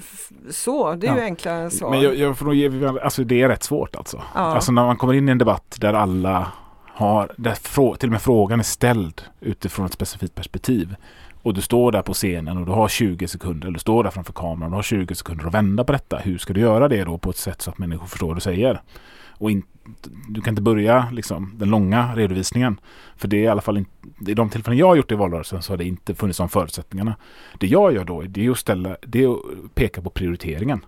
[0.50, 1.24] så, det är ju Ja.
[1.24, 1.90] enkla svar.
[1.90, 4.22] Men jag, jag får nog ge, alltså det är rätt svårt alltså.
[4.34, 4.40] Ja.
[4.40, 6.46] Alltså när man kommer in i en debatt där alla
[6.86, 10.94] har, där frå, till och med frågan är ställd utifrån ett specifikt perspektiv.
[11.48, 14.10] Och du står där på scenen och du har 20 sekunder, eller du står där
[14.10, 16.18] framför kameran och du har 20 sekunder att vända på detta.
[16.18, 18.40] Hur ska du göra det då på ett sätt så att människor förstår vad du
[18.40, 18.82] säger?
[19.30, 19.62] Och in,
[20.28, 22.80] du kan inte börja liksom, den långa redovisningen.
[23.16, 23.90] För det är i alla fall inte,
[24.30, 26.48] i de tillfällen jag har gjort det i valrörelsen så har det inte funnits de
[26.48, 27.16] förutsättningarna.
[27.58, 30.84] Det jag gör då det är att, ställa, det är att peka på prioriteringen.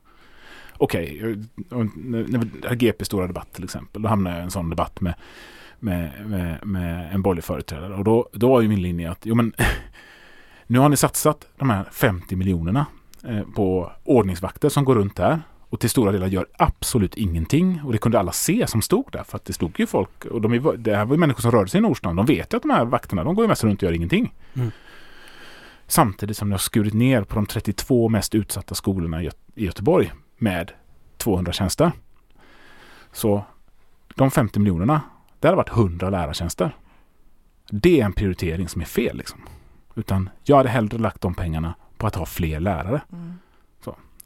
[0.77, 1.37] Okej,
[1.95, 5.01] när vi har GP stora debatt till exempel, då hamnar jag i en sån debatt
[5.01, 5.15] med,
[5.79, 7.95] med, med, med en borgerlig företrädare.
[7.95, 9.53] Och då, då var ju min linje att, jo men
[10.71, 12.87] nu har ni satsat de här 50 miljonerna
[13.25, 17.81] eh, på ordningsvakter som går runt där och till stora delar gör absolut ingenting.
[17.85, 19.25] Och det kunde alla se som stod där.
[19.25, 21.51] För att det stod ju folk, och de är, det här var ju människor som
[21.51, 22.17] rörde sig i Nordstan.
[22.17, 24.35] De vet ju att de här vakterna, de går ju mest runt och gör ingenting.
[24.55, 24.71] Mm.
[25.87, 29.65] Samtidigt som ni har skurit ner på de 32 mest utsatta skolorna i, Gö- i
[29.65, 30.73] Göteborg med
[31.17, 31.93] 200 tjänster.
[33.13, 33.45] Så
[34.15, 35.01] de 50 miljonerna,
[35.41, 36.77] det hade varit 100 lärartjänster.
[37.71, 39.17] Det är en prioritering som är fel.
[39.17, 39.41] Liksom.
[39.95, 43.01] Utan jag hade hellre lagt de pengarna på att ha fler lärare.
[43.13, 43.35] Mm.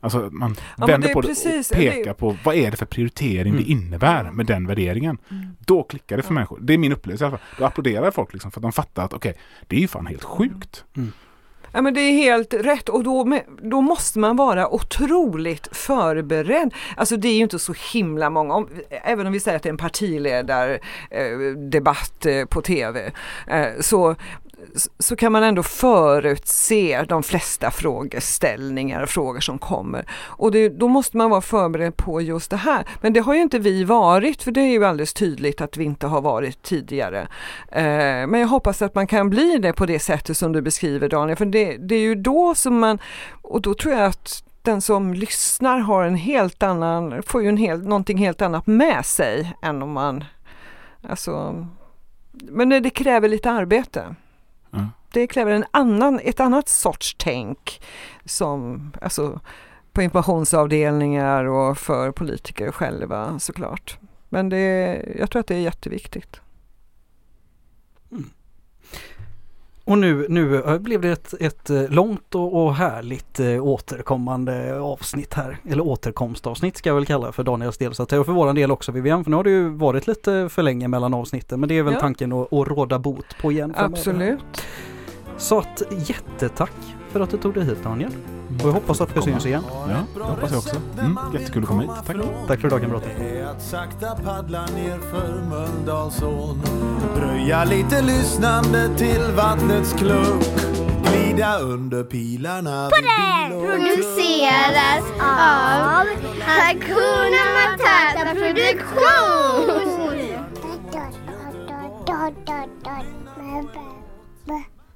[0.00, 2.70] Alltså man men vänder det på det precis- och det pekar är- på vad är
[2.70, 3.64] det för prioritering Mm.
[3.64, 5.18] det innebär med den värderingen.
[5.30, 5.56] Mm.
[5.66, 6.34] Då klickar det för Ja.
[6.34, 6.58] människor.
[6.62, 7.46] Det är min upplevelse i alla fall.
[7.58, 9.34] Då applåderar folk liksom för att de fattar att okej,
[9.66, 10.84] det är ju fan helt sjukt.
[11.72, 16.74] Ja men det är helt rätt och då, då måste man vara otroligt förberedd.
[16.96, 19.68] Alltså det är ju inte så himla många, om, även om vi säger att det
[19.68, 23.12] är en partiledardebatt eh, på tv,
[23.46, 24.16] eh, så,
[24.98, 30.06] så kan man ändå förutse de flesta frågeställningar och frågor som kommer.
[30.12, 32.84] Och det, då måste man vara förberedd på just det här.
[33.00, 35.84] Men det har ju inte vi varit, för det är ju alldeles tydligt att vi
[35.84, 37.28] inte har varit tidigare.
[37.68, 41.08] Eh, Men jag hoppas att man kan bli det på det sättet som du beskriver
[41.08, 42.98] Daniel, för det, det är ju då som man,
[43.42, 47.56] och då tror jag att den som lyssnar har en helt annan, får ju en
[47.56, 50.24] hel, någonting helt annat med sig än om man,
[51.08, 51.66] alltså,
[52.32, 54.14] men det, det kräver lite arbete.
[55.14, 57.82] Det kräver en annan, ett annat sorts tänk
[58.24, 59.40] som, alltså
[59.92, 63.98] på informationsavdelningar och för politiker själva såklart.
[64.28, 66.40] Men det, jag tror att det är jätteviktigt.
[69.84, 74.80] Och nu, nu eh, blev det ett, ett eh, långt och, och härligt eh, återkommande
[74.80, 75.58] avsnitt här.
[75.68, 77.94] Eller återkomstavsnitt ska jag väl kalla för Daniels del.
[77.94, 79.24] Så att, och för våran del också Vivian.
[79.24, 81.60] För nu har det ju varit lite för länge mellan avsnitten.
[81.60, 82.00] Men det är väl Ja.
[82.00, 83.74] tanken att, att råda bot på igen.
[83.76, 84.66] Absolut.
[85.38, 86.72] Så att jättetack
[87.12, 88.12] för att du tog dig hit Daniel.
[88.62, 89.62] Och jag hoppas att vi syns igen.
[89.70, 90.76] Ja, det hoppas jag också.
[90.98, 91.90] Mm, jättekul att komma hit.
[92.06, 92.16] Tack.
[92.48, 93.14] Tack för idag kamrater.
[93.18, 96.62] Det är att sakta paddla ner för Mölndalsån
[97.16, 100.44] Dröja lite lyssnande till vattnets klunk
[101.04, 106.06] Glida under pilarna bil och produceras av
[106.40, 109.94] Hakuna Matata Produktion.